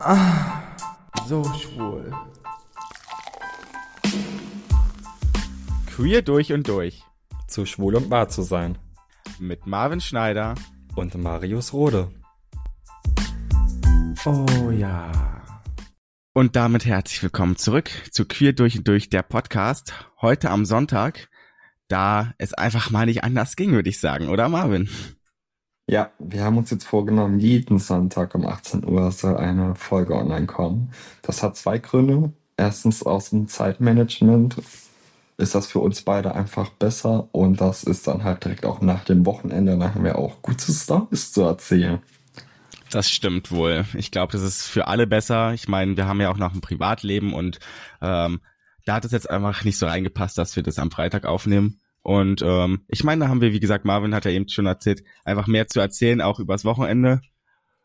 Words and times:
Ah, 0.00 0.62
so 1.26 1.42
schwul. 1.54 2.12
Queer 5.88 6.22
durch 6.22 6.52
und 6.52 6.68
durch. 6.68 7.02
Zu 7.48 7.66
schwul 7.66 7.96
und 7.96 8.08
wahr 8.08 8.28
zu 8.28 8.42
sein. 8.42 8.78
Mit 9.40 9.66
Marvin 9.66 10.00
Schneider 10.00 10.54
und 10.94 11.16
Marius 11.16 11.72
Rode. 11.72 12.12
Oh 14.24 14.70
ja. 14.70 15.10
Und 16.32 16.54
damit 16.54 16.86
herzlich 16.86 17.20
willkommen 17.24 17.56
zurück 17.56 17.90
zu 18.12 18.24
Queer 18.24 18.52
durch 18.52 18.78
und 18.78 18.86
durch 18.86 19.10
der 19.10 19.22
Podcast. 19.24 19.92
Heute 20.22 20.50
am 20.50 20.64
Sonntag, 20.64 21.28
da 21.88 22.34
es 22.38 22.54
einfach 22.54 22.90
mal 22.90 23.06
nicht 23.06 23.24
anders 23.24 23.56
ging, 23.56 23.72
würde 23.72 23.90
ich 23.90 23.98
sagen, 23.98 24.28
oder 24.28 24.48
Marvin? 24.48 24.88
Ja, 25.90 26.10
wir 26.18 26.44
haben 26.44 26.58
uns 26.58 26.70
jetzt 26.70 26.84
vorgenommen, 26.84 27.40
jeden 27.40 27.78
Sonntag 27.78 28.34
um 28.34 28.46
18 28.46 28.84
Uhr 28.84 29.10
soll 29.10 29.38
eine 29.38 29.74
Folge 29.74 30.14
online 30.14 30.46
kommen. 30.46 30.92
Das 31.22 31.42
hat 31.42 31.56
zwei 31.56 31.78
Gründe. 31.78 32.30
Erstens 32.58 33.02
aus 33.02 33.30
dem 33.30 33.48
Zeitmanagement 33.48 34.56
ist 35.38 35.54
das 35.54 35.66
für 35.66 35.78
uns 35.78 36.02
beide 36.02 36.34
einfach 36.34 36.68
besser 36.68 37.28
und 37.32 37.62
das 37.62 37.84
ist 37.84 38.06
dann 38.06 38.22
halt 38.22 38.44
direkt 38.44 38.66
auch 38.66 38.82
nach 38.82 39.04
dem 39.04 39.24
Wochenende, 39.24 39.78
da 39.78 39.94
haben 39.94 40.04
wir 40.04 40.18
auch 40.18 40.42
gute 40.42 40.70
Stories 40.70 41.32
zu 41.32 41.42
erzählen. 41.42 42.00
Das 42.90 43.10
stimmt 43.10 43.50
wohl. 43.50 43.86
Ich 43.94 44.10
glaube, 44.10 44.32
das 44.32 44.42
ist 44.42 44.66
für 44.66 44.88
alle 44.88 45.06
besser. 45.06 45.54
Ich 45.54 45.68
meine, 45.68 45.96
wir 45.96 46.06
haben 46.06 46.20
ja 46.20 46.30
auch 46.30 46.36
noch 46.36 46.52
ein 46.52 46.60
Privatleben 46.60 47.32
und 47.32 47.60
ähm, 48.02 48.40
da 48.84 48.94
hat 48.94 49.06
es 49.06 49.12
jetzt 49.12 49.30
einfach 49.30 49.64
nicht 49.64 49.78
so 49.78 49.86
reingepasst, 49.86 50.36
dass 50.36 50.54
wir 50.54 50.62
das 50.62 50.78
am 50.78 50.90
Freitag 50.90 51.24
aufnehmen. 51.24 51.80
Und 52.02 52.42
ähm, 52.42 52.84
ich 52.88 53.04
meine, 53.04 53.24
da 53.24 53.28
haben 53.28 53.40
wir, 53.40 53.52
wie 53.52 53.60
gesagt, 53.60 53.84
Marvin 53.84 54.14
hat 54.14 54.24
ja 54.24 54.30
eben 54.30 54.48
schon 54.48 54.66
erzählt, 54.66 55.02
einfach 55.24 55.46
mehr 55.46 55.66
zu 55.66 55.80
erzählen, 55.80 56.20
auch 56.20 56.40
übers 56.40 56.64
Wochenende. 56.64 57.20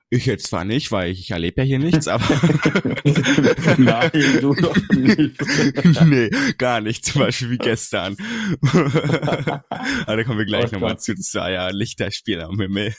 Ich 0.10 0.28
jetzt 0.28 0.46
zwar 0.46 0.64
nicht, 0.64 0.92
weil 0.92 1.12
ich, 1.12 1.22
ich 1.22 1.32
erlebe 1.32 1.62
ja 1.62 1.66
hier 1.66 1.80
nichts, 1.80 2.08
aber. 2.08 2.24
Nein, 3.80 4.12
du 4.42 4.54
doch 4.54 4.78
nicht. 4.92 5.42
nee, 6.06 6.30
gar 6.60 6.82
nicht. 6.82 7.04
Zum 7.04 7.22
Beispiel 7.22 7.50
wie 7.50 7.58
gestern. 7.58 8.16
aber 8.62 10.16
da 10.16 10.24
kommen 10.24 10.38
wir 10.38 10.46
gleich 10.46 10.70
oh 10.70 10.76
nochmal 10.76 11.00
zu. 11.00 11.16
Das 11.16 11.34
war 11.34 11.50
ja 11.50 11.70
Lichterspiel 11.70 12.42
am 12.42 12.60
Himmel. 12.60 12.94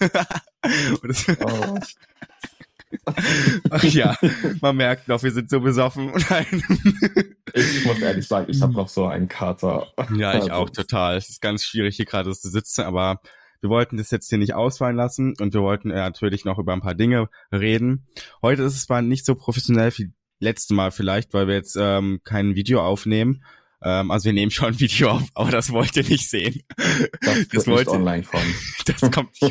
oh. 1.40 1.78
Ach 3.70 3.84
ja, 3.84 4.16
man 4.60 4.76
merkt 4.76 5.08
noch, 5.08 5.22
wir 5.22 5.32
sind 5.32 5.50
so 5.50 5.60
besoffen. 5.60 6.12
ich 7.54 7.84
muss 7.84 7.98
ehrlich 8.00 8.26
sagen, 8.26 8.50
ich 8.50 8.60
habe 8.62 8.72
noch 8.72 8.88
so 8.88 9.06
einen 9.06 9.28
Kater. 9.28 9.86
Ja, 10.16 10.36
ich 10.36 10.50
auch 10.50 10.70
total. 10.70 11.16
Es 11.16 11.28
ist 11.28 11.40
ganz 11.40 11.64
schwierig, 11.64 11.96
hier 11.96 12.06
gerade 12.06 12.32
zu 12.32 12.48
sitzen, 12.48 12.82
aber 12.82 13.20
wir 13.60 13.70
wollten 13.70 13.96
das 13.96 14.10
jetzt 14.10 14.28
hier 14.28 14.38
nicht 14.38 14.54
ausfallen 14.54 14.96
lassen 14.96 15.34
und 15.40 15.54
wir 15.54 15.62
wollten 15.62 15.88
natürlich 15.88 16.44
noch 16.44 16.58
über 16.58 16.72
ein 16.74 16.82
paar 16.82 16.94
Dinge 16.94 17.28
reden. 17.50 18.06
Heute 18.42 18.62
ist 18.62 18.74
es 18.74 18.84
zwar 18.84 19.00
nicht 19.00 19.24
so 19.24 19.34
professionell 19.34 19.90
wie 19.96 20.12
letztes 20.38 20.76
Mal 20.76 20.90
vielleicht, 20.90 21.32
weil 21.32 21.48
wir 21.48 21.54
jetzt 21.54 21.76
ähm, 21.80 22.20
kein 22.24 22.54
Video 22.54 22.84
aufnehmen. 22.84 23.42
Ähm, 23.82 24.10
also 24.10 24.26
wir 24.26 24.32
nehmen 24.32 24.50
schon 24.50 24.68
ein 24.68 24.80
Video 24.80 25.10
auf, 25.10 25.22
aber 25.34 25.50
das 25.50 25.70
wollt 25.72 25.96
ihr 25.96 26.04
nicht 26.04 26.28
sehen. 26.28 26.62
Das, 27.20 27.48
das 27.48 27.66
wollt 27.66 27.88
ihr 27.88 27.92
online 27.92 28.22
kommen. 28.24 28.54
Das 28.84 29.10
kommt 29.10 29.34
schon. 29.38 29.50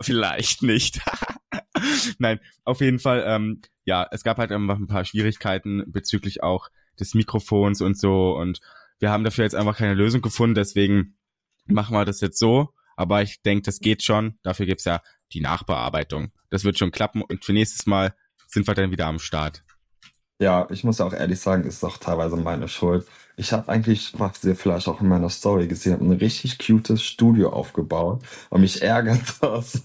vielleicht 0.00 0.62
nicht. 0.62 1.00
Nein, 2.18 2.40
auf 2.64 2.80
jeden 2.80 2.98
Fall, 2.98 3.24
ähm, 3.26 3.60
ja, 3.84 4.06
es 4.10 4.24
gab 4.24 4.38
halt 4.38 4.52
einfach 4.52 4.76
ein 4.76 4.86
paar 4.86 5.04
Schwierigkeiten 5.04 5.84
bezüglich 5.86 6.42
auch 6.42 6.68
des 6.98 7.14
Mikrofons 7.14 7.80
und 7.80 7.98
so 7.98 8.36
und 8.36 8.60
wir 8.98 9.10
haben 9.10 9.24
dafür 9.24 9.44
jetzt 9.44 9.56
einfach 9.56 9.76
keine 9.76 9.94
Lösung 9.94 10.22
gefunden, 10.22 10.54
deswegen 10.54 11.16
machen 11.66 11.94
wir 11.94 12.04
das 12.04 12.20
jetzt 12.20 12.38
so. 12.38 12.70
Aber 12.96 13.22
ich 13.22 13.42
denke, 13.42 13.62
das 13.62 13.80
geht 13.80 14.02
schon. 14.02 14.38
Dafür 14.42 14.66
gibt's 14.66 14.84
ja 14.84 15.02
die 15.32 15.40
Nachbearbeitung. 15.40 16.30
Das 16.50 16.64
wird 16.64 16.78
schon 16.78 16.92
klappen 16.92 17.22
und 17.22 17.44
für 17.44 17.52
nächstes 17.52 17.86
Mal 17.86 18.14
sind 18.46 18.66
wir 18.66 18.74
dann 18.74 18.92
wieder 18.92 19.06
am 19.06 19.18
Start. 19.18 19.64
Ja, 20.38 20.66
ich 20.70 20.84
muss 20.84 21.00
auch 21.00 21.12
ehrlich 21.12 21.40
sagen, 21.40 21.64
ist 21.64 21.84
auch 21.84 21.98
teilweise 21.98 22.36
meine 22.36 22.68
Schuld. 22.68 23.06
Ich 23.36 23.52
habe 23.52 23.68
eigentlich, 23.68 24.12
was 24.18 24.44
ihr 24.44 24.54
vielleicht 24.54 24.86
auch 24.86 25.00
in 25.00 25.08
meiner 25.08 25.28
Story 25.28 25.66
gesehen 25.66 25.94
habt, 25.94 26.02
ein 26.02 26.12
richtig 26.12 26.58
cutes 26.58 27.02
Studio 27.02 27.50
aufgebaut. 27.50 28.22
Und 28.50 28.60
mich 28.60 28.82
ärgert 28.82 29.22
das, 29.40 29.82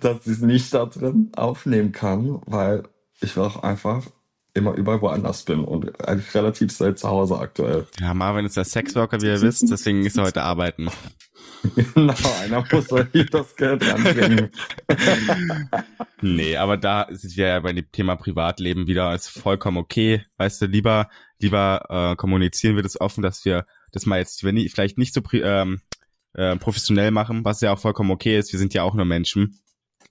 dass 0.00 0.26
ich 0.26 0.32
es 0.34 0.40
nicht 0.40 0.72
da 0.72 0.86
drin 0.86 1.30
aufnehmen 1.36 1.92
kann, 1.92 2.40
weil 2.46 2.84
ich 3.20 3.36
auch 3.38 3.62
einfach 3.62 4.04
immer 4.54 4.74
überall 4.74 5.00
woanders 5.00 5.44
bin 5.44 5.64
und 5.64 6.06
eigentlich 6.06 6.34
relativ 6.34 6.70
selten 6.72 6.98
zu 6.98 7.08
Hause 7.08 7.38
aktuell. 7.38 7.86
Ja, 7.98 8.12
Marvin 8.12 8.44
ist 8.44 8.56
der 8.56 8.64
Sexworker, 8.64 9.20
wie 9.22 9.26
ihr 9.26 9.40
wisst, 9.40 9.70
deswegen 9.70 10.04
ist 10.04 10.18
er 10.18 10.24
heute 10.24 10.42
arbeiten. 10.42 10.90
genau, 11.94 12.14
einer 12.42 12.64
muss 12.70 12.88
hier 13.12 13.26
das 13.26 13.56
Geld 13.56 13.82
anbringen. 13.88 14.50
nee, 16.20 16.56
aber 16.56 16.76
da 16.76 17.06
sind 17.10 17.36
wir 17.36 17.46
ja 17.46 17.60
bei 17.60 17.72
dem 17.72 17.90
Thema 17.92 18.16
Privatleben 18.16 18.86
wieder, 18.86 19.14
ist 19.14 19.28
vollkommen 19.28 19.78
okay. 19.78 20.24
Weißt 20.36 20.60
du, 20.60 20.66
lieber, 20.66 21.08
lieber 21.42 21.84
äh, 21.88 22.16
kommunizieren 22.16 22.76
wir 22.76 22.82
das 22.82 23.00
offen, 23.00 23.22
dass 23.22 23.44
wir 23.44 23.66
das 23.92 24.06
mal 24.06 24.18
jetzt 24.18 24.42
wenn 24.44 24.54
nicht, 24.54 24.72
vielleicht 24.72 24.98
nicht 24.98 25.14
so 25.14 25.20
ähm, 25.32 25.80
äh, 26.34 26.56
professionell 26.56 27.10
machen, 27.10 27.44
was 27.44 27.60
ja 27.60 27.72
auch 27.72 27.78
vollkommen 27.78 28.10
okay 28.10 28.38
ist. 28.38 28.52
Wir 28.52 28.58
sind 28.58 28.74
ja 28.74 28.82
auch 28.82 28.94
nur 28.94 29.04
Menschen. 29.04 29.58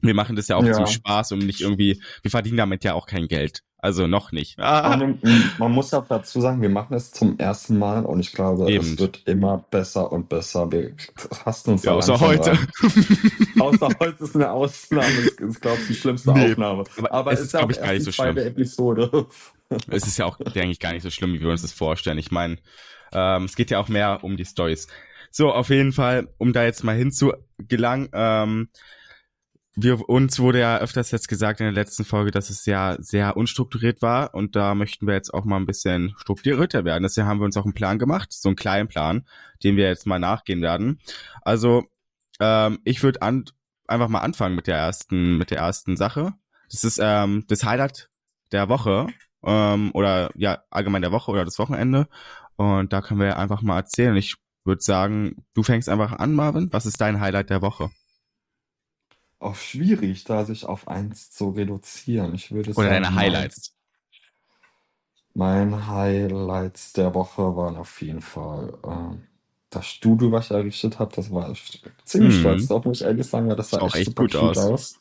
Wir 0.02 0.14
machen 0.14 0.36
das 0.36 0.47
ja 0.47 0.56
auch 0.56 0.64
ja. 0.64 0.74
zum 0.74 0.88
Spaß 0.88 1.31
und 1.34 1.40
nicht 1.40 1.62
irgendwie, 1.62 2.02
wir 2.22 2.31
verdienen 2.31 2.58
damit 2.58 2.84
ja 2.84 2.94
auch 2.94 3.06
kein 3.06 3.28
Geld. 3.28 3.64
Also 3.84 4.06
noch 4.06 4.31
nicht. 4.31 4.59
Ah. 4.59 4.96
Man, 4.96 5.19
man, 5.58 5.72
muss 5.72 5.92
auch 5.96 6.08
dazu 6.08 6.40
sagen, 6.40 6.62
wir 6.62 6.69
machen 6.69 6.94
es 6.96 7.09
zum 7.09 7.40
ersten 7.40 7.80
Mal 7.80 8.06
und 8.06 8.19
ich 8.19 8.31
glaube, 8.31 8.72
Eben. 8.72 8.86
es 8.86 9.00
wird 9.00 9.24
immer 9.25 9.66
besser 9.72 10.12
und 10.12 10.30
besser. 10.30 10.72
Wir 10.72 10.94
hassen 11.46 11.72
uns 11.72 11.84
ja, 11.84 11.94
außer 11.94 12.19
heute. 12.19 12.52
außer 13.59 13.90
heute 14.00 14.24
ist 14.24 14.36
eine 14.36 14.52
Ausnahme. 14.52 15.08
Das 15.25 15.50
ist, 15.50 15.62
glaube 15.62 15.80
ich, 15.81 15.88
die 15.88 15.96
schlimmste 15.96 16.31
nee. 16.31 16.52
Aufnahme. 16.52 16.84
Aber, 16.96 17.12
Aber 17.12 17.34
es 17.34 17.40
ist, 17.40 17.52
glaube 17.52 17.72
ich, 17.72 17.81
gar 17.81 17.94
nicht 17.94 18.03
so 18.03 18.12
schlimm. 18.12 18.38
Episode. 18.38 19.25
Es 19.88 20.08
ist 20.08 20.18
ja 20.18 20.26
auch, 20.26 20.38
denke 20.38 20.72
ich, 20.72 20.80
gar 20.80 20.94
nicht 20.94 21.04
so 21.04 21.09
schlimm, 21.09 21.34
wie 21.34 21.42
wir 21.42 21.50
uns 21.50 21.62
das 21.62 21.72
vorstellen. 21.72 22.18
Ich 22.18 22.32
meine, 22.32 22.58
ähm, 23.14 23.46
es 23.46 23.56
geht 23.56 23.72
ja 23.72 23.80
auch 23.80 23.90
mehr 23.90 24.24
um 24.24 24.38
die 24.38 24.46
Stories. 24.46 24.88
So, 25.32 25.52
auf 25.52 25.70
jeden 25.70 25.94
Fall, 25.94 26.28
um 26.38 26.54
da 26.54 26.64
jetzt 26.64 26.84
mal 26.84 26.96
hinzugelangen, 26.96 28.10
ähm, 28.14 28.70
wir, 29.76 30.10
uns 30.10 30.40
wurde 30.40 30.60
ja 30.60 30.80
öfters 30.80 31.12
jetzt 31.12 31.30
gesagt 31.30 31.62
in 31.62 31.66
der 31.66 31.74
letzten 31.74 32.04
Folge, 32.04 32.31
dass 32.31 32.50
es 32.50 32.66
ja 32.66 32.98
sehr 33.00 33.38
unstrukturiert 33.38 34.02
war 34.02 34.34
und 34.34 34.56
da 34.56 34.76
möchten 34.76 35.08
wir 35.08 35.14
jetzt 35.14 35.34
auch 35.34 35.46
mal 35.46 35.58
ein 35.58 35.66
bisschen 35.66 36.14
strukturierter 36.18 36.84
werden. 36.84 37.04
Deswegen 37.04 37.28
haben 37.28 37.40
wir 37.40 37.46
uns 37.46 37.56
auch 37.56 37.64
einen 37.64 37.74
Plan 37.74 37.98
gemacht, 37.98 38.34
so 38.34 38.50
einen 38.50 38.58
kleinen 38.58 38.90
Plan, 38.90 39.26
dem 39.64 39.78
wir 39.78 39.88
jetzt 39.88 40.06
mal 40.06 40.20
nachgehen 40.20 40.62
werden. 40.62 41.00
Also 41.44 41.86
ähm, 42.42 42.80
ich 42.84 43.02
würde 43.02 43.22
an, 43.22 43.46
einfach 43.88 44.10
mal 44.10 44.20
anfangen 44.20 44.56
mit 44.56 44.68
der 44.68 44.78
ersten, 44.78 45.38
mit 45.38 45.52
der 45.52 45.60
ersten 45.60 45.96
Sache. 45.96 46.34
Das 46.70 46.84
ist 46.84 47.00
ähm, 47.02 47.46
das 47.48 47.64
Highlight 47.64 48.10
der 48.52 48.68
Woche 48.68 49.08
ähm, 49.44 49.91
oder 49.94 50.31
ja 50.35 50.63
allgemein 50.69 51.02
der 51.02 51.12
Woche 51.12 51.31
oder 51.31 51.46
das 51.46 51.59
Wochenende 51.59 52.07
und 52.56 52.94
da 52.94 53.02
können 53.02 53.19
wir 53.19 53.38
einfach 53.38 53.62
mal 53.62 53.78
erzählen. 53.78 54.16
Ich 54.16 54.35
würde 54.63 54.81
sagen, 54.81 55.44
du 55.53 55.63
fängst 55.63 55.90
einfach 55.90 56.13
an, 56.13 56.34
Marvin. 56.34 56.72
Was 56.72 56.85
ist 56.85 57.02
dein 57.02 57.19
Highlight 57.19 57.50
der 57.50 57.62
Woche? 57.62 57.90
auch 59.41 59.56
schwierig, 59.56 60.24
da 60.24 60.46
sich 60.46 60.66
auf 60.66 60.88
eins 60.88 61.31
zu 61.31 61.50
reduzieren. 61.50 62.34
Ich 62.35 62.51
würde 62.51 62.72
Oder 62.72 62.90
sagen, 62.90 63.03
deine 63.03 63.16
Highlights. 63.16 63.74
Mein 65.34 65.88
Highlights 65.88 66.94
der 66.94 67.13
Woche 67.16 67.56
waren 67.56 67.78
auf 67.78 68.01
jeden 68.01 68.22
Fall 68.22 68.74
äh, 68.84 69.18
das 69.69 69.88
Studio, 69.88 70.31
was 70.31 70.46
ich 70.46 70.51
errichtet 70.51 71.00
habe. 71.00 71.16
Das 71.16 71.31
war 71.31 71.53
ziemlich 72.03 72.35
mhm. 72.35 72.40
stolz 72.40 72.68
drauf, 72.68 72.85
muss 72.85 73.01
ich 73.01 73.07
ehrlich 73.07 73.28
sagen, 73.28 73.50
weil 73.50 73.56
das 73.56 73.69
sah 73.69 73.85
echt, 73.85 73.96
echt 73.96 74.06
super 74.07 74.24
gut 74.24 74.35
aus. 74.35 74.57
aus. 74.57 75.00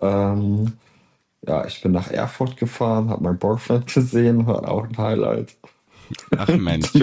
Ähm, 0.00 0.72
ja, 1.46 1.66
ich 1.66 1.82
bin 1.82 1.92
nach 1.92 2.10
Erfurt 2.10 2.56
gefahren, 2.56 3.10
habe 3.10 3.24
mein 3.24 3.38
Boyfriend 3.38 3.92
gesehen, 3.92 4.46
war 4.46 4.68
auch 4.68 4.84
ein 4.84 4.96
Highlight. 4.96 5.56
Ach 6.36 6.48
Mensch. 6.48 6.92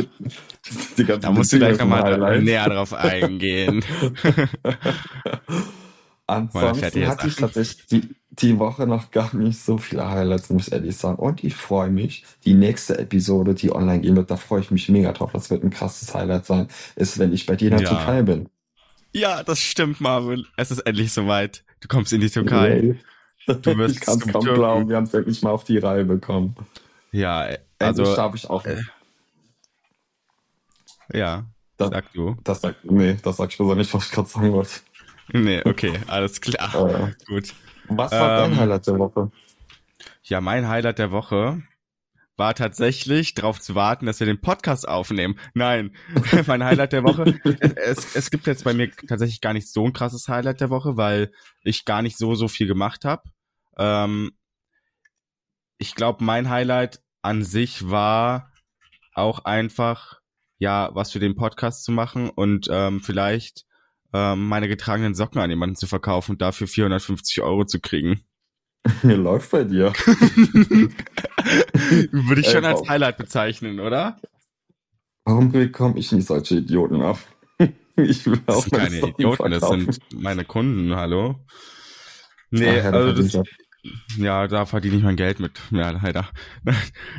da 1.21 1.31
musst 1.31 1.53
du 1.53 1.57
gleich 1.57 1.77
nochmal 1.77 2.41
näher 2.41 2.69
drauf 2.69 2.93
eingehen. 2.93 3.83
Ansonsten 6.27 7.07
hatte 7.07 7.27
ich 7.27 7.35
tatsächlich 7.35 7.87
die, 7.87 8.15
die 8.29 8.59
Woche 8.59 8.85
noch 8.85 9.09
gar 9.09 9.35
nicht 9.35 9.59
so 9.59 9.79
viele 9.79 10.07
Highlights, 10.09 10.49
muss 10.51 10.67
ich 10.67 10.73
ehrlich 10.73 10.95
sagen. 10.95 11.17
Und 11.17 11.43
ich 11.43 11.55
freue 11.55 11.89
mich, 11.89 12.23
die 12.45 12.53
nächste 12.53 12.99
Episode, 12.99 13.55
die 13.55 13.71
online 13.73 14.01
gehen 14.01 14.15
wird, 14.15 14.29
da 14.29 14.37
freue 14.37 14.61
ich 14.61 14.69
mich 14.69 14.87
mega 14.89 15.11
drauf. 15.11 15.31
Das 15.33 15.49
wird 15.49 15.63
ein 15.63 15.71
krasses 15.71 16.13
Highlight 16.13 16.45
sein, 16.45 16.67
ist, 16.95 17.17
wenn 17.17 17.33
ich 17.33 17.47
bei 17.47 17.55
dir 17.55 17.71
in 17.71 17.77
der 17.77 17.87
ja. 17.87 17.95
Türkei 17.95 18.21
bin. 18.21 18.47
Ja, 19.11 19.41
das 19.41 19.59
stimmt, 19.59 20.01
Marvin. 20.01 20.45
Es 20.55 20.69
ist 20.69 20.79
endlich 20.81 21.11
soweit. 21.11 21.63
Du 21.79 21.87
kommst 21.87 22.13
in 22.13 22.21
die 22.21 22.29
Türkei. 22.29 22.79
Nee. 22.83 22.99
Du 23.55 23.77
wirst 23.77 23.95
ich 23.99 24.01
kann 24.01 24.17
es 24.17 24.27
kaum 24.27 24.43
glauben, 24.43 24.89
wir 24.89 24.95
haben 24.95 25.05
es 25.05 25.13
wirklich 25.13 25.41
mal 25.41 25.51
auf 25.51 25.63
die 25.63 25.77
Reihe 25.77 26.05
bekommen. 26.05 26.55
Ja, 27.11 27.47
also. 27.79 28.03
Endlich 28.03 28.15
darf 28.15 28.35
ich 28.35 28.49
auch. 28.49 28.65
Äh, 28.65 28.81
ja, 31.11 31.45
das, 31.77 31.89
sag 31.89 32.13
du. 32.13 32.35
Das 32.43 32.61
sag, 32.61 32.75
nee, 32.83 33.17
das 33.23 33.37
sag 33.37 33.49
ich 33.49 33.57
besser 33.57 33.75
nicht, 33.75 33.93
was 33.93 34.05
ich 34.05 34.11
gerade 34.11 34.29
sagen 34.29 34.53
wollte. 34.53 34.71
Nee, 35.31 35.61
okay, 35.65 35.99
alles 36.07 36.41
klar. 36.41 36.71
Oh. 36.75 37.09
Gut. 37.27 37.53
Was 37.87 38.11
war 38.11 38.45
ähm, 38.45 38.51
dein 38.51 38.59
Highlight 38.59 38.87
der 38.87 38.99
Woche? 38.99 39.31
Ja, 40.23 40.41
mein 40.41 40.67
Highlight 40.67 40.99
der 40.99 41.11
Woche 41.11 41.63
war 42.37 42.55
tatsächlich 42.55 43.33
darauf 43.33 43.59
zu 43.59 43.75
warten, 43.75 44.05
dass 44.05 44.19
wir 44.19 44.27
den 44.27 44.41
Podcast 44.41 44.87
aufnehmen. 44.87 45.37
Nein, 45.53 45.95
mein 46.47 46.63
Highlight 46.63 46.93
der 46.93 47.03
Woche. 47.03 47.39
Es, 47.75 48.15
es 48.15 48.31
gibt 48.31 48.47
jetzt 48.47 48.63
bei 48.63 48.73
mir 48.73 48.89
tatsächlich 49.07 49.41
gar 49.41 49.53
nicht 49.53 49.69
so 49.69 49.85
ein 49.85 49.93
krasses 49.93 50.27
Highlight 50.27 50.61
der 50.61 50.69
Woche, 50.69 50.97
weil 50.97 51.31
ich 51.63 51.85
gar 51.85 52.01
nicht 52.01 52.17
so, 52.17 52.35
so 52.35 52.47
viel 52.47 52.67
gemacht 52.67 53.05
habe. 53.05 53.23
Ähm, 53.79 54.31
ich 55.79 55.95
glaube, 55.95 56.23
mein 56.23 56.49
Highlight 56.49 57.01
an 57.21 57.43
sich 57.43 57.89
war 57.89 58.51
auch 59.13 59.45
einfach, 59.45 60.19
ja, 60.57 60.89
was 60.93 61.11
für 61.11 61.19
den 61.19 61.35
Podcast 61.35 61.83
zu 61.83 61.91
machen 61.91 62.29
und 62.29 62.67
ähm, 62.69 62.99
vielleicht 63.01 63.65
ähm, 64.13 64.47
meine 64.47 64.67
getragenen 64.67 65.15
Socken 65.15 65.41
an 65.41 65.49
jemanden 65.49 65.75
zu 65.75 65.87
verkaufen 65.87 66.33
und 66.33 66.41
dafür 66.41 66.67
450 66.67 67.41
Euro 67.41 67.65
zu 67.65 67.79
kriegen. 67.79 68.23
Mir 69.03 69.17
läuft 69.17 69.51
bei 69.51 69.63
dir. 69.63 69.93
Würde 72.11 72.41
ich 72.41 72.49
schon 72.49 72.65
als 72.65 72.87
Highlight 72.87 73.17
bezeichnen, 73.17 73.79
oder? 73.79 74.19
Warum 75.25 75.51
bekomme 75.51 75.99
ich 75.99 76.11
nicht 76.11 76.27
solche 76.27 76.57
Idioten 76.57 77.01
ab? 77.01 77.19
Ich 77.97 78.25
will 78.25 78.37
das 78.45 78.61
sind 78.61 78.73
keine 78.73 78.97
Idioten, 79.09 79.51
das 79.51 79.67
sind 79.67 79.99
meine 80.13 80.45
Kunden, 80.45 80.95
hallo. 80.95 81.35
Nee, 82.49 82.79
Ach, 82.79 82.93
also 82.93 83.21
das, 83.21 83.43
ja, 84.17 84.47
da 84.47 84.65
verdiene 84.65 84.97
ich 84.97 85.03
mein 85.03 85.15
Geld 85.15 85.39
mit. 85.39 85.59
Ja, 85.71 85.91
leider. 85.91 86.27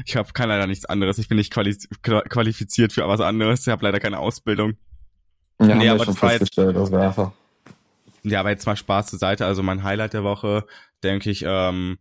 Ich 0.07 0.17
habe 0.17 0.33
kann 0.33 0.49
leider 0.49 0.67
nichts 0.67 0.85
anderes. 0.85 1.19
Ich 1.19 1.29
bin 1.29 1.39
nicht 1.39 1.53
quali 1.53 1.77
qualifiziert 2.03 2.93
für 2.93 3.07
was 3.09 3.21
anderes. 3.21 3.67
Ich 3.67 3.69
habe 3.69 3.85
leider 3.85 4.01
keine 4.01 4.19
Ausbildung. 4.19 4.77
Ja, 5.61 5.75
nee, 5.75 5.89
aber 5.89 6.05
jetzt, 6.05 6.57
das 6.57 6.93
war 6.93 7.01
einfach. 7.03 7.33
Ja, 8.23 8.41
aber 8.41 8.51
jetzt 8.51 8.67
mal 8.67 8.77
Spaß 8.77 9.09
zur 9.09 9.19
Seite. 9.19 9.47
Also 9.47 9.63
mein 9.63 9.83
Highlight 9.83 10.15
der 10.15 10.25
Woche, 10.25 10.65
denke 11.03 11.31
ich, 11.31 11.45
ähm, 11.47 11.99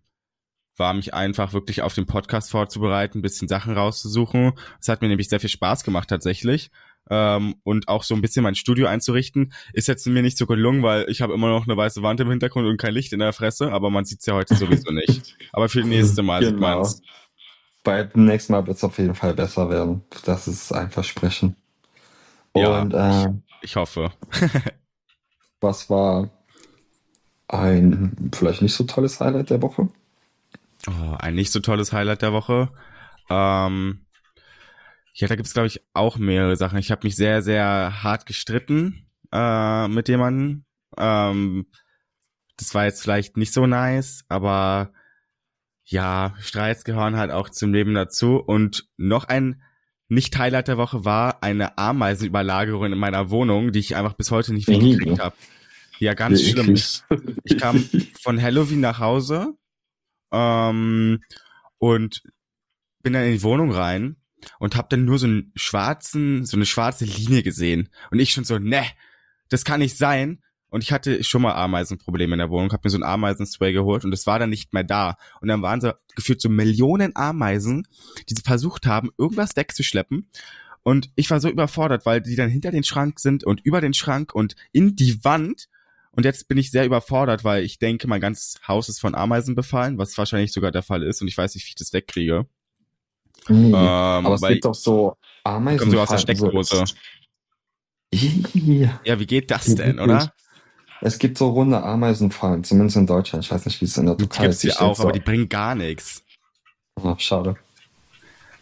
war 0.78 0.94
mich 0.94 1.14
einfach 1.14 1.54
wirklich 1.54 1.82
auf 1.82 1.94
den 1.94 2.06
Podcast 2.06 2.52
vorzubereiten, 2.52 3.20
ein 3.20 3.22
bisschen 3.22 3.48
Sachen 3.48 3.74
rauszusuchen. 3.74 4.54
Es 4.80 4.88
hat 4.88 5.02
mir 5.02 5.10
nämlich 5.10 5.30
sehr 5.30 5.40
viel 5.40 5.50
Spaß 5.50 5.84
gemacht 5.84 6.10
tatsächlich. 6.10 6.72
Ähm, 7.10 7.56
und 7.64 7.88
auch 7.88 8.04
so 8.04 8.14
ein 8.14 8.22
bisschen 8.22 8.44
mein 8.44 8.56
Studio 8.56 8.88
einzurichten. 8.88 9.54
Ist 9.74 9.88
jetzt 9.88 10.06
mir 10.08 10.22
nicht 10.22 10.38
so 10.38 10.46
gelungen, 10.46 10.84
weil 10.84 11.06
ich 11.10 11.22
habe 11.22 11.34
immer 11.34 11.50
noch 11.50 11.68
eine 11.68 11.76
weiße 11.76 12.04
Wand 12.04 12.20
im 12.20 12.30
Hintergrund 12.30 12.68
und 12.68 12.78
kein 12.78 12.94
Licht 12.94 13.14
in 13.14 13.20
der 13.20 13.34
Fresse, 13.34 13.72
aber 13.72 13.90
man 13.90 14.06
sieht's 14.06 14.26
ja 14.26 14.36
heute 14.36 14.56
sowieso 14.56 14.92
nicht. 14.92 15.36
Aber 15.52 15.70
für 15.70 15.80
das 15.80 15.88
nächste 15.88 16.22
Mal 16.22 16.42
genau. 16.42 16.52
sieht 16.52 16.60
man's. 16.60 17.02
Beim 17.84 18.10
nächsten 18.14 18.54
Mal 18.54 18.68
wird's 18.68 18.84
auf 18.84 18.98
jeden 18.98 19.16
Fall 19.16 19.34
besser 19.34 19.70
werden. 19.70 20.04
Das 20.26 20.48
ist 20.48 20.72
ein 20.72 20.92
Versprechen. 20.92 21.56
Und 22.52 22.94
ja, 22.94 23.24
äh, 23.24 23.30
ich, 23.30 23.72
ich 23.72 23.76
hoffe. 23.76 24.12
was 25.62 25.90
war 25.90 26.30
ein 27.48 28.32
vielleicht 28.34 28.62
nicht 28.62 28.76
so 28.76 28.84
tolles 28.84 29.20
Highlight 29.20 29.50
der 29.50 29.62
Woche? 29.62 29.90
Oh, 30.88 31.16
ein 31.18 31.36
nicht 31.36 31.52
so 31.52 31.60
tolles 31.60 31.92
Highlight 31.92 32.22
der 32.22 32.34
Woche. 32.34 32.70
Ähm, 33.30 34.06
ja, 35.20 35.28
da 35.28 35.36
gibt's 35.36 35.54
glaube 35.54 35.68
ich 35.68 35.82
auch 35.94 36.18
mehrere 36.18 36.56
Sachen. 36.56 36.80
Ich 36.80 36.92
habe 36.92 37.06
mich 37.06 37.18
sehr, 37.18 37.42
sehr 37.42 38.04
hart 38.04 38.26
gestritten 38.26 39.06
äh, 39.34 39.88
mit 39.90 40.08
jemandem. 40.08 40.64
Ähm, 40.98 41.68
das 42.56 42.74
war 42.74 42.86
jetzt 42.86 43.02
vielleicht 43.02 43.36
nicht 43.36 43.52
so 43.52 43.68
nice, 43.68 44.24
aber 44.30 44.94
ja, 45.84 46.36
Streits 46.40 46.86
gehören 46.86 47.18
halt 47.18 47.32
auch 47.32 47.50
zum 47.50 47.74
Leben 47.74 47.96
dazu. 47.96 48.38
Und 48.38 48.88
noch 48.96 49.26
ein 49.26 49.62
nicht-Highlight 50.08 50.70
der 50.70 50.78
Woche 50.78 51.04
war 51.04 51.44
eine 51.44 51.78
Ameisenüberlagerung 51.78 52.86
in 52.86 52.98
meiner 52.98 53.30
Wohnung, 53.30 53.74
die 53.74 53.80
ich 53.80 53.98
einfach 53.98 54.14
bis 54.14 54.32
heute 54.32 54.54
nicht 54.54 54.70
weggekriegt 54.70 55.20
habe. 55.20 55.36
Ja, 56.00 56.14
ganz 56.14 56.42
schlimm. 56.44 56.76
Ich 57.44 57.58
kam 57.58 57.84
von 58.22 58.42
Halloween 58.42 58.80
nach 58.80 59.00
Hause 59.00 59.58
ähm, 60.32 61.22
und 61.78 62.24
bin 63.04 63.14
dann 63.14 63.26
in 63.26 63.34
die 63.34 63.44
Wohnung 63.44 63.72
rein 63.72 64.16
und 64.60 64.76
hab 64.76 64.90
dann 64.90 65.06
nur 65.06 65.20
so 65.20 65.28
einen 65.28 65.52
schwarzen, 65.56 66.46
so 66.46 66.58
eine 66.58 66.66
schwarze 66.66 67.06
Linie 67.06 67.44
gesehen. 67.44 67.90
Und 68.12 68.20
ich 68.20 68.32
schon 68.32 68.44
so, 68.44 68.58
ne, 68.58 68.84
das 69.50 69.66
kann 69.66 69.80
nicht 69.80 69.98
sein. 69.98 70.42
Und 70.70 70.84
ich 70.84 70.92
hatte 70.92 71.24
schon 71.24 71.42
mal 71.42 71.54
Ameisenprobleme 71.54 72.36
in 72.36 72.40
der 72.40 72.52
Wohnung, 72.52 72.72
hab 72.72 72.84
mir 72.84 72.92
so 72.92 72.98
ein 72.98 73.04
Ameisenspray 73.04 73.74
geholt 73.74 74.06
und 74.06 74.14
es 74.14 74.28
war 74.28 74.38
dann 74.38 74.52
nicht 74.52 74.72
mehr 74.72 74.84
da. 74.84 75.18
Und 75.42 75.48
dann 75.48 75.64
waren 75.64 75.82
so 75.82 75.94
gefühlt 76.16 76.42
so 76.42 76.50
Millionen 76.50 77.16
Ameisen, 77.16 77.88
die 78.30 78.36
versucht 78.36 78.86
haben, 78.86 79.10
irgendwas 79.18 79.56
wegzuschleppen. 79.56 80.30
Und 80.84 81.10
ich 81.16 81.30
war 81.32 81.40
so 81.40 81.50
überfordert, 81.50 82.06
weil 82.06 82.22
die 82.22 82.36
dann 82.36 82.50
hinter 82.50 82.72
den 82.72 82.84
Schrank 82.84 83.20
sind 83.20 83.44
und 83.44 83.62
über 83.66 83.82
den 83.82 83.94
Schrank 83.94 84.34
und 84.34 84.56
in 84.72 84.96
die 84.96 85.24
Wand. 85.24 85.70
Und 86.12 86.24
jetzt 86.24 86.48
bin 86.48 86.58
ich 86.58 86.72
sehr 86.72 86.86
überfordert, 86.86 87.44
weil 87.44 87.64
ich 87.64 87.80
denke, 87.80 88.08
mein 88.08 88.22
ganzes 88.22 88.60
Haus 88.68 88.90
ist 88.90 89.00
von 89.00 89.16
Ameisen 89.16 89.56
befallen, 89.56 89.98
was 89.98 90.18
wahrscheinlich 90.18 90.52
sogar 90.52 90.72
der 90.72 90.84
Fall 90.84 91.04
ist 91.04 91.22
und 91.22 91.28
ich 91.28 91.38
weiß 91.38 91.56
nicht, 91.56 91.66
wie 91.66 91.70
ich 91.70 91.76
das 91.76 91.94
wegkriege. 91.94 92.46
Mhm. 93.48 93.68
Ähm, 93.68 93.74
aber 93.76 94.36
es 94.36 94.42
gibt 94.42 94.66
doch 94.66 94.76
so 94.76 95.16
Ameisen. 95.44 95.80
Kommen 95.80 95.92
so 95.92 96.02
aus 96.02 96.10
der 96.10 96.18
Steckdose. 96.18 96.86
Ja, 98.12 99.20
wie 99.20 99.26
geht 99.26 99.52
das 99.52 99.76
denn, 99.76 100.00
oder? 100.00 100.34
Es 101.02 101.18
gibt 101.18 101.38
so 101.38 101.50
runde 101.50 101.82
Ameisenfallen, 101.82 102.64
zumindest 102.64 102.98
in 102.98 103.08
Deutschland. 103.08 103.46
Ich 103.46 103.52
weiß 103.52 103.66
nicht, 103.66 103.80
wie 103.80 103.86
es 103.86 103.98
in 103.98 104.08
der 104.08 104.18
Türkei 104.18 104.48
ist. 104.48 104.64
Die 104.64 104.74
auch, 104.74 104.96
so. 104.96 105.04
aber 105.04 105.12
die 105.14 105.20
bringen 105.20 105.48
gar 105.48 105.76
nichts. 105.76 106.24
Oh, 106.96 107.16
schade. 107.18 107.56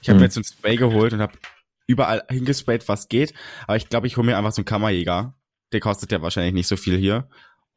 Ich 0.02 0.10
habe 0.10 0.16
hm. 0.16 0.20
mir 0.20 0.26
jetzt 0.26 0.38
ein 0.38 0.44
Spray 0.44 0.76
geholt 0.76 1.14
und 1.14 1.22
habe 1.22 1.34
überall 1.88 2.24
hingesprayt, 2.30 2.88
was 2.88 3.08
geht. 3.08 3.34
Aber 3.66 3.78
ich 3.78 3.90
glaube, 3.90 4.08
ich 4.08 4.18
hole 4.18 4.26
mir 4.26 4.38
einfach 4.38 4.52
so 4.52 4.60
einen 4.60 4.66
Kammerjäger. 4.66 5.34
Der 5.72 5.80
kostet 5.80 6.12
ja 6.12 6.22
wahrscheinlich 6.22 6.54
nicht 6.54 6.68
so 6.68 6.78
viel 6.78 6.98
hier. 6.98 7.28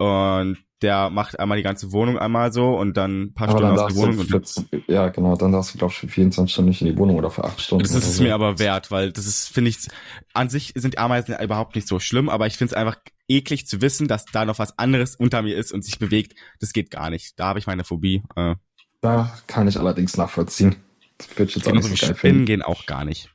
Und 0.00 0.56
der 0.80 1.10
macht 1.10 1.38
einmal 1.38 1.58
die 1.58 1.62
ganze 1.62 1.92
Wohnung 1.92 2.18
einmal 2.18 2.54
so 2.54 2.74
und 2.74 2.96
dann 2.96 3.24
ein 3.24 3.34
paar 3.34 3.50
aber 3.50 3.58
Stunden 3.58 3.78
aus 3.78 3.92
der 3.92 3.96
Wohnung. 4.02 4.18
Für, 4.24 4.42
ja, 4.90 5.08
genau, 5.08 5.36
dann 5.36 5.52
darfst 5.52 5.74
du, 5.74 5.78
glaube 5.78 5.92
ich, 5.92 5.98
für 5.98 6.08
24 6.08 6.50
Stunden 6.50 6.70
nicht 6.70 6.80
in 6.80 6.86
die 6.86 6.96
Wohnung 6.96 7.16
oder 7.16 7.30
für 7.30 7.44
8 7.44 7.60
Stunden. 7.60 7.84
Das 7.84 7.92
ist 7.92 8.06
es 8.06 8.16
so. 8.16 8.22
mir 8.22 8.34
aber 8.34 8.58
wert, 8.58 8.90
weil 8.90 9.12
das 9.12 9.26
ist, 9.26 9.48
finde 9.48 9.68
ich, 9.68 9.88
an 10.32 10.48
sich 10.48 10.72
sind 10.74 10.96
Ameisen 10.96 11.36
überhaupt 11.38 11.74
nicht 11.74 11.86
so 11.86 11.98
schlimm, 12.00 12.30
aber 12.30 12.46
ich 12.46 12.56
finde 12.56 12.72
es 12.72 12.76
einfach 12.78 12.96
eklig 13.28 13.66
zu 13.66 13.82
wissen, 13.82 14.08
dass 14.08 14.24
da 14.24 14.46
noch 14.46 14.58
was 14.58 14.78
anderes 14.78 15.16
unter 15.16 15.42
mir 15.42 15.54
ist 15.54 15.70
und 15.70 15.84
sich 15.84 15.98
bewegt. 15.98 16.34
Das 16.60 16.72
geht 16.72 16.90
gar 16.90 17.10
nicht. 17.10 17.38
Da 17.38 17.48
habe 17.48 17.58
ich 17.58 17.66
meine 17.66 17.84
Phobie. 17.84 18.22
Äh. 18.34 18.54
Da 19.02 19.38
kann 19.48 19.68
ich 19.68 19.78
allerdings 19.78 20.16
nachvollziehen. 20.16 20.76
Das 21.18 21.28
ich 21.28 21.56
jetzt 21.56 21.68
auch 21.68 21.72
nicht 21.72 21.84
so 21.84 22.06
geil 22.06 22.16
Spinnen 22.16 22.46
gehen 22.46 22.62
auch 22.62 22.86
gar 22.86 23.04
nicht. 23.04 23.28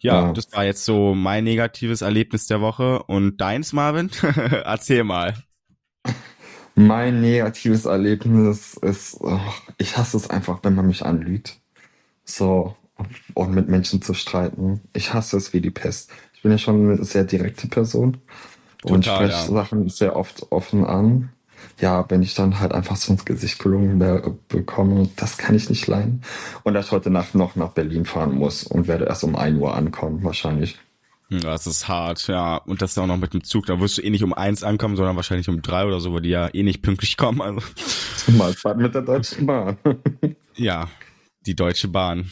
Ja, 0.00 0.26
ja, 0.26 0.32
das 0.32 0.52
war 0.52 0.64
jetzt 0.64 0.84
so 0.84 1.12
mein 1.14 1.42
negatives 1.42 2.02
Erlebnis 2.02 2.46
der 2.46 2.60
Woche. 2.60 3.02
Und 3.02 3.40
deins, 3.40 3.72
Marvin? 3.72 4.10
Erzähl 4.64 5.02
mal. 5.02 5.34
Mein 6.74 7.20
negatives 7.20 7.86
Erlebnis 7.86 8.74
ist, 8.74 9.16
oh, 9.20 9.40
ich 9.78 9.96
hasse 9.96 10.16
es 10.16 10.30
einfach, 10.30 10.60
wenn 10.62 10.74
man 10.74 10.86
mich 10.86 11.04
anlügt. 11.04 11.58
So, 12.24 12.76
und 13.34 13.54
mit 13.54 13.68
Menschen 13.68 14.02
zu 14.02 14.14
streiten. 14.14 14.80
Ich 14.92 15.12
hasse 15.14 15.36
es 15.36 15.52
wie 15.52 15.60
die 15.60 15.70
Pest. 15.70 16.10
Ich 16.34 16.42
bin 16.42 16.52
ja 16.52 16.58
schon 16.58 16.90
eine 16.90 17.04
sehr 17.04 17.24
direkte 17.24 17.66
Person 17.66 18.18
Total, 18.78 18.94
und 18.94 19.04
spreche 19.04 19.32
ja. 19.32 19.46
Sachen 19.46 19.88
sehr 19.88 20.16
oft 20.16 20.46
offen 20.50 20.84
an. 20.84 21.30
Ja, 21.80 22.04
wenn 22.08 22.22
ich 22.22 22.34
dann 22.34 22.60
halt 22.60 22.72
einfach 22.72 22.96
so 22.96 23.12
ins 23.12 23.24
Gesicht 23.24 23.58
gelungen 23.58 23.98
bekomme, 24.48 25.08
das 25.16 25.38
kann 25.38 25.56
ich 25.56 25.68
nicht 25.68 25.86
leiden. 25.86 26.22
Und 26.62 26.74
dass 26.74 26.86
ich 26.86 26.92
heute 26.92 27.10
Nacht 27.10 27.34
noch 27.34 27.56
nach 27.56 27.70
Berlin 27.70 28.04
fahren 28.04 28.34
muss 28.34 28.64
und 28.64 28.86
werde 28.86 29.06
erst 29.06 29.24
um 29.24 29.36
ein 29.36 29.56
Uhr 29.58 29.74
ankommen, 29.74 30.22
wahrscheinlich. 30.22 30.78
Das 31.30 31.66
ist 31.66 31.88
hart, 31.88 32.26
ja. 32.28 32.56
Und 32.56 32.80
das 32.80 32.96
auch 32.96 33.06
noch 33.06 33.18
mit 33.18 33.34
dem 33.34 33.44
Zug. 33.44 33.66
Da 33.66 33.78
wirst 33.80 33.98
du 33.98 34.02
eh 34.02 34.08
nicht 34.08 34.24
um 34.24 34.32
eins 34.32 34.62
ankommen, 34.62 34.96
sondern 34.96 35.16
wahrscheinlich 35.16 35.48
um 35.48 35.60
drei 35.60 35.84
oder 35.84 36.00
so, 36.00 36.14
weil 36.14 36.22
die 36.22 36.30
ja 36.30 36.48
eh 36.54 36.62
nicht 36.62 36.80
pünktlich 36.80 37.16
kommen. 37.18 37.42
Also. 37.42 37.60
Zumal 38.16 38.54
Fahrt 38.54 38.78
mit 38.78 38.94
der 38.94 39.02
Deutschen 39.02 39.46
Bahn. 39.46 39.76
ja, 40.56 40.88
die 41.44 41.54
Deutsche 41.54 41.88
Bahn. 41.88 42.30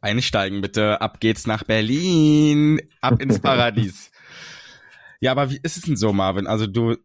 Einsteigen 0.00 0.60
bitte. 0.60 1.00
Ab 1.00 1.18
geht's 1.18 1.48
nach 1.48 1.64
Berlin. 1.64 2.80
Ab 3.00 3.20
ins 3.20 3.38
Paradies. 3.40 4.12
ja, 5.18 5.32
aber 5.32 5.50
wie 5.50 5.60
ist 5.60 5.76
es 5.76 5.82
denn 5.82 5.96
so, 5.96 6.12
Marvin? 6.12 6.46
Also 6.46 6.68
du, 6.68 6.96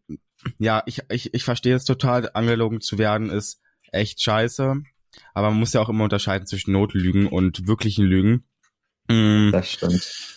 ja, 0.58 0.84
ich, 0.86 1.02
ich, 1.10 1.34
ich 1.34 1.42
verstehe 1.42 1.74
es 1.74 1.84
total. 1.84 2.30
Angelogen 2.32 2.80
zu 2.80 2.96
werden 2.96 3.30
ist 3.30 3.60
echt 3.90 4.22
scheiße. 4.22 4.82
Aber 5.34 5.50
man 5.50 5.58
muss 5.58 5.72
ja 5.72 5.80
auch 5.80 5.88
immer 5.88 6.04
unterscheiden 6.04 6.46
zwischen 6.46 6.72
Notlügen 6.72 7.26
und 7.26 7.66
wirklichen 7.66 8.04
Lügen. 8.04 8.44
Mhm. 9.08 9.50
Das 9.50 9.72
stimmt 9.72 10.35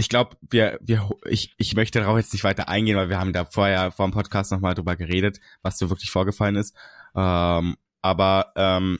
ich 0.00 0.08
glaube, 0.08 0.36
wir, 0.48 0.78
wir, 0.80 1.10
ich, 1.26 1.54
ich 1.58 1.74
möchte 1.74 2.00
darauf 2.00 2.16
jetzt 2.16 2.32
nicht 2.32 2.42
weiter 2.42 2.70
eingehen, 2.70 2.96
weil 2.96 3.10
wir 3.10 3.20
haben 3.20 3.34
da 3.34 3.44
vorher 3.44 3.92
vor 3.92 4.08
dem 4.08 4.12
Podcast 4.12 4.50
nochmal 4.50 4.74
drüber 4.74 4.96
geredet, 4.96 5.40
was 5.60 5.78
so 5.78 5.90
wirklich 5.90 6.10
vorgefallen 6.10 6.56
ist. 6.56 6.74
Ähm, 7.14 7.76
aber 8.00 8.52
ähm, 8.56 8.98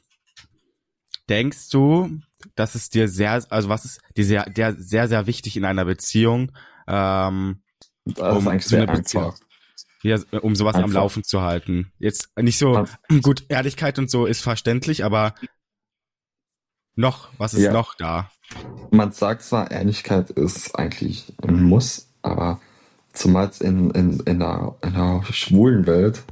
denkst 1.31 1.71
du, 1.71 2.21
dass 2.55 2.75
es 2.75 2.91
dir 2.91 3.09
sehr, 3.09 3.43
also 3.49 3.71
was 3.71 3.87
ist 3.87 4.03
dir 4.15 4.25
sehr, 4.27 4.45
der 4.45 4.75
sehr, 4.77 5.09
sehr 5.09 5.27
wichtig 5.27 5.57
in 5.57 5.65
einer 5.65 5.87
Beziehung, 5.87 6.53
ähm, 6.87 7.63
das 8.05 8.37
um 8.37 8.43
ist 8.43 8.47
eigentlich 8.47 8.67
sehr 8.67 8.89
einfach. 8.89 9.39
Ja, 10.03 10.19
um 10.43 10.55
sowas 10.55 10.75
einfach. 10.75 10.89
am 10.89 10.93
Laufen 10.93 11.25
zu 11.25 11.41
halten. 11.41 11.93
Jetzt 11.99 12.31
nicht 12.39 12.59
so, 12.59 12.87
gut, 13.23 13.45
Ehrlichkeit 13.49 13.99
und 13.99 14.11
so 14.11 14.27
ist 14.27 14.43
verständlich, 14.43 15.03
aber 15.03 15.35
noch, 16.95 17.31
was 17.39 17.55
ist 17.55 17.63
ja. 17.63 17.73
noch 17.73 17.95
da? 17.95 18.31
Man 18.91 19.13
sagt 19.13 19.43
zwar, 19.43 19.71
Ehrlichkeit 19.71 20.31
ist 20.31 20.75
eigentlich 20.75 21.33
ein 21.43 21.63
Muss, 21.63 22.09
aber 22.23 22.61
zumal 23.13 23.51
in, 23.61 23.91
in, 23.91 24.21
in, 24.21 24.39
der, 24.41 24.75
in 24.83 24.95
der 24.95 25.23
schwulen 25.31 25.87
Welt 25.87 26.23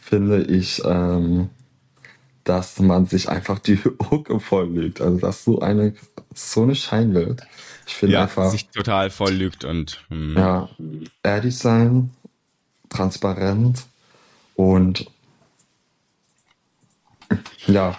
finde 0.00 0.42
ich, 0.42 0.82
ähm, 0.84 1.50
dass 2.44 2.80
man 2.80 3.06
sich 3.06 3.28
einfach 3.28 3.58
die 3.58 3.78
Hucke 4.10 4.40
volllügt. 4.40 5.00
Also, 5.00 5.18
dass 5.18 5.44
so 5.44 5.60
eine, 5.60 5.94
so 6.34 6.62
eine 6.62 6.74
Scheinwelt. 6.74 7.42
Ich 7.86 7.94
finde 7.94 8.14
ja, 8.14 8.22
einfach. 8.22 8.50
sich 8.50 8.68
total 8.68 9.10
voll 9.10 9.32
lügt 9.32 9.64
und. 9.64 10.04
Hm. 10.08 10.34
Ja, 10.36 10.68
ehrlich 11.22 11.58
sein, 11.58 12.10
transparent 12.88 13.84
und. 14.54 15.10
Ja, 17.66 17.98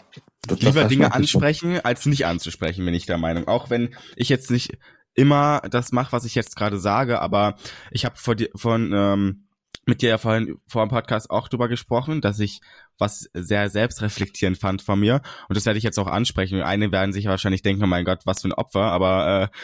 lieber 0.49 0.85
Dinge 0.85 1.13
ansprechen, 1.13 1.79
als 1.83 2.05
nicht 2.05 2.25
anzusprechen, 2.25 2.85
bin 2.85 2.93
ich 2.93 3.05
der 3.05 3.17
Meinung. 3.17 3.47
Auch 3.47 3.69
wenn 3.69 3.95
ich 4.15 4.29
jetzt 4.29 4.51
nicht 4.51 4.77
immer 5.13 5.61
das 5.69 5.91
mache, 5.91 6.11
was 6.11 6.25
ich 6.25 6.35
jetzt 6.35 6.55
gerade 6.55 6.79
sage, 6.79 7.21
aber 7.21 7.57
ich 7.91 8.05
habe 8.05 8.15
vor 8.15 8.35
dir 8.35 8.49
von 8.55 8.91
ähm, 8.93 9.45
mit 9.85 10.01
dir 10.01 10.09
ja 10.09 10.17
vorhin 10.17 10.59
vor 10.67 10.85
dem 10.85 10.89
Podcast 10.89 11.29
auch 11.29 11.47
drüber 11.47 11.67
gesprochen, 11.67 12.21
dass 12.21 12.39
ich 12.39 12.61
was 12.97 13.29
sehr 13.33 13.69
selbstreflektierend 13.69 14.57
fand 14.57 14.81
von 14.81 14.99
mir 14.99 15.21
und 15.47 15.57
das 15.57 15.65
werde 15.65 15.77
ich 15.77 15.83
jetzt 15.83 15.97
auch 15.99 16.07
ansprechen. 16.07 16.61
Einige 16.61 16.91
werden 16.91 17.11
sich 17.11 17.25
wahrscheinlich 17.25 17.63
denken, 17.63 17.83
oh 17.83 17.87
mein 17.87 18.05
Gott, 18.05 18.21
was 18.25 18.41
für 18.41 18.49
ein 18.49 18.53
Opfer, 18.53 18.91
aber 18.91 19.51
äh, 19.51 19.57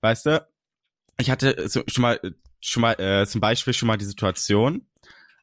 weißt 0.00 0.26
du, 0.26 0.46
ich 1.18 1.30
hatte 1.30 1.68
so, 1.68 1.82
schon 1.88 2.02
mal 2.02 2.20
schon 2.60 2.80
mal 2.80 2.92
äh, 3.00 3.26
zum 3.26 3.40
Beispiel 3.40 3.74
schon 3.74 3.88
mal 3.88 3.98
die 3.98 4.04
Situation, 4.04 4.86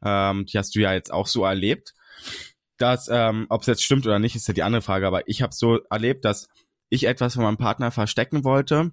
ähm, 0.03 0.46
die 0.46 0.58
hast 0.58 0.74
du 0.75 0.79
ja 0.79 0.94
jetzt 0.94 1.12
auch 1.12 1.27
so 1.27 1.44
erlebt, 1.44 1.94
dass, 2.81 3.09
ähm, 3.12 3.45
ob 3.50 3.62
es 3.62 3.67
jetzt 3.67 3.83
stimmt 3.83 4.05
oder 4.05 4.19
nicht, 4.19 4.36
ist 4.36 4.48
ja 4.48 4.53
die 4.53 4.63
andere 4.63 4.81
Frage, 4.81 5.07
aber 5.07 5.27
ich 5.27 5.41
habe 5.41 5.53
so 5.53 5.79
erlebt, 5.89 6.25
dass 6.25 6.48
ich 6.89 7.05
etwas 7.05 7.36
von 7.36 7.43
meinem 7.43 7.57
Partner 7.57 7.91
verstecken 7.91 8.43
wollte 8.43 8.91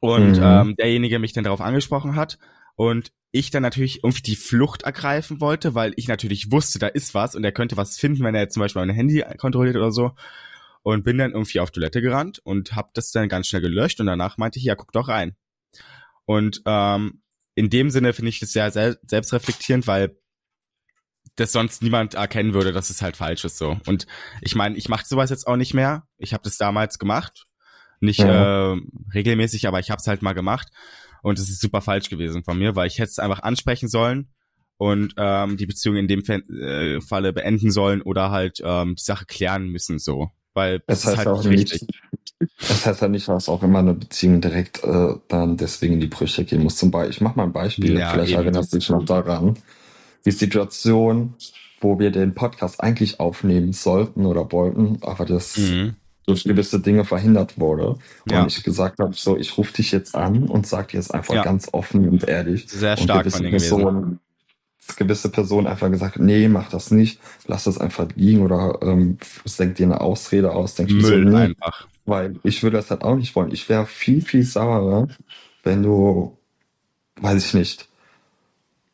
und 0.00 0.36
mhm. 0.36 0.42
ähm, 0.42 0.76
derjenige 0.76 1.18
mich 1.18 1.32
dann 1.32 1.44
darauf 1.44 1.60
angesprochen 1.60 2.16
hat 2.16 2.38
und 2.76 3.12
ich 3.30 3.50
dann 3.50 3.62
natürlich 3.62 4.04
irgendwie 4.04 4.22
die 4.22 4.36
Flucht 4.36 4.82
ergreifen 4.82 5.40
wollte, 5.40 5.74
weil 5.74 5.92
ich 5.96 6.06
natürlich 6.06 6.52
wusste, 6.52 6.78
da 6.78 6.86
ist 6.86 7.14
was 7.14 7.34
und 7.34 7.42
er 7.42 7.52
könnte 7.52 7.76
was 7.76 7.98
finden, 7.98 8.22
wenn 8.22 8.34
er 8.34 8.42
jetzt 8.42 8.54
zum 8.54 8.60
Beispiel 8.60 8.84
mein 8.84 8.94
Handy 8.94 9.24
kontrolliert 9.38 9.76
oder 9.76 9.90
so. 9.90 10.12
Und 10.82 11.02
bin 11.02 11.16
dann 11.16 11.32
irgendwie 11.32 11.60
auf 11.60 11.70
Toilette 11.70 12.02
gerannt 12.02 12.40
und 12.44 12.76
habe 12.76 12.90
das 12.92 13.10
dann 13.10 13.30
ganz 13.30 13.46
schnell 13.46 13.62
gelöscht 13.62 14.00
und 14.00 14.06
danach 14.06 14.36
meinte 14.36 14.58
ich, 14.58 14.66
ja, 14.66 14.74
guck 14.74 14.92
doch 14.92 15.08
rein. 15.08 15.34
Und 16.26 16.60
ähm, 16.66 17.22
in 17.54 17.70
dem 17.70 17.90
Sinne 17.90 18.12
finde 18.12 18.28
ich 18.28 18.38
das 18.38 18.52
sehr 18.52 18.70
selbstreflektierend, 18.70 19.86
weil 19.86 20.16
das 21.36 21.52
sonst 21.52 21.82
niemand 21.82 22.14
erkennen 22.14 22.54
würde, 22.54 22.72
dass 22.72 22.90
es 22.90 23.02
halt 23.02 23.16
falsch 23.16 23.44
ist 23.44 23.58
so. 23.58 23.76
Und 23.86 24.06
ich 24.40 24.54
meine, 24.54 24.76
ich 24.76 24.88
mache 24.88 25.06
sowas 25.06 25.30
jetzt 25.30 25.46
auch 25.46 25.56
nicht 25.56 25.74
mehr. 25.74 26.04
Ich 26.16 26.32
habe 26.32 26.44
das 26.44 26.56
damals 26.56 26.98
gemacht, 26.98 27.46
nicht 28.00 28.20
ja. 28.20 28.72
äh, 28.72 28.80
regelmäßig, 29.14 29.66
aber 29.66 29.80
ich 29.80 29.90
habe 29.90 30.00
es 30.00 30.06
halt 30.06 30.22
mal 30.22 30.34
gemacht 30.34 30.68
und 31.22 31.38
es 31.38 31.48
ist 31.48 31.60
super 31.60 31.80
falsch 31.80 32.08
gewesen 32.08 32.44
von 32.44 32.58
mir, 32.58 32.76
weil 32.76 32.86
ich 32.86 32.98
hätte 32.98 33.10
es 33.10 33.18
einfach 33.18 33.42
ansprechen 33.42 33.88
sollen 33.88 34.28
und 34.76 35.14
ähm, 35.16 35.56
die 35.56 35.66
Beziehung 35.66 35.96
in 35.96 36.08
dem 36.08 36.20
äh, 36.20 37.00
Falle 37.00 37.32
beenden 37.32 37.70
sollen 37.70 38.02
oder 38.02 38.30
halt 38.30 38.60
ähm, 38.64 38.94
die 38.96 39.02
Sache 39.02 39.24
klären 39.26 39.68
müssen 39.68 39.98
so, 39.98 40.30
weil 40.52 40.82
das, 40.86 41.02
das 41.02 41.06
heißt 41.06 41.12
ist 41.12 41.18
halt 41.18 41.28
auch 41.28 41.44
nicht 41.44 41.72
wichtig. 41.72 41.88
Das 42.58 42.84
heißt 42.84 43.00
ja 43.00 43.08
nicht, 43.08 43.26
dass 43.26 43.48
auch 43.48 43.62
immer 43.62 43.78
eine 43.78 43.94
Beziehung 43.94 44.40
direkt 44.40 44.84
äh, 44.84 45.14
dann 45.28 45.56
deswegen 45.56 45.94
in 45.94 46.00
die 46.00 46.08
Brüche 46.08 46.44
gehen 46.44 46.62
muss. 46.62 46.76
Zum 46.76 46.90
Beispiel, 46.90 47.10
ich 47.10 47.20
mache 47.20 47.36
mal 47.36 47.44
ein 47.44 47.52
Beispiel, 47.52 47.98
ja, 47.98 48.10
vielleicht 48.12 48.34
erinnerst 48.34 48.72
du 48.72 48.78
dich 48.78 48.90
noch 48.90 49.04
daran 49.04 49.56
die 50.24 50.30
Situation, 50.30 51.34
wo 51.80 51.98
wir 51.98 52.10
den 52.10 52.34
Podcast 52.34 52.82
eigentlich 52.82 53.20
aufnehmen 53.20 53.72
sollten 53.72 54.26
oder 54.26 54.50
wollten, 54.52 54.98
aber 55.02 55.26
das 55.26 55.56
mhm. 55.58 55.94
durch 56.26 56.44
gewisse 56.44 56.80
Dinge 56.80 57.04
verhindert 57.04 57.58
wurde. 57.58 57.96
Ja. 58.28 58.42
Und 58.42 58.48
ich 58.56 58.64
gesagt 58.64 58.98
habe, 58.98 59.12
so, 59.14 59.36
ich 59.36 59.56
rufe 59.58 59.74
dich 59.74 59.92
jetzt 59.92 60.14
an 60.14 60.44
und 60.44 60.66
sag 60.66 60.88
dir 60.88 60.96
jetzt 60.96 61.12
einfach 61.12 61.34
ja. 61.34 61.42
ganz 61.42 61.68
offen 61.72 62.08
und 62.08 62.26
ehrlich. 62.26 62.68
Sehr 62.68 62.96
stark 62.96 63.30
von 63.30 63.50
Personen, 63.50 64.20
gewisse 64.96 65.28
Personen 65.28 65.66
einfach 65.66 65.90
gesagt, 65.90 66.18
nee, 66.18 66.48
mach 66.48 66.70
das 66.70 66.90
nicht, 66.90 67.20
lass 67.46 67.64
das 67.64 67.78
einfach 67.78 68.08
liegen 68.16 68.42
oder 68.42 68.78
ähm, 68.82 69.18
denk 69.58 69.74
dir 69.76 69.86
eine 69.86 70.00
Ausrede 70.00 70.52
aus, 70.52 70.74
denk 70.74 70.90
Müll 70.90 71.02
so, 71.02 71.16
nee, 71.16 71.36
einfach. 71.36 71.86
Weil 72.06 72.38
ich 72.42 72.62
würde 72.62 72.76
das 72.76 72.90
halt 72.90 73.02
auch 73.02 73.16
nicht 73.16 73.34
wollen. 73.34 73.52
Ich 73.52 73.68
wäre 73.68 73.86
viel, 73.86 74.22
viel 74.22 74.42
saurer, 74.42 75.08
wenn 75.62 75.82
du, 75.82 76.36
weiß 77.20 77.44
ich 77.44 77.54
nicht, 77.54 77.88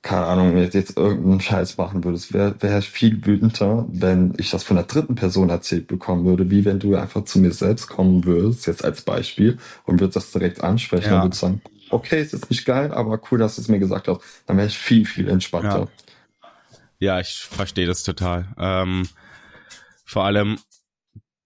keine 0.02 0.26
Ahnung, 0.26 0.56
jetzt, 0.56 0.74
jetzt 0.74 0.96
irgendeinen 0.96 1.40
Scheiß 1.40 1.76
machen 1.76 2.02
würdest, 2.04 2.32
wäre 2.32 2.54
wär 2.60 2.78
ich 2.78 2.88
viel 2.88 3.24
wütender, 3.26 3.86
wenn 3.90 4.32
ich 4.38 4.50
das 4.50 4.64
von 4.64 4.76
der 4.76 4.86
dritten 4.86 5.14
Person 5.14 5.50
erzählt 5.50 5.88
bekommen 5.88 6.24
würde, 6.24 6.50
wie 6.50 6.64
wenn 6.64 6.78
du 6.78 6.96
einfach 6.96 7.24
zu 7.24 7.38
mir 7.38 7.52
selbst 7.52 7.88
kommen 7.88 8.24
würdest, 8.24 8.66
jetzt 8.66 8.84
als 8.84 9.02
Beispiel, 9.02 9.58
und 9.84 10.00
würdest 10.00 10.16
das 10.16 10.32
direkt 10.32 10.62
ansprechen 10.62 11.10
ja. 11.10 11.16
und 11.16 11.24
würdest 11.26 11.40
sagen, 11.42 11.60
okay, 11.90 12.20
es 12.20 12.32
ist 12.32 12.48
nicht 12.48 12.64
geil, 12.64 12.92
aber 12.92 13.20
cool, 13.30 13.38
dass 13.38 13.56
du 13.56 13.62
es 13.62 13.68
mir 13.68 13.78
gesagt 13.78 14.08
hast. 14.08 14.22
Dann 14.46 14.56
wäre 14.56 14.68
ich 14.68 14.78
viel, 14.78 15.04
viel 15.04 15.28
entspannter. 15.28 15.88
Ja, 16.98 17.14
ja 17.14 17.20
ich 17.20 17.40
verstehe 17.40 17.86
das 17.86 18.02
total. 18.02 18.54
Ähm, 18.58 19.06
vor 20.06 20.24
allem, 20.24 20.58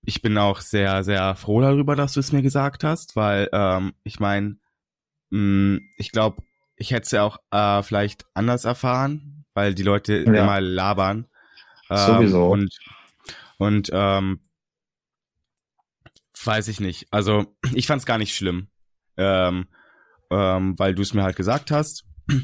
ich 0.02 0.22
bin 0.22 0.38
auch 0.38 0.60
sehr, 0.60 1.02
sehr 1.02 1.34
froh 1.34 1.60
darüber, 1.60 1.96
dass 1.96 2.12
du 2.12 2.20
es 2.20 2.30
mir 2.30 2.42
gesagt 2.42 2.84
hast, 2.84 3.16
weil 3.16 3.48
ähm, 3.52 3.94
ich 4.04 4.20
meine, 4.20 4.58
mm, 5.30 5.78
ich 5.96 6.12
glaube, 6.12 6.42
ich 6.76 6.90
hätte 6.90 7.04
es 7.04 7.10
ja 7.10 7.22
auch 7.22 7.38
äh, 7.50 7.82
vielleicht 7.82 8.26
anders 8.34 8.64
erfahren, 8.64 9.44
weil 9.54 9.74
die 9.74 9.82
Leute 9.82 10.24
ja. 10.24 10.42
immer 10.42 10.60
labern. 10.60 11.26
Ähm, 11.90 11.96
Sowieso. 11.96 12.46
Und, 12.48 12.76
und 13.58 13.90
ähm, 13.92 14.40
weiß 16.42 16.68
ich 16.68 16.80
nicht. 16.80 17.06
Also 17.10 17.56
ich 17.74 17.86
fand 17.86 18.00
es 18.00 18.06
gar 18.06 18.18
nicht 18.18 18.34
schlimm, 18.34 18.68
ähm, 19.16 19.68
ähm, 20.30 20.78
weil 20.78 20.94
du 20.94 21.02
es 21.02 21.14
mir 21.14 21.22
halt 21.22 21.36
gesagt 21.36 21.70
hast. 21.70 22.04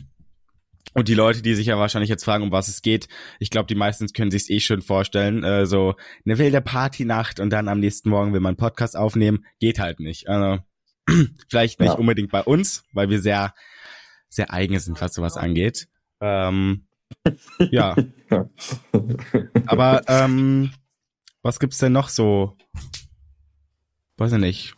Und 0.93 1.07
die 1.07 1.15
Leute, 1.15 1.41
die 1.41 1.55
sich 1.55 1.67
ja 1.67 1.79
wahrscheinlich 1.79 2.09
jetzt 2.09 2.25
fragen, 2.25 2.43
um 2.43 2.51
was 2.51 2.67
es 2.67 2.83
geht, 2.83 3.07
ich 3.39 3.51
glaube, 3.51 3.69
die 3.69 3.77
meisten 3.77 4.09
können 4.09 4.33
sich 4.33 4.51
eh 4.51 4.59
schon 4.59 4.83
vorstellen. 4.83 5.45
Äh, 5.45 5.65
so 5.65 5.95
eine 6.25 6.39
wilde 6.39 6.61
Partynacht 6.61 7.39
und 7.39 7.51
dann 7.51 7.69
am 7.69 7.79
nächsten 7.79 8.11
Morgen 8.11 8.33
will 8.33 8.41
man 8.41 8.51
einen 8.51 8.57
Podcast 8.57 8.97
aufnehmen, 8.97 9.45
geht 9.61 9.79
halt 9.79 10.01
nicht. 10.01 10.29
Also 10.29 10.65
vielleicht 11.49 11.79
nicht 11.79 11.93
ja. 11.93 11.95
unbedingt 11.95 12.33
bei 12.33 12.43
uns, 12.43 12.83
weil 12.93 13.09
wir 13.09 13.21
sehr 13.21 13.55
sehr 14.31 14.53
eigen 14.53 14.79
sind, 14.79 15.01
was 15.01 15.13
sowas 15.13 15.37
angeht. 15.37 15.89
Ähm, 16.21 16.87
ja. 17.71 17.97
Aber 19.67 20.03
ähm, 20.07 20.71
was 21.43 21.59
gibt's 21.59 21.79
denn 21.79 21.93
noch 21.93 22.09
so? 22.09 22.57
Weiß 24.17 24.33
ich 24.33 24.39
nicht. 24.39 24.75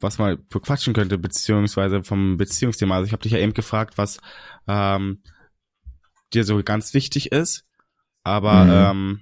Was 0.00 0.18
man 0.18 0.48
quatschen 0.48 0.94
könnte, 0.94 1.18
beziehungsweise 1.18 2.02
vom 2.02 2.36
Beziehungsthema. 2.36 2.96
Also 2.96 3.06
ich 3.06 3.12
habe 3.12 3.22
dich 3.22 3.32
ja 3.32 3.38
eben 3.38 3.54
gefragt, 3.54 3.98
was 3.98 4.18
ähm, 4.66 5.22
dir 6.32 6.44
so 6.44 6.60
ganz 6.62 6.94
wichtig 6.94 7.30
ist. 7.30 7.66
Aber 8.24 8.64
mhm. 8.64 8.70
ähm, 8.72 9.20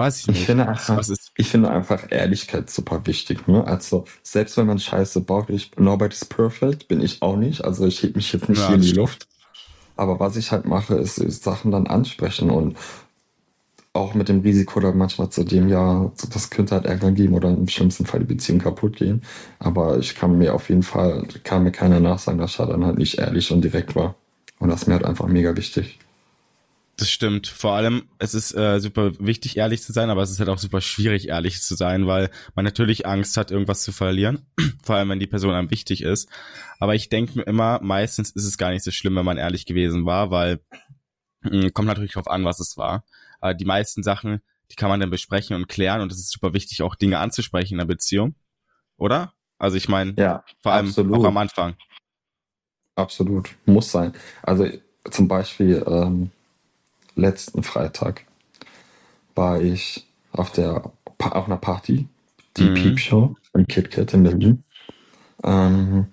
Weiß 0.00 0.20
ich 0.20 0.28
nicht. 0.28 0.40
Ich 0.40 0.46
finde 0.46 0.66
einfach, 0.66 1.06
ich 1.36 1.48
finde 1.48 1.70
einfach 1.70 2.04
Ehrlichkeit 2.08 2.70
super 2.70 3.02
wichtig. 3.04 3.46
Ne? 3.46 3.66
Also 3.66 4.06
selbst 4.22 4.56
wenn 4.56 4.66
man 4.66 4.78
Scheiße 4.78 5.20
baut, 5.20 5.50
ich, 5.50 5.72
nobody's 5.76 6.24
perfect, 6.24 6.88
bin 6.88 7.02
ich 7.02 7.20
auch 7.20 7.36
nicht. 7.36 7.66
Also 7.66 7.86
ich 7.86 8.02
heb 8.02 8.16
mich 8.16 8.32
jetzt 8.32 8.48
nicht 8.48 8.60
ja, 8.60 8.68
hier 8.68 8.76
in 8.76 8.80
die 8.80 8.92
Luft. 8.92 9.28
Aber 9.96 10.18
was 10.18 10.36
ich 10.36 10.52
halt 10.52 10.64
mache, 10.64 10.94
ist, 10.94 11.18
ist 11.18 11.44
Sachen 11.44 11.70
dann 11.70 11.86
ansprechen 11.86 12.48
und 12.48 12.78
auch 13.92 14.14
mit 14.14 14.30
dem 14.30 14.40
Risiko 14.40 14.80
da 14.80 14.92
manchmal 14.92 15.28
zu 15.28 15.44
dem, 15.44 15.68
ja, 15.68 16.10
das 16.32 16.48
könnte 16.48 16.76
halt 16.76 16.86
Ärger 16.86 17.10
geben 17.12 17.34
oder 17.34 17.50
im 17.50 17.68
schlimmsten 17.68 18.06
Fall 18.06 18.20
die 18.20 18.34
Beziehung 18.34 18.60
kaputt 18.60 18.96
gehen. 18.96 19.20
Aber 19.58 19.98
ich 19.98 20.14
kann 20.14 20.38
mir 20.38 20.54
auf 20.54 20.70
jeden 20.70 20.82
Fall, 20.82 21.28
kann 21.44 21.62
mir 21.62 21.72
keiner 21.72 22.00
nachsagen, 22.00 22.40
dass 22.40 22.58
er 22.58 22.68
dann 22.68 22.86
halt 22.86 22.96
nicht 22.96 23.18
ehrlich 23.18 23.52
und 23.52 23.60
direkt 23.60 23.94
war. 23.94 24.14
Und 24.60 24.70
das 24.70 24.80
ist 24.80 24.86
mir 24.86 24.94
halt 24.94 25.04
einfach 25.04 25.26
mega 25.26 25.54
wichtig. 25.54 25.98
Das 27.00 27.10
stimmt. 27.10 27.46
Vor 27.46 27.72
allem, 27.72 28.10
es 28.18 28.34
ist 28.34 28.52
äh, 28.52 28.78
super 28.78 29.12
wichtig, 29.18 29.56
ehrlich 29.56 29.82
zu 29.82 29.90
sein, 29.90 30.10
aber 30.10 30.20
es 30.20 30.30
ist 30.30 30.38
halt 30.38 30.50
auch 30.50 30.58
super 30.58 30.82
schwierig, 30.82 31.28
ehrlich 31.28 31.62
zu 31.62 31.74
sein, 31.74 32.06
weil 32.06 32.28
man 32.54 32.66
natürlich 32.66 33.06
Angst 33.06 33.38
hat, 33.38 33.50
irgendwas 33.50 33.82
zu 33.82 33.90
verlieren. 33.90 34.44
Vor 34.84 34.96
allem, 34.96 35.08
wenn 35.08 35.18
die 35.18 35.26
Person 35.26 35.54
einem 35.54 35.70
wichtig 35.70 36.02
ist. 36.02 36.28
Aber 36.78 36.94
ich 36.94 37.08
denke 37.08 37.38
mir 37.38 37.44
immer, 37.44 37.80
meistens 37.82 38.32
ist 38.32 38.44
es 38.44 38.58
gar 38.58 38.68
nicht 38.68 38.84
so 38.84 38.90
schlimm, 38.90 39.16
wenn 39.16 39.24
man 39.24 39.38
ehrlich 39.38 39.64
gewesen 39.64 40.04
war, 40.04 40.30
weil 40.30 40.60
hm, 41.40 41.72
kommt 41.72 41.88
natürlich 41.88 42.12
drauf 42.12 42.28
an, 42.28 42.44
was 42.44 42.60
es 42.60 42.76
war. 42.76 43.02
Aber 43.40 43.54
die 43.54 43.64
meisten 43.64 44.02
Sachen, 44.02 44.42
die 44.70 44.76
kann 44.76 44.90
man 44.90 45.00
dann 45.00 45.08
besprechen 45.08 45.56
und 45.56 45.68
klären 45.68 46.02
und 46.02 46.12
es 46.12 46.18
ist 46.18 46.30
super 46.30 46.52
wichtig, 46.52 46.82
auch 46.82 46.96
Dinge 46.96 47.18
anzusprechen 47.18 47.74
in 47.74 47.78
der 47.78 47.86
Beziehung. 47.86 48.34
Oder? 48.98 49.32
Also 49.56 49.78
ich 49.78 49.88
meine, 49.88 50.12
ja, 50.18 50.44
vor 50.62 50.72
allem 50.72 50.88
absolut. 50.88 51.16
auch 51.16 51.24
am 51.24 51.38
Anfang. 51.38 51.76
Absolut. 52.94 53.56
Muss 53.64 53.90
sein. 53.90 54.12
Also 54.42 54.68
zum 55.10 55.28
Beispiel, 55.28 55.82
ähm, 55.86 56.30
letzten 57.14 57.62
Freitag 57.62 58.24
war 59.34 59.60
ich 59.60 60.06
auf 60.32 60.50
der 60.52 60.90
auf 61.18 61.46
einer 61.46 61.56
Party, 61.56 62.08
die 62.56 62.70
mhm. 62.70 62.74
Peep 62.74 62.98
Show 62.98 63.36
im 63.52 63.66
KitKat 63.66 64.14
in 64.14 64.22
Berlin. 64.22 64.64
Ähm, 65.44 66.06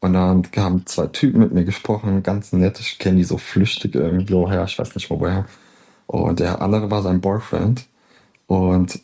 und 0.00 0.12
dann 0.14 0.42
haben 0.56 0.84
zwei 0.86 1.06
Typen 1.06 1.40
mit 1.40 1.52
mir 1.52 1.64
gesprochen, 1.64 2.22
ganz 2.22 2.52
nett. 2.52 2.80
Ich 2.80 2.98
kenne 2.98 3.18
die 3.18 3.24
so 3.24 3.38
flüchtig 3.38 3.94
irgendwo 3.94 4.50
her, 4.50 4.64
ich 4.64 4.78
weiß 4.78 4.94
nicht 4.94 5.08
woher. 5.10 5.46
Und 6.06 6.40
der 6.40 6.60
andere 6.60 6.90
war 6.90 7.02
sein 7.02 7.20
Boyfriend. 7.20 7.86
Und 8.46 9.00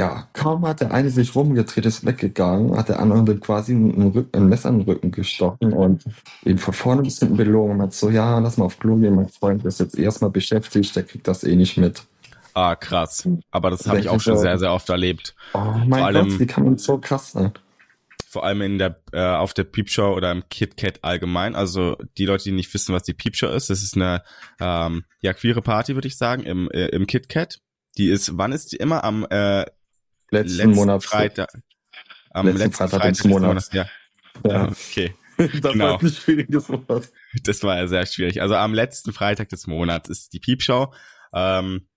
ja, 0.00 0.26
kaum 0.32 0.66
hat 0.66 0.80
der 0.80 0.94
eine 0.94 1.10
sich 1.10 1.34
rumgedreht, 1.34 1.84
ist 1.84 2.06
weggegangen, 2.06 2.74
hat 2.74 2.88
der 2.88 3.00
andere 3.00 3.36
quasi 3.36 3.74
ein, 3.74 4.12
Rücken, 4.12 4.34
ein 4.34 4.48
Messer 4.48 4.70
in 4.70 4.78
den 4.78 4.88
Rücken 4.88 5.10
gestochen 5.10 5.74
und 5.74 6.04
ihn 6.42 6.56
von 6.56 6.72
vorne 6.72 7.02
bis 7.02 7.18
hinten 7.18 7.36
belogen 7.36 7.72
und 7.72 7.76
meint 7.76 7.92
so, 7.92 8.08
ja, 8.08 8.38
lass 8.38 8.56
mal 8.56 8.64
auf 8.64 8.78
Klo 8.78 8.96
gehen, 8.96 9.14
mein 9.14 9.28
Freund 9.28 9.62
ist 9.66 9.78
jetzt 9.78 9.98
erstmal 9.98 10.30
beschäftigt, 10.30 10.96
der 10.96 11.02
kriegt 11.02 11.28
das 11.28 11.44
eh 11.44 11.54
nicht 11.54 11.76
mit. 11.76 12.02
Ah, 12.54 12.76
krass. 12.76 13.28
Aber 13.50 13.68
das 13.68 13.86
habe 13.86 14.00
ich 14.00 14.08
auch 14.08 14.22
schon 14.22 14.38
sehr, 14.38 14.58
sehr 14.58 14.72
oft 14.72 14.88
erlebt. 14.88 15.34
Oh 15.52 15.58
mein 15.58 15.90
vor 15.90 16.06
allem, 16.06 16.28
Gott, 16.30 16.40
wie 16.40 16.46
kann 16.46 16.64
man 16.64 16.78
so 16.78 16.96
krass 16.96 17.32
sein? 17.32 17.52
Vor 18.26 18.44
allem 18.44 18.62
in 18.62 18.78
der, 18.78 19.02
äh, 19.12 19.20
auf 19.20 19.52
der 19.52 19.64
Peepshow 19.64 20.14
oder 20.14 20.32
im 20.32 20.48
KitKat 20.48 21.04
allgemein. 21.04 21.54
Also 21.54 21.98
die 22.16 22.24
Leute, 22.24 22.44
die 22.44 22.52
nicht 22.52 22.72
wissen, 22.72 22.94
was 22.94 23.02
die 23.02 23.12
Peepshow 23.12 23.48
ist, 23.48 23.68
das 23.68 23.82
ist 23.82 23.96
eine 23.96 24.22
ähm, 24.60 25.04
ja, 25.20 25.34
queere 25.34 25.60
Party, 25.60 25.94
würde 25.94 26.08
ich 26.08 26.16
sagen, 26.16 26.44
im, 26.44 26.70
äh, 26.70 26.86
im 26.86 27.06
KitKat 27.06 27.60
Die 27.98 28.08
ist, 28.08 28.38
wann 28.38 28.52
ist 28.52 28.72
die 28.72 28.76
immer? 28.76 29.04
Am 29.04 29.26
äh, 29.28 29.66
letzten, 30.30 30.56
letzten 30.56 30.74
Monat 30.74 31.04
Freitag. 31.04 31.48
Am 32.30 32.46
letzten, 32.46 32.58
letzten 32.60 32.76
Freitag, 32.76 33.00
Freitag 33.00 33.12
des 33.14 33.24
Monats. 33.24 33.72
Monats. 33.72 33.72
Ja. 33.72 33.86
ja. 34.46 34.72
Okay. 34.90 35.14
das 35.62 35.72
genau. 35.72 35.84
war 35.94 36.02
ein 36.02 36.08
schwieriges 36.08 36.68
Wort. 36.68 37.10
Das 37.44 37.62
war 37.62 37.76
ja 37.76 37.86
sehr 37.86 38.04
schwierig. 38.06 38.42
Also 38.42 38.56
am 38.56 38.74
letzten 38.74 39.12
Freitag 39.12 39.48
des 39.48 39.66
Monats 39.66 40.10
ist 40.10 40.32
die 40.32 40.40
Piepshow, 40.40 40.92
ähm, 41.32 41.88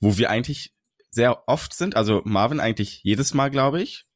wo 0.00 0.16
wir 0.18 0.30
eigentlich 0.30 0.74
sehr 1.10 1.48
oft 1.48 1.72
sind. 1.74 1.96
Also 1.96 2.22
Marvin 2.24 2.60
eigentlich 2.60 3.02
jedes 3.04 3.34
Mal, 3.34 3.50
glaube 3.50 3.80
ich, 3.82 4.06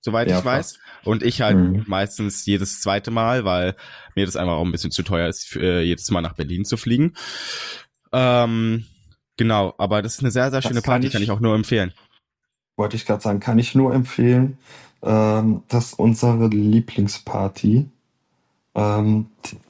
soweit 0.00 0.30
ja, 0.30 0.38
ich 0.38 0.44
weiß. 0.44 0.78
Und 1.04 1.22
ich 1.22 1.42
halt 1.42 1.56
mhm. 1.56 1.84
meistens 1.86 2.46
jedes 2.46 2.80
zweite 2.80 3.10
Mal, 3.10 3.44
weil 3.44 3.76
mir 4.14 4.24
das 4.24 4.36
einfach 4.36 4.54
auch 4.54 4.64
ein 4.64 4.72
bisschen 4.72 4.90
zu 4.90 5.02
teuer 5.02 5.28
ist, 5.28 5.46
für, 5.46 5.60
äh, 5.60 5.82
jedes 5.82 6.10
Mal 6.10 6.22
nach 6.22 6.34
Berlin 6.34 6.64
zu 6.64 6.76
fliegen. 6.76 7.14
Ähm, 8.12 8.86
genau, 9.36 9.74
aber 9.78 10.02
das 10.02 10.14
ist 10.14 10.20
eine 10.20 10.30
sehr, 10.30 10.50
sehr 10.50 10.62
schöne 10.62 10.82
Party, 10.82 10.84
kann 10.84 11.02
ich, 11.06 11.12
kann 11.12 11.22
ich 11.22 11.30
auch 11.30 11.40
nur 11.40 11.54
empfehlen. 11.54 11.92
Wollte 12.76 12.96
ich 12.96 13.06
gerade 13.06 13.22
sagen, 13.22 13.40
kann 13.40 13.58
ich 13.58 13.74
nur 13.74 13.94
empfehlen. 13.94 14.58
Ähm, 15.02 15.62
das 15.68 15.86
ist 15.86 15.98
unsere 15.98 16.48
Lieblingsparty. 16.48 17.86
Ähm, 18.74 19.26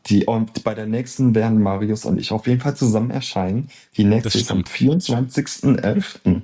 die, 0.06 0.26
und 0.26 0.62
bei 0.62 0.75
der 0.75 0.87
nächsten 0.87 1.35
werden 1.35 1.61
Marius 1.61 2.04
und 2.04 2.18
ich 2.18 2.30
auf 2.30 2.47
jeden 2.47 2.61
Fall 2.61 2.76
zusammen 2.76 3.11
erscheinen. 3.11 3.68
Die 3.97 4.04
nächste 4.04 4.38
ist 4.38 4.50
am 4.50 4.62
24.11. 4.62 6.42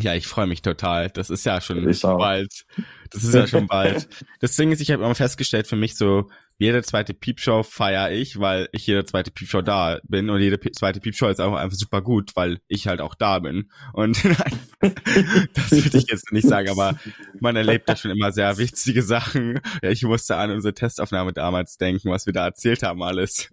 Ja, 0.00 0.14
ich 0.14 0.26
freue 0.26 0.46
mich 0.46 0.62
total. 0.62 1.10
Das 1.10 1.30
ist 1.30 1.44
ja 1.44 1.60
schon 1.60 1.84
bald. 2.00 2.64
Das 3.10 3.24
ist 3.24 3.34
ja 3.34 3.46
schon 3.46 3.66
bald. 3.66 4.08
Das 4.40 4.56
Ding 4.56 4.72
ist, 4.72 4.80
ich 4.80 4.90
habe 4.90 5.04
immer 5.04 5.14
festgestellt 5.14 5.66
für 5.66 5.76
mich 5.76 5.96
so, 5.96 6.30
jede 6.62 6.82
zweite 6.82 7.12
Piepshow 7.12 7.64
feiere 7.64 8.12
ich, 8.12 8.38
weil 8.38 8.68
ich 8.70 8.86
jede 8.86 9.04
zweite 9.04 9.32
Piepshow 9.32 9.62
da 9.62 9.98
bin 10.04 10.30
und 10.30 10.40
jede 10.40 10.60
zweite 10.72 11.00
Piepshow 11.00 11.28
ist 11.28 11.40
auch 11.40 11.54
einfach 11.54 11.76
super 11.76 12.02
gut, 12.02 12.36
weil 12.36 12.60
ich 12.68 12.86
halt 12.86 13.00
auch 13.00 13.16
da 13.16 13.40
bin. 13.40 13.70
Und 13.92 14.24
das 14.80 15.72
würde 15.72 15.98
ich 15.98 16.06
jetzt 16.08 16.30
nicht 16.32 16.46
sagen, 16.46 16.68
aber 16.68 16.96
man 17.40 17.56
erlebt 17.56 17.88
ja 17.88 17.96
schon 17.96 18.12
immer 18.12 18.30
sehr 18.30 18.58
wichtige 18.58 19.02
Sachen. 19.02 19.60
Ja, 19.82 19.90
ich 19.90 20.04
musste 20.04 20.36
an 20.36 20.52
unsere 20.52 20.72
Testaufnahme 20.72 21.32
damals 21.32 21.78
denken, 21.78 22.10
was 22.10 22.26
wir 22.26 22.32
da 22.32 22.44
erzählt 22.46 22.84
haben 22.84 23.02
alles. 23.02 23.50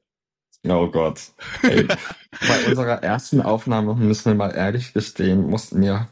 Oh 0.67 0.87
Gott. 0.87 1.19
Ey, 1.63 1.85
bei 1.85 2.65
unserer 2.67 3.01
ersten 3.01 3.41
Aufnahme 3.41 3.95
müssen 3.95 4.25
wir 4.25 4.35
mal 4.35 4.51
ehrlich 4.51 4.93
gestehen, 4.93 5.49
mussten 5.49 5.81
wir 5.81 6.09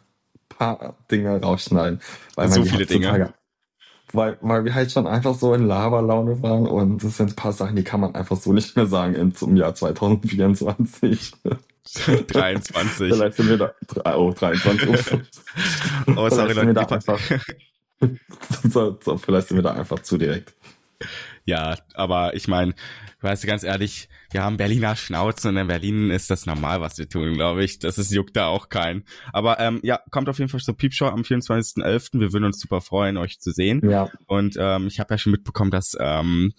paar 0.50 0.96
Dinge 1.12 1.40
rausschneiden. 1.40 2.02
Weil 2.36 2.50
so 2.50 2.64
viele 2.64 2.86
Dinge. 2.86 3.34
Weil, 4.14 4.38
weil 4.42 4.64
wir 4.64 4.74
halt 4.74 4.92
schon 4.92 5.06
einfach 5.06 5.36
so 5.36 5.54
in 5.54 5.68
Laberlaune 5.68 6.42
waren 6.42 6.66
und 6.66 7.04
das 7.04 7.18
sind 7.18 7.32
ein 7.32 7.36
paar 7.36 7.52
Sachen, 7.52 7.76
die 7.76 7.84
kann 7.84 8.00
man 8.00 8.16
einfach 8.16 8.38
so 8.38 8.54
nicht 8.54 8.76
mehr 8.76 8.88
sagen 8.88 9.16
in, 9.16 9.36
zum 9.36 9.58
Jahr 9.58 9.76
2024. 9.76 11.34
23. 12.28 13.14
Vielleicht 13.14 13.38
sind 13.38 13.50
wir 13.50 13.58
da, 13.58 13.74
oh, 14.16 14.32
23. 14.32 15.20
oh, 16.16 16.30
sorry, 16.30 16.54
Leute. 16.54 16.74
Da 16.74 16.82
einfach, 16.84 17.20
so, 18.70 18.98
so, 19.04 19.18
vielleicht 19.18 19.48
sind 19.48 19.58
wir 19.58 19.64
da 19.64 19.74
einfach 19.74 20.00
zu 20.00 20.18
direkt. 20.18 20.54
Ja, 21.46 21.78
aber 21.94 22.36
ich 22.36 22.48
meine, 22.48 22.76
weißt 23.22 23.44
du, 23.44 23.48
ganz 23.48 23.64
ehrlich, 23.64 24.10
wir 24.32 24.44
haben 24.44 24.58
Berliner 24.58 24.96
Schnauzen 24.96 25.50
und 25.50 25.58
in 25.58 25.68
Berlin 25.68 26.10
ist 26.12 26.30
das 26.30 26.46
normal, 26.46 26.82
was 26.82 26.98
wir 26.98 27.10
tun, 27.10 27.34
glaube 27.34 27.64
ich. 27.64 27.80
Das 27.80 27.98
ist, 27.98 28.12
juckt 28.12 28.36
da 28.36 28.48
auch 28.48 28.70
keinen. 28.70 29.04
Aber 29.34 29.60
ähm, 29.60 29.80
ja, 29.84 30.00
kommt 30.12 30.30
auf 30.30 30.40
jeden 30.40 30.50
Fall 30.50 30.60
zur 30.60 30.78
Piepshow 30.78 31.08
am 31.08 31.22
24.11. 31.22 32.20
Wir 32.20 32.34
würden 32.34 32.46
uns 32.46 32.60
super 32.60 32.82
freuen, 32.82 33.18
euch 33.18 33.40
zu 33.40 33.52
sehen. 33.52 33.82
Ja. 33.90 34.10
Und 34.28 34.56
ähm, 34.60 34.88
ich 34.88 35.00
habe 35.00 35.14
ja 35.14 35.18
schon 35.18 35.32
mitbekommen, 35.32 35.72
dass 35.72 35.98
ähm, 36.00 36.54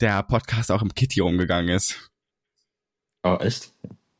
der 0.00 0.22
Podcast 0.22 0.70
auch 0.72 0.82
im 0.82 0.94
Kitty 0.94 1.20
umgegangen 1.20 1.68
ist. 1.74 2.10
Oh, 3.22 3.36
echt? 3.40 3.72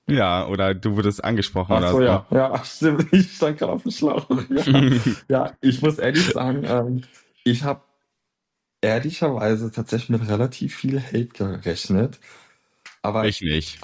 Ja, 0.09 0.47
oder 0.47 0.75
du 0.75 0.97
wurdest 0.97 1.23
angesprochen 1.25 1.73
Ach 1.73 1.79
oder 1.79 1.91
so. 1.91 1.97
so. 1.99 2.03
Ja, 2.03 2.27
ja, 2.31 2.65
stimmt. 2.65 3.13
Ich 3.13 3.37
stand 3.37 3.59
gerade 3.59 3.73
auf 3.73 3.83
dem 3.83 3.93
Schlauch. 3.93 4.29
Ja. 4.51 4.91
ja, 5.29 5.53
ich 5.61 5.81
muss 5.81 5.99
ehrlich 5.99 6.27
sagen, 6.27 6.65
ähm, 6.65 7.03
ich 7.45 7.63
habe 7.63 7.83
ehrlicherweise 8.81 9.71
tatsächlich 9.71 10.11
mit 10.21 10.29
relativ 10.29 10.77
viel 10.77 11.01
Hate 11.01 11.29
gerechnet. 11.29 12.19
Aber 13.03 13.27
ich 13.27 13.41
nicht. 13.41 13.79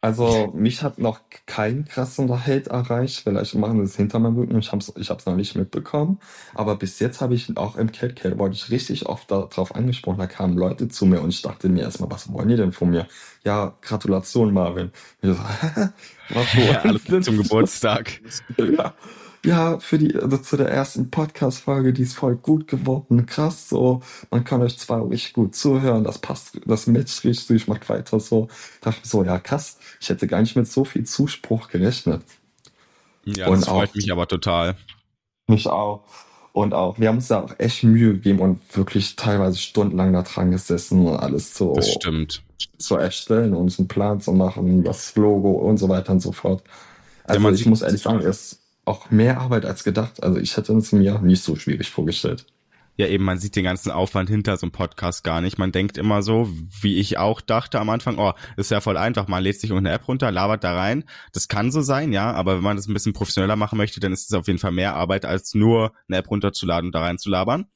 Also 0.00 0.52
mich 0.54 0.82
hat 0.82 0.98
noch 0.98 1.20
kein 1.46 1.84
krasser 1.84 2.28
Hate 2.46 2.70
erreicht. 2.70 3.22
Vielleicht 3.24 3.56
machen 3.56 3.78
sie 3.78 3.84
es 3.84 3.96
hinter 3.96 4.20
meinem 4.20 4.36
Rücken. 4.36 4.58
Ich 4.58 4.70
habe 4.70 4.78
es 4.78 4.92
ich 4.96 5.10
hab's 5.10 5.26
noch 5.26 5.34
nicht 5.34 5.56
mitbekommen. 5.56 6.20
Aber 6.54 6.76
bis 6.76 7.00
jetzt 7.00 7.20
habe 7.20 7.34
ich 7.34 7.56
auch 7.56 7.76
im 7.76 7.90
Catcare, 7.90 8.38
wurde 8.38 8.54
ich 8.54 8.70
richtig 8.70 9.06
oft 9.06 9.30
darauf 9.32 9.74
angesprochen. 9.74 10.18
Da 10.18 10.28
kamen 10.28 10.56
Leute 10.56 10.88
zu 10.88 11.06
mir 11.06 11.22
und 11.22 11.30
ich 11.30 11.42
dachte 11.42 11.68
mir 11.68 11.82
erstmal, 11.82 12.10
was 12.10 12.32
wollen 12.32 12.48
die 12.48 12.56
denn 12.56 12.72
von 12.72 12.90
mir? 12.90 13.08
Ja, 13.44 13.76
Gratulation, 13.82 14.52
Marvin. 14.52 14.92
Ich 15.22 15.30
so, 15.30 15.36
was 16.28 16.52
ja, 16.54 16.82
alles 16.82 17.02
zum 17.24 17.38
Geburtstag. 17.38 18.20
ja 18.58 18.94
ja, 19.44 19.80
für 19.80 19.98
die, 19.98 20.14
also 20.16 20.38
zu 20.38 20.56
der 20.56 20.68
ersten 20.68 21.10
Podcast-Folge, 21.10 21.92
die 21.92 22.02
ist 22.02 22.14
voll 22.14 22.36
gut 22.36 22.68
geworden, 22.68 23.26
krass, 23.26 23.68
so, 23.68 24.00
man 24.30 24.44
kann 24.44 24.62
euch 24.62 24.78
zwar 24.78 25.08
richtig 25.08 25.32
gut 25.32 25.56
zuhören, 25.56 26.04
das 26.04 26.18
passt, 26.18 26.60
das 26.64 26.86
matcht 26.86 27.24
richtig, 27.24 27.66
macht 27.66 27.88
weiter 27.88 28.20
so. 28.20 28.48
Da 28.80 28.90
dachte 28.90 29.00
ich 29.04 29.10
so, 29.10 29.24
ja, 29.24 29.38
krass, 29.38 29.78
ich 30.00 30.08
hätte 30.08 30.28
gar 30.28 30.40
nicht 30.40 30.54
mit 30.54 30.68
so 30.68 30.84
viel 30.84 31.04
Zuspruch 31.04 31.68
gerechnet. 31.68 32.22
Ja, 33.24 33.48
und 33.48 33.60
das 33.60 33.68
freut 33.68 33.90
auch, 33.90 33.94
mich 33.94 34.12
aber 34.12 34.28
total. 34.28 34.76
Mich 35.48 35.66
auch. 35.66 36.04
Und 36.52 36.74
auch, 36.74 36.98
wir 37.00 37.08
haben 37.08 37.16
uns 37.16 37.28
da 37.28 37.40
auch 37.40 37.54
echt 37.58 37.82
Mühe 37.82 38.12
gegeben 38.12 38.40
und 38.40 38.60
wirklich 38.76 39.16
teilweise 39.16 39.56
stundenlang 39.56 40.12
da 40.12 40.22
dran 40.22 40.50
gesessen 40.50 41.06
und 41.06 41.16
alles 41.16 41.54
so 41.54 41.72
das 41.74 41.90
stimmt. 41.90 42.42
zu 42.78 42.96
erstellen, 42.96 43.54
uns 43.54 43.78
einen 43.78 43.88
Plan 43.88 44.20
zu 44.20 44.32
machen, 44.32 44.84
das 44.84 45.16
Logo 45.16 45.50
und 45.52 45.78
so 45.78 45.88
weiter 45.88 46.12
und 46.12 46.20
so 46.20 46.30
fort. 46.30 46.62
Also 47.24 47.40
ja, 47.40 47.54
ich 47.54 47.66
muss 47.66 47.82
ehrlich 47.82 48.02
sagen, 48.02 48.20
es 48.20 48.61
auch 48.84 49.10
mehr 49.10 49.40
Arbeit 49.40 49.64
als 49.64 49.84
gedacht. 49.84 50.22
Also 50.22 50.38
ich 50.38 50.56
hätte 50.56 50.72
es 50.74 50.92
mir 50.92 51.20
nicht 51.20 51.42
so 51.42 51.56
schwierig 51.56 51.90
vorgestellt. 51.90 52.46
Ja, 52.96 53.06
eben, 53.06 53.24
man 53.24 53.38
sieht 53.38 53.56
den 53.56 53.64
ganzen 53.64 53.90
Aufwand 53.90 54.28
hinter 54.28 54.56
so 54.58 54.66
einem 54.66 54.72
Podcast 54.72 55.24
gar 55.24 55.40
nicht. 55.40 55.58
Man 55.58 55.72
denkt 55.72 55.96
immer 55.96 56.22
so, 56.22 56.50
wie 56.82 56.98
ich 56.98 57.16
auch 57.16 57.40
dachte 57.40 57.80
am 57.80 57.88
Anfang, 57.88 58.18
oh, 58.18 58.32
ist 58.58 58.70
ja 58.70 58.82
voll 58.82 58.98
einfach. 58.98 59.28
Man 59.28 59.42
lädt 59.42 59.58
sich 59.58 59.70
irgendeine 59.70 59.96
App 59.96 60.06
runter, 60.08 60.30
labert 60.30 60.62
da 60.62 60.74
rein. 60.74 61.04
Das 61.32 61.48
kann 61.48 61.72
so 61.72 61.80
sein, 61.80 62.12
ja, 62.12 62.32
aber 62.32 62.56
wenn 62.56 62.62
man 62.62 62.76
das 62.76 62.88
ein 62.88 62.92
bisschen 62.92 63.14
professioneller 63.14 63.56
machen 63.56 63.78
möchte, 63.78 63.98
dann 63.98 64.12
ist 64.12 64.30
es 64.30 64.36
auf 64.36 64.46
jeden 64.46 64.58
Fall 64.58 64.72
mehr 64.72 64.94
Arbeit, 64.94 65.24
als 65.24 65.54
nur 65.54 65.92
eine 66.06 66.18
App 66.18 66.30
runterzuladen 66.30 66.88
und 66.88 66.94
da 66.94 67.00
rein 67.00 67.18
zu 67.18 67.30
labern. 67.30 67.66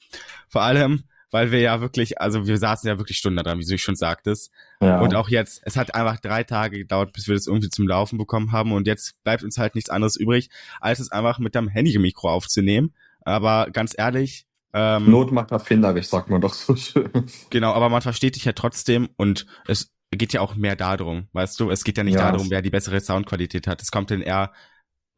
Vor 0.48 0.62
allem, 0.62 1.04
weil 1.30 1.50
wir 1.50 1.60
ja 1.60 1.80
wirklich, 1.80 2.20
also 2.20 2.46
wir 2.46 2.58
saßen 2.58 2.88
ja 2.88 2.98
wirklich 2.98 3.18
Stunden 3.18 3.42
dran, 3.42 3.58
wie 3.58 3.64
du 3.64 3.78
schon 3.78 3.96
sagtest. 3.96 4.50
Ja. 4.80 5.00
Und 5.00 5.14
auch 5.14 5.28
jetzt, 5.28 5.60
es 5.64 5.76
hat 5.76 5.94
einfach 5.94 6.20
drei 6.20 6.44
Tage 6.44 6.78
gedauert, 6.78 7.12
bis 7.12 7.26
wir 7.28 7.34
das 7.34 7.46
irgendwie 7.46 7.68
zum 7.68 7.88
Laufen 7.88 8.18
bekommen 8.18 8.52
haben. 8.52 8.72
Und 8.72 8.86
jetzt 8.86 9.22
bleibt 9.24 9.42
uns 9.42 9.58
halt 9.58 9.74
nichts 9.74 9.90
anderes 9.90 10.16
übrig, 10.16 10.50
als 10.80 11.00
es 11.00 11.10
einfach 11.10 11.38
mit 11.38 11.54
dem 11.54 11.68
Handy-Mikro 11.68 12.30
aufzunehmen. 12.30 12.94
Aber 13.22 13.68
ganz 13.72 13.94
ehrlich, 13.96 14.46
ähm, 14.72 15.10
Not 15.10 15.32
macht 15.32 15.52
erfinderisch, 15.52 16.08
sagt 16.08 16.28
man 16.28 16.40
doch 16.40 16.52
so 16.52 16.76
schön. 16.76 17.10
Genau, 17.50 17.72
aber 17.72 17.88
man 17.88 18.02
versteht 18.02 18.36
dich 18.36 18.44
ja 18.44 18.52
trotzdem 18.52 19.08
und 19.16 19.46
es 19.66 19.90
geht 20.10 20.32
ja 20.32 20.40
auch 20.40 20.54
mehr 20.54 20.76
darum, 20.76 21.28
weißt 21.32 21.58
du? 21.58 21.70
Es 21.70 21.82
geht 21.82 21.96
ja 21.96 22.04
nicht 22.04 22.14
ja. 22.14 22.30
darum, 22.30 22.50
wer 22.50 22.62
die 22.62 22.70
bessere 22.70 23.00
Soundqualität 23.00 23.66
hat. 23.66 23.80
Es 23.80 23.90
kommt 23.90 24.10
dann 24.10 24.20
eher 24.20 24.52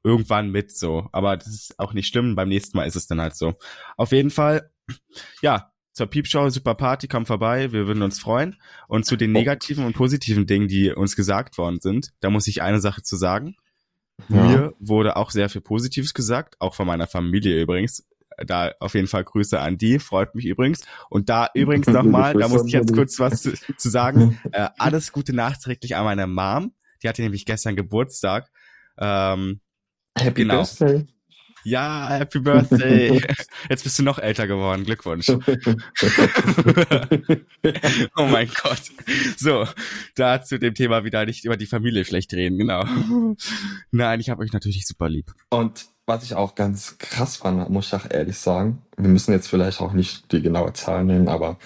irgendwann 0.04 0.50
mit 0.50 0.76
so. 0.76 1.08
Aber 1.12 1.36
das 1.36 1.48
ist 1.48 1.78
auch 1.78 1.92
nicht 1.92 2.08
schlimm. 2.08 2.36
Beim 2.36 2.48
nächsten 2.48 2.76
Mal 2.76 2.84
ist 2.84 2.96
es 2.96 3.06
dann 3.06 3.20
halt 3.20 3.36
so. 3.36 3.54
Auf 3.96 4.12
jeden 4.12 4.30
Fall, 4.30 4.70
ja, 5.42 5.72
zur 5.98 6.06
Piepshow, 6.06 6.48
super 6.48 6.74
Party, 6.74 7.08
komm 7.08 7.26
vorbei, 7.26 7.72
wir 7.72 7.88
würden 7.88 8.02
uns 8.02 8.20
freuen. 8.20 8.56
Und 8.86 9.04
zu 9.04 9.16
den 9.16 9.32
negativen 9.32 9.84
und 9.84 9.94
positiven 9.94 10.46
Dingen, 10.46 10.68
die 10.68 10.92
uns 10.92 11.16
gesagt 11.16 11.58
worden 11.58 11.80
sind, 11.80 12.12
da 12.20 12.30
muss 12.30 12.46
ich 12.46 12.62
eine 12.62 12.80
Sache 12.80 13.02
zu 13.02 13.16
sagen. 13.16 13.56
Ja. 14.28 14.42
Mir 14.42 14.74
wurde 14.78 15.16
auch 15.16 15.32
sehr 15.32 15.48
viel 15.48 15.60
Positives 15.60 16.14
gesagt, 16.14 16.56
auch 16.60 16.74
von 16.74 16.86
meiner 16.86 17.08
Familie 17.08 17.60
übrigens. 17.60 18.06
Da 18.46 18.70
auf 18.78 18.94
jeden 18.94 19.08
Fall 19.08 19.24
Grüße 19.24 19.58
an 19.58 19.76
die, 19.76 19.98
freut 19.98 20.36
mich 20.36 20.46
übrigens. 20.46 20.82
Und 21.10 21.28
da 21.28 21.50
übrigens 21.54 21.88
nochmal, 21.88 22.34
da 22.34 22.46
muss 22.46 22.64
ich 22.64 22.72
jetzt 22.72 22.94
kurz 22.94 23.18
was 23.18 23.42
zu, 23.42 23.52
zu 23.76 23.90
sagen. 23.90 24.38
Äh, 24.52 24.68
alles 24.78 25.12
Gute 25.12 25.34
nachträglich 25.34 25.96
an 25.96 26.04
meine 26.04 26.26
Mom. 26.28 26.72
Die 27.02 27.08
hatte 27.08 27.22
nämlich 27.22 27.44
gestern 27.44 27.74
Geburtstag. 27.74 28.50
Ähm, 28.98 29.60
Happy 30.16 30.42
genau. 30.42 30.58
Birthday. 30.58 31.06
Ja, 31.68 32.08
Happy 32.08 32.38
Birthday. 32.38 33.20
Jetzt 33.68 33.84
bist 33.84 33.98
du 33.98 34.02
noch 34.02 34.18
älter 34.18 34.46
geworden. 34.46 34.84
Glückwunsch. 34.84 35.28
oh 35.28 35.36
mein 38.24 38.48
Gott. 38.62 38.80
So, 39.36 39.66
da 40.14 40.42
zu 40.42 40.58
dem 40.58 40.72
Thema 40.72 41.04
wieder 41.04 41.26
nicht 41.26 41.44
über 41.44 41.58
die 41.58 41.66
Familie 41.66 42.06
schlecht 42.06 42.32
reden, 42.32 42.56
genau. 42.56 42.86
Nein, 43.90 44.20
ich 44.20 44.30
habe 44.30 44.40
euch 44.42 44.52
natürlich 44.52 44.86
super 44.86 45.10
lieb. 45.10 45.34
Und 45.50 45.88
was 46.06 46.24
ich 46.24 46.34
auch 46.34 46.54
ganz 46.54 46.96
krass 46.96 47.36
fand, 47.36 47.68
muss 47.68 47.88
ich 47.88 47.94
auch 47.94 48.10
ehrlich 48.10 48.38
sagen, 48.38 48.80
wir 48.96 49.10
müssen 49.10 49.32
jetzt 49.32 49.48
vielleicht 49.48 49.82
auch 49.82 49.92
nicht 49.92 50.32
die 50.32 50.40
genaue 50.40 50.72
Zahl 50.72 51.04
nehmen, 51.04 51.28
aber 51.28 51.58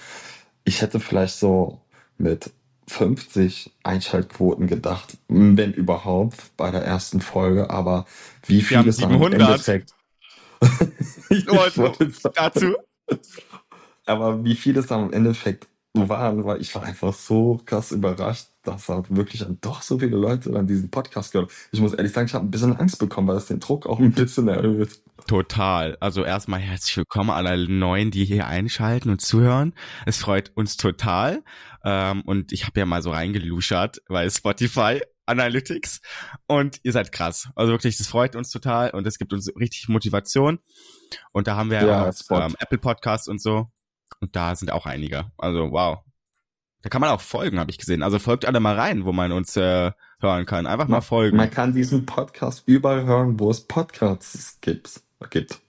ich 0.65 0.81
hätte 0.81 0.99
vielleicht 0.99 1.37
so 1.37 1.79
mit 2.17 2.51
50 2.87 3.71
Einschaltquoten 3.83 4.67
gedacht, 4.67 5.17
wenn 5.27 5.73
überhaupt, 5.73 6.55
bei 6.57 6.71
der 6.71 6.83
ersten 6.83 7.21
Folge, 7.21 7.69
aber 7.69 8.05
wie 8.45 8.61
viel 8.61 8.85
ist 8.87 9.03
am 9.03 9.21
Endeffekt? 9.21 9.93
dazu. 12.33 12.75
Aber 14.05 14.43
wie 14.43 14.55
viel 14.55 14.77
es 14.77 14.91
am 14.91 15.11
Endeffekt 15.11 15.67
waren, 15.93 16.43
weil 16.45 16.59
ich 16.59 16.73
war 16.73 16.83
einfach 16.83 17.13
so 17.13 17.61
krass 17.65 17.91
überrascht, 17.91 18.47
dass 18.63 18.89
halt 18.89 19.15
wirklich 19.15 19.45
doch 19.61 19.81
so 19.81 19.99
viele 19.99 20.17
Leute 20.17 20.55
an 20.55 20.65
diesen 20.65 20.89
Podcast 20.89 21.31
gehört. 21.31 21.51
Ich 21.71 21.79
muss 21.79 21.93
ehrlich 21.93 22.11
sagen, 22.11 22.27
ich 22.27 22.33
habe 22.33 22.45
ein 22.45 22.51
bisschen 22.51 22.75
Angst 22.75 22.97
bekommen, 22.97 23.27
weil 23.27 23.37
es 23.37 23.45
den 23.45 23.59
Druck 23.59 23.85
auch 23.85 23.99
ein 23.99 24.11
bisschen 24.11 24.47
erhöht. 24.47 24.99
Total. 25.27 25.97
Also 25.99 26.23
erstmal 26.23 26.59
herzlich 26.59 26.97
willkommen 26.97 27.29
alle 27.29 27.67
Neuen, 27.69 28.09
die 28.09 28.25
hier 28.25 28.47
einschalten 28.47 29.09
und 29.09 29.21
zuhören. 29.21 29.73
Es 30.05 30.17
freut 30.17 30.51
uns 30.55 30.77
total. 30.77 31.43
Ähm, 31.83 32.21
und 32.21 32.51
ich 32.51 32.65
habe 32.65 32.79
ja 32.79 32.85
mal 32.85 33.01
so 33.01 33.11
reingeluschert 33.11 34.01
bei 34.07 34.29
Spotify 34.29 35.01
Analytics 35.25 36.01
und 36.47 36.79
ihr 36.83 36.91
seid 36.91 37.11
krass. 37.11 37.49
Also 37.55 37.71
wirklich, 37.71 37.97
das 37.97 38.07
freut 38.07 38.35
uns 38.35 38.49
total 38.49 38.91
und 38.91 39.07
es 39.07 39.17
gibt 39.17 39.31
uns 39.33 39.49
richtig 39.57 39.87
Motivation. 39.87 40.59
Und 41.31 41.47
da 41.47 41.55
haben 41.55 41.69
wir 41.69 41.85
ja, 41.85 42.09
auch, 42.09 42.13
ähm, 42.31 42.55
Apple 42.59 42.77
Podcasts 42.77 43.27
und 43.27 43.41
so. 43.41 43.67
Und 44.19 44.35
da 44.35 44.55
sind 44.55 44.71
auch 44.71 44.85
einige. 44.85 45.31
Also 45.37 45.71
wow. 45.71 45.99
Da 46.81 46.89
kann 46.89 46.99
man 46.99 47.11
auch 47.11 47.21
folgen, 47.21 47.59
habe 47.59 47.71
ich 47.71 47.77
gesehen. 47.77 48.03
Also 48.03 48.19
folgt 48.19 48.43
alle 48.43 48.59
mal 48.59 48.77
rein, 48.77 49.05
wo 49.05 49.13
man 49.13 49.31
uns 49.31 49.55
äh, 49.55 49.91
hören 50.19 50.45
kann. 50.45 50.67
Einfach 50.67 50.89
mal 50.89 50.99
folgen. 50.99 51.37
Man 51.37 51.49
kann 51.49 51.73
diesen 51.73 52.05
Podcast 52.05 52.63
überall 52.65 53.05
hören, 53.05 53.39
wo 53.39 53.49
es 53.49 53.61
Podcasts 53.61 54.59
gibt 54.59 55.01
gibt. 55.29 55.61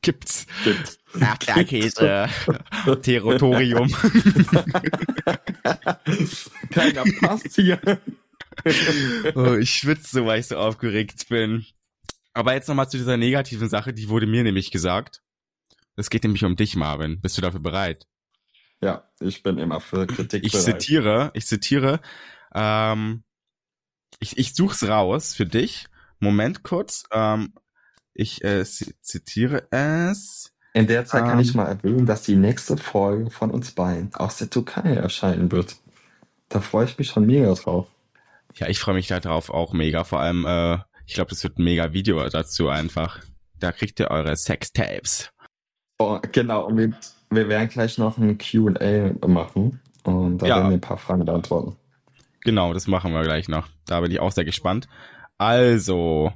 Gibt's. 0.00 0.46
Gibt's. 0.64 0.98
Erdbeerkäse. 1.18 2.28
Territorium. 3.02 3.88
Keiner 6.70 7.04
passt 7.20 7.54
hier. 7.56 7.80
oh, 9.34 9.54
ich 9.54 9.70
schwitze, 9.70 10.26
weil 10.26 10.40
ich 10.40 10.46
so 10.46 10.56
aufgeregt 10.56 11.28
bin. 11.28 11.64
Aber 12.34 12.54
jetzt 12.54 12.68
nochmal 12.68 12.88
zu 12.88 12.96
dieser 12.96 13.16
negativen 13.16 13.68
Sache, 13.68 13.92
die 13.92 14.08
wurde 14.08 14.26
mir 14.26 14.42
nämlich 14.42 14.70
gesagt. 14.70 15.22
Es 15.96 16.10
geht 16.10 16.24
nämlich 16.24 16.44
um 16.44 16.56
dich, 16.56 16.76
Marvin. 16.76 17.20
Bist 17.20 17.36
du 17.36 17.42
dafür 17.42 17.60
bereit? 17.60 18.06
Ja, 18.80 19.10
ich 19.20 19.42
bin 19.42 19.58
immer 19.58 19.80
für 19.80 20.06
Kritik 20.06 20.44
ich 20.44 20.52
bereit. 20.52 20.64
zitiere, 20.64 21.30
ich 21.34 21.46
zitiere, 21.46 22.00
ähm, 22.54 23.22
ich, 24.18 24.38
ich 24.38 24.54
such's 24.54 24.82
raus 24.82 25.34
für 25.34 25.46
dich. 25.46 25.86
Moment 26.18 26.62
kurz. 26.62 27.04
Ähm, 27.12 27.54
ich 28.14 28.42
äh, 28.44 28.64
zitiere 28.64 29.68
es. 29.70 30.51
In 30.74 30.86
der 30.86 31.04
Zeit 31.04 31.22
um, 31.22 31.28
kann 31.28 31.40
ich 31.40 31.50
ähm, 31.50 31.56
mal 31.56 31.66
erwähnen, 31.66 32.06
dass 32.06 32.22
die 32.22 32.36
nächste 32.36 32.76
Folge 32.76 33.30
von 33.30 33.50
uns 33.50 33.72
beiden 33.72 34.14
aus 34.14 34.38
der 34.38 34.48
Türkei 34.48 34.94
erscheinen 34.94 35.52
wird. 35.52 35.76
Da 36.48 36.60
freue 36.60 36.86
ich 36.86 36.98
mich 36.98 37.08
schon 37.08 37.26
mega 37.26 37.52
drauf. 37.54 37.86
Ja, 38.54 38.68
ich 38.68 38.80
freue 38.80 38.94
mich 38.94 39.08
da 39.08 39.20
drauf 39.20 39.50
auch 39.50 39.72
mega. 39.72 40.04
Vor 40.04 40.20
allem, 40.20 40.46
äh, 40.46 40.78
ich 41.06 41.14
glaube, 41.14 41.30
das 41.30 41.42
wird 41.42 41.58
ein 41.58 41.64
mega 41.64 41.92
Video 41.92 42.26
dazu 42.28 42.68
einfach. 42.68 43.20
Da 43.58 43.72
kriegt 43.72 44.00
ihr 44.00 44.10
eure 44.10 44.36
Sextapes. 44.36 45.30
Oh, 45.98 46.18
genau, 46.32 46.66
und 46.66 46.78
wir, 46.78 46.92
wir 47.30 47.48
werden 47.48 47.68
gleich 47.68 47.98
noch 47.98 48.18
ein 48.18 48.38
QA 48.38 49.12
machen. 49.26 49.80
Und 50.04 50.38
da 50.38 50.46
ja. 50.46 50.56
werden 50.56 50.70
wir 50.70 50.76
ein 50.76 50.80
paar 50.80 50.98
Fragen 50.98 51.24
beantworten. 51.24 51.76
Genau, 52.40 52.74
das 52.74 52.86
machen 52.86 53.12
wir 53.12 53.22
gleich 53.22 53.48
noch. 53.48 53.68
Da 53.86 54.00
bin 54.00 54.10
ich 54.10 54.20
auch 54.20 54.32
sehr 54.32 54.44
gespannt. 54.44 54.88
Also, 55.38 56.32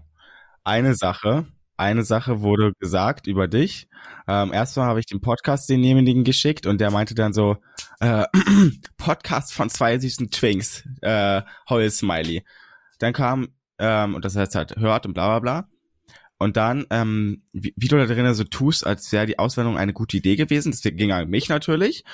eine 0.62 0.94
Sache, 0.94 1.46
eine 1.76 2.04
Sache 2.04 2.40
wurde 2.40 2.72
gesagt 2.78 3.26
über 3.26 3.48
dich. 3.48 3.88
Ähm, 4.28 4.52
erstmal 4.52 4.86
habe 4.86 5.00
ich 5.00 5.06
den 5.06 5.20
Podcast 5.20 5.68
denjenigen 5.68 6.24
geschickt 6.24 6.66
und 6.66 6.80
der 6.80 6.90
meinte 6.90 7.14
dann 7.14 7.32
so, 7.32 7.56
äh, 8.00 8.24
Podcast 8.96 9.52
von 9.52 9.70
zwei 9.70 9.98
süßen 9.98 10.30
Twinks, 10.30 10.84
äh, 11.02 11.42
Heul 11.68 11.90
Smiley. 11.90 12.44
Dann 12.98 13.12
kam, 13.12 13.48
ähm, 13.78 14.14
und 14.14 14.24
das 14.24 14.36
heißt 14.36 14.54
halt 14.54 14.76
hört 14.76 15.06
und 15.06 15.14
bla 15.14 15.38
bla 15.38 15.38
bla. 15.40 15.68
Und 16.38 16.56
dann, 16.56 16.86
ähm, 16.90 17.42
wie, 17.52 17.72
wie 17.76 17.88
du 17.88 17.96
da 17.96 18.06
drinnen 18.06 18.34
so 18.34 18.44
tust, 18.44 18.86
als 18.86 19.10
wäre 19.12 19.26
die 19.26 19.38
Auswählung 19.38 19.78
eine 19.78 19.92
gute 19.92 20.18
Idee 20.18 20.36
gewesen. 20.36 20.70
Das 20.70 20.82
ging 20.82 21.12
an 21.12 21.28
mich 21.28 21.48
natürlich. 21.48 22.04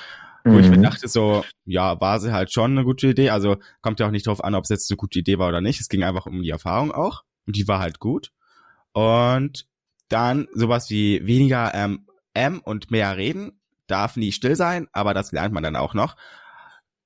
Wo 0.45 0.59
ich 0.59 0.69
mir 0.69 0.77
mhm. 0.77 0.83
dachte 0.83 1.07
so, 1.07 1.45
ja, 1.63 2.01
war 2.01 2.19
sie 2.19 2.33
halt 2.33 2.51
schon 2.51 2.71
eine 2.71 2.83
gute 2.83 3.07
Idee. 3.07 3.29
Also 3.29 3.57
kommt 3.81 4.01
ja 4.01 4.07
auch 4.07 4.11
nicht 4.11 4.27
drauf 4.27 4.43
an, 4.43 4.55
ob 4.55 4.65
es 4.65 4.69
jetzt 4.69 4.91
eine 4.91 4.97
gute 4.97 5.19
Idee 5.19 5.39
war 5.39 5.47
oder 5.47 5.61
nicht. 5.61 5.79
Es 5.79 5.87
ging 5.87 6.03
einfach 6.03 6.25
um 6.25 6.41
die 6.41 6.49
Erfahrung 6.49 6.91
auch. 6.91 7.23
Und 7.45 7.55
die 7.55 7.67
war 7.67 7.79
halt 7.79 7.99
gut. 7.99 8.31
Und 8.93 9.67
dann 10.09 10.47
sowas 10.53 10.89
wie 10.89 11.25
weniger 11.25 11.73
ähm, 11.73 12.07
M 12.33 12.59
und 12.59 12.91
mehr 12.91 13.17
reden, 13.17 13.59
darf 13.87 14.15
nie 14.15 14.31
still 14.31 14.55
sein, 14.55 14.87
aber 14.91 15.13
das 15.13 15.31
lernt 15.31 15.53
man 15.53 15.63
dann 15.63 15.75
auch 15.75 15.93
noch. 15.93 16.15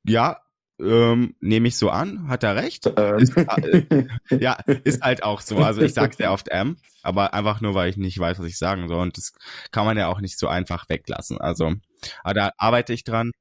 Ja, 0.03 0.41
ähm, 0.79 1.35
nehme 1.39 1.69
ich 1.69 1.77
so 1.77 1.89
an, 1.89 2.27
hat 2.27 2.43
er 2.43 2.55
recht. 2.55 2.91
Ähm. 2.97 3.17
Ist, 3.17 3.35
äh, 3.35 4.07
ja, 4.39 4.53
ist 4.83 5.01
halt 5.01 5.23
auch 5.23 5.41
so. 5.41 5.57
Also 5.57 5.81
ich 5.81 5.93
sage 5.93 6.15
sehr 6.15 6.31
oft 6.31 6.49
M, 6.49 6.77
aber 7.01 7.33
einfach 7.33 7.61
nur, 7.61 7.73
weil 7.73 7.89
ich 7.89 7.97
nicht 7.97 8.19
weiß, 8.19 8.39
was 8.39 8.45
ich 8.45 8.57
sagen 8.57 8.87
soll. 8.87 9.01
Und 9.01 9.17
das 9.17 9.33
kann 9.71 9.85
man 9.85 9.97
ja 9.97 10.07
auch 10.07 10.21
nicht 10.21 10.37
so 10.37 10.47
einfach 10.47 10.87
weglassen. 10.87 11.39
Also, 11.39 11.73
aber 12.23 12.33
da 12.33 12.51
arbeite 12.57 12.93
ich 12.93 13.03
dran 13.03 13.31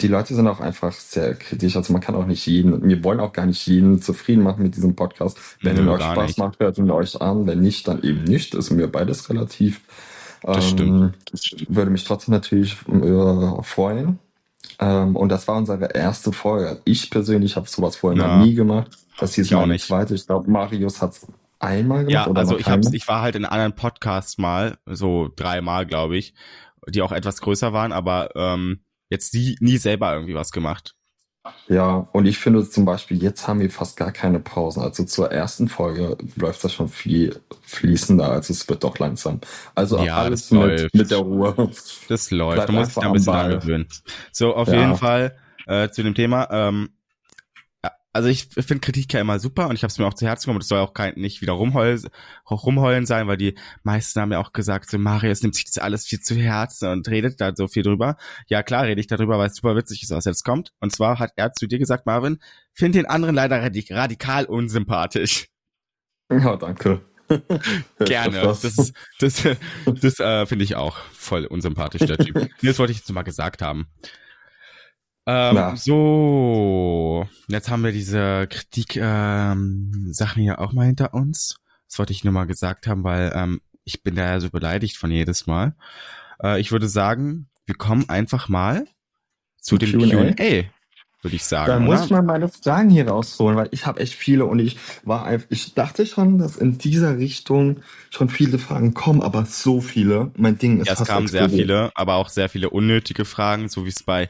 die 0.00 0.08
Leute 0.08 0.34
sind 0.34 0.46
auch 0.48 0.60
einfach 0.60 0.92
sehr 0.92 1.34
kritisch. 1.34 1.76
Also 1.76 1.92
man 1.92 2.02
kann 2.02 2.14
auch 2.14 2.26
nicht 2.26 2.44
jeden, 2.46 2.86
wir 2.86 3.04
wollen 3.04 3.20
auch 3.20 3.32
gar 3.32 3.46
nicht 3.46 3.66
jeden 3.66 4.02
zufrieden 4.02 4.42
machen 4.42 4.62
mit 4.62 4.76
diesem 4.76 4.96
Podcast. 4.96 5.38
Wenn 5.62 5.76
Nö, 5.76 5.86
er 5.86 5.92
euch 5.92 6.02
Spaß 6.02 6.26
nicht. 6.26 6.38
macht, 6.38 6.60
hört 6.60 6.78
ihn 6.78 6.90
euch 6.90 7.20
an. 7.20 7.46
Wenn 7.46 7.60
nicht, 7.60 7.86
dann 7.86 8.02
eben 8.02 8.24
nicht. 8.24 8.54
Das 8.54 8.66
ist 8.66 8.70
mir 8.72 8.88
beides 8.88 9.30
relativ. 9.30 9.82
Das 10.42 10.56
ähm, 10.56 10.70
stimmt. 10.70 11.14
Ich 11.32 11.66
würde 11.68 11.90
mich 11.90 12.04
trotzdem 12.04 12.34
natürlich 12.34 12.76
äh, 12.88 13.62
freuen. 13.62 14.18
Ähm, 14.80 15.14
und 15.14 15.28
das 15.28 15.46
war 15.46 15.56
unsere 15.56 15.94
erste 15.94 16.32
Folge. 16.32 16.80
Ich 16.84 17.10
persönlich 17.10 17.56
habe 17.56 17.68
sowas 17.68 17.96
vorher 17.96 18.20
ja. 18.20 18.36
noch 18.36 18.44
nie 18.44 18.54
gemacht. 18.54 18.90
Das 19.18 19.34
hier 19.34 19.44
ist 19.44 19.52
meine 19.52 19.78
zweite. 19.78 20.14
Ich 20.14 20.26
glaube, 20.26 20.50
Marius 20.50 21.00
hat 21.00 21.12
es 21.12 21.26
einmal 21.60 22.04
gemacht. 22.04 22.26
Ja, 22.26 22.32
also 22.32 22.58
ich, 22.58 22.66
hab's, 22.66 22.92
ich 22.92 23.06
war 23.06 23.22
halt 23.22 23.36
in 23.36 23.44
anderen 23.44 23.74
Podcasts 23.74 24.38
mal, 24.38 24.76
so 24.86 25.30
dreimal, 25.34 25.86
glaube 25.86 26.16
ich, 26.16 26.34
die 26.88 27.02
auch 27.02 27.12
etwas 27.12 27.40
größer 27.40 27.72
waren, 27.72 27.92
aber 27.92 28.30
ähm, 28.34 28.80
jetzt 29.10 29.34
nie, 29.34 29.56
nie 29.60 29.76
selber 29.76 30.12
irgendwie 30.12 30.34
was 30.34 30.50
gemacht. 30.50 30.94
Ja, 31.68 32.08
und 32.12 32.24
ich 32.24 32.38
finde 32.38 32.68
zum 32.68 32.86
Beispiel, 32.86 33.22
jetzt 33.22 33.46
haben 33.46 33.60
wir 33.60 33.70
fast 33.70 33.98
gar 33.98 34.12
keine 34.12 34.40
Pausen. 34.40 34.82
Also 34.82 35.04
zur 35.04 35.30
ersten 35.30 35.68
Folge 35.68 36.16
läuft 36.36 36.64
das 36.64 36.72
schon 36.72 36.88
viel 36.88 37.38
fließender, 37.62 38.30
als 38.30 38.48
es 38.48 38.66
wird 38.68 38.82
doch 38.82 38.98
langsam. 38.98 39.40
Also 39.74 39.98
ja, 39.98 40.16
alles 40.16 40.50
mit, 40.50 40.94
mit, 40.94 41.10
der 41.10 41.18
Ruhe. 41.18 41.70
Das 42.08 42.30
läuft. 42.30 42.56
Bleib 42.56 42.68
Man 42.68 42.76
muss 42.76 42.86
sich 42.86 42.94
da 42.94 43.00
ein 43.02 43.12
bisschen 43.12 43.34
angewöhnen. 43.34 43.88
So, 44.32 44.54
auf 44.54 44.68
ja. 44.68 44.80
jeden 44.80 44.96
Fall 44.96 45.36
äh, 45.66 45.90
zu 45.90 46.02
dem 46.02 46.14
Thema. 46.14 46.48
Ähm, 46.50 46.90
also 48.14 48.28
ich 48.28 48.46
finde 48.54 48.78
Kritik 48.78 49.12
ja 49.12 49.20
immer 49.20 49.40
super 49.40 49.68
und 49.68 49.74
ich 49.74 49.82
habe 49.82 49.90
es 49.90 49.98
mir 49.98 50.06
auch 50.06 50.14
zu 50.14 50.24
Herzen 50.24 50.46
genommen. 50.46 50.60
Das 50.60 50.68
soll 50.68 50.78
auch 50.78 50.94
kein, 50.94 51.14
nicht 51.16 51.42
wieder 51.42 51.52
rumheulen, 51.52 52.00
rumheulen 52.48 53.06
sein, 53.06 53.26
weil 53.26 53.36
die 53.36 53.56
meisten 53.82 54.20
haben 54.20 54.30
ja 54.30 54.38
auch 54.38 54.52
gesagt, 54.52 54.88
so 54.88 54.98
Marius 54.98 55.42
nimmt 55.42 55.56
sich 55.56 55.64
das 55.64 55.78
alles 55.78 56.06
viel 56.06 56.20
zu 56.20 56.36
Herzen 56.36 56.88
und 56.90 57.08
redet 57.08 57.40
da 57.40 57.52
so 57.54 57.66
viel 57.66 57.82
drüber. 57.82 58.16
Ja 58.46 58.62
klar 58.62 58.84
rede 58.84 59.00
ich 59.00 59.08
darüber, 59.08 59.36
weil 59.38 59.48
es 59.48 59.56
super 59.56 59.74
witzig 59.74 60.04
ist, 60.04 60.10
was 60.10 60.26
jetzt 60.26 60.44
kommt. 60.44 60.72
Und 60.78 60.92
zwar 60.92 61.18
hat 61.18 61.32
er 61.34 61.52
zu 61.52 61.66
dir 61.66 61.80
gesagt, 61.80 62.06
Marvin, 62.06 62.38
find 62.72 62.94
den 62.94 63.06
anderen 63.06 63.34
leider 63.34 63.60
radik 63.60 63.90
radikal 63.90 64.44
unsympathisch. 64.44 65.48
Ja, 66.30 66.56
danke. 66.56 67.00
Gerne. 67.98 68.42
Das, 68.42 68.60
das, 68.60 68.92
das, 69.18 69.42
das 69.86 70.20
äh, 70.20 70.46
finde 70.46 70.64
ich 70.64 70.76
auch 70.76 70.98
voll 71.12 71.46
unsympathisch, 71.46 72.06
der 72.06 72.18
Typ. 72.18 72.48
Das 72.62 72.78
wollte 72.78 72.92
ich 72.92 72.98
jetzt 72.98 73.12
mal 73.12 73.22
gesagt 73.22 73.60
haben. 73.60 73.88
Ähm, 75.26 75.76
so, 75.76 77.26
jetzt 77.48 77.70
haben 77.70 77.82
wir 77.82 77.92
diese 77.92 78.46
Kritik-Sachen 78.48 80.12
ähm, 80.12 80.42
hier 80.42 80.60
auch 80.60 80.72
mal 80.72 80.86
hinter 80.86 81.14
uns. 81.14 81.56
Das 81.88 81.98
wollte 81.98 82.12
ich 82.12 82.24
nur 82.24 82.32
mal 82.32 82.46
gesagt 82.46 82.86
haben, 82.86 83.04
weil 83.04 83.32
ähm, 83.34 83.60
ich 83.84 84.02
bin 84.02 84.16
da 84.16 84.24
ja 84.24 84.40
so 84.40 84.50
beleidigt 84.50 84.96
von 84.96 85.10
jedes 85.10 85.46
Mal. 85.46 85.74
Äh, 86.42 86.60
ich 86.60 86.72
würde 86.72 86.88
sagen, 86.88 87.48
wir 87.66 87.74
kommen 87.74 88.08
einfach 88.08 88.48
mal 88.48 88.86
zu 89.60 89.78
dem 89.78 89.92
Q&A, 89.92 90.64
würde 91.22 91.36
ich 91.36 91.44
sagen. 91.44 91.68
Da 91.68 91.78
muss 91.78 92.04
ich 92.04 92.10
mal 92.10 92.22
meine 92.22 92.48
Fragen 92.48 92.90
hier 92.90 93.08
rausholen, 93.08 93.56
weil 93.56 93.68
ich 93.70 93.86
habe 93.86 94.00
echt 94.00 94.12
viele 94.12 94.44
und 94.44 94.58
ich 94.58 94.76
war 95.04 95.24
einfach, 95.24 95.46
ich 95.50 95.72
dachte 95.72 96.04
schon, 96.04 96.38
dass 96.38 96.56
in 96.56 96.76
dieser 96.76 97.16
Richtung 97.16 97.80
schon 98.10 98.28
viele 98.28 98.58
Fragen 98.58 98.92
kommen, 98.92 99.22
aber 99.22 99.46
so 99.46 99.80
viele. 99.80 100.32
Mein 100.36 100.58
Ding 100.58 100.80
ist 100.80 100.88
ja, 100.88 100.94
es 100.94 101.04
kamen 101.04 101.28
sehr 101.28 101.48
viele, 101.48 101.90
aber 101.94 102.16
auch 102.16 102.28
sehr 102.28 102.50
viele 102.50 102.68
unnötige 102.68 103.24
Fragen, 103.24 103.70
so 103.70 103.86
wie 103.86 103.90
es 103.90 104.02
bei 104.02 104.28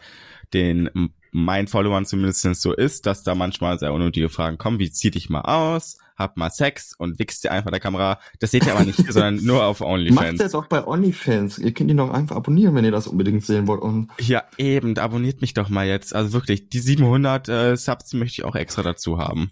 den 0.55 1.13
meinen 1.35 1.67
Followern 1.67 2.07
zumindest 2.07 2.43
so 2.63 2.73
ist, 2.73 3.07
dass 3.07 3.25
da 3.25 3.35
manchmal 3.35 3.79
sehr 3.79 3.93
unnötige 3.93 4.29
Fragen 4.29 4.57
kommen, 4.57 4.79
wie 4.79 4.91
zieh 4.91 5.11
dich 5.11 5.29
mal 5.29 5.41
aus, 5.41 5.99
hab 6.17 6.37
mal 6.37 6.51
Sex 6.51 6.95
und 6.97 7.19
wichst 7.19 7.43
dir 7.43 7.51
einfach 7.51 7.73
der 7.73 7.81
Kamera. 7.81 8.21
Das 8.39 8.53
seht 8.53 8.65
ihr 8.67 8.75
aber 8.75 8.85
nicht, 8.85 8.99
sondern 9.13 9.45
nur 9.45 9.65
auf 9.65 9.81
OnlyFans. 9.81 10.39
Macht 10.39 10.41
das 10.41 10.55
auch 10.55 10.67
bei 10.67 10.87
OnlyFans. 10.87 11.59
Ihr 11.59 11.75
könnt 11.75 11.91
ihn 11.91 11.97
doch 11.97 12.13
einfach 12.13 12.37
abonnieren, 12.37 12.77
wenn 12.77 12.85
ihr 12.85 12.93
das 12.93 13.09
unbedingt 13.09 13.45
sehen 13.45 13.67
wollt. 13.67 13.83
Und 13.83 14.11
ja, 14.21 14.45
eben, 14.59 14.97
abonniert 14.97 15.41
mich 15.41 15.55
doch 15.55 15.69
mal 15.69 15.87
jetzt. 15.87 16.15
Also 16.15 16.33
wirklich, 16.33 16.69
die 16.69 16.79
700 16.79 17.49
äh, 17.49 17.77
Subs 17.77 18.11
die 18.11 18.17
möchte 18.17 18.41
ich 18.41 18.45
auch 18.45 18.55
extra 18.55 18.83
dazu 18.83 19.19
haben. 19.19 19.51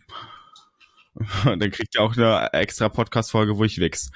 Dann 1.44 1.70
kriegt 1.72 1.96
ihr 1.96 2.00
auch 2.00 2.16
eine 2.16 2.52
extra 2.52 2.88
Podcast-Folge, 2.88 3.58
wo 3.58 3.64
ich 3.64 3.78
wichs. 3.78 4.12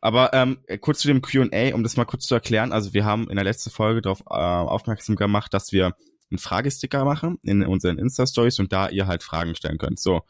Aber 0.00 0.32
ähm, 0.32 0.58
kurz 0.80 1.00
zu 1.00 1.08
dem 1.08 1.22
Q&A, 1.22 1.74
um 1.74 1.82
das 1.82 1.96
mal 1.96 2.04
kurz 2.04 2.26
zu 2.26 2.34
erklären. 2.34 2.72
Also 2.72 2.92
wir 2.92 3.04
haben 3.04 3.28
in 3.30 3.36
der 3.36 3.44
letzten 3.44 3.70
Folge 3.70 4.02
darauf 4.02 4.20
äh, 4.22 4.34
aufmerksam 4.34 5.16
gemacht, 5.16 5.54
dass 5.54 5.72
wir 5.72 5.94
einen 6.30 6.38
Fragesticker 6.38 7.04
machen 7.04 7.38
in 7.42 7.62
unseren 7.64 7.98
Insta-Stories 7.98 8.58
und 8.58 8.72
da 8.72 8.88
ihr 8.88 9.06
halt 9.06 9.22
Fragen 9.22 9.54
stellen 9.54 9.78
könnt. 9.78 9.98
So, 9.98 10.22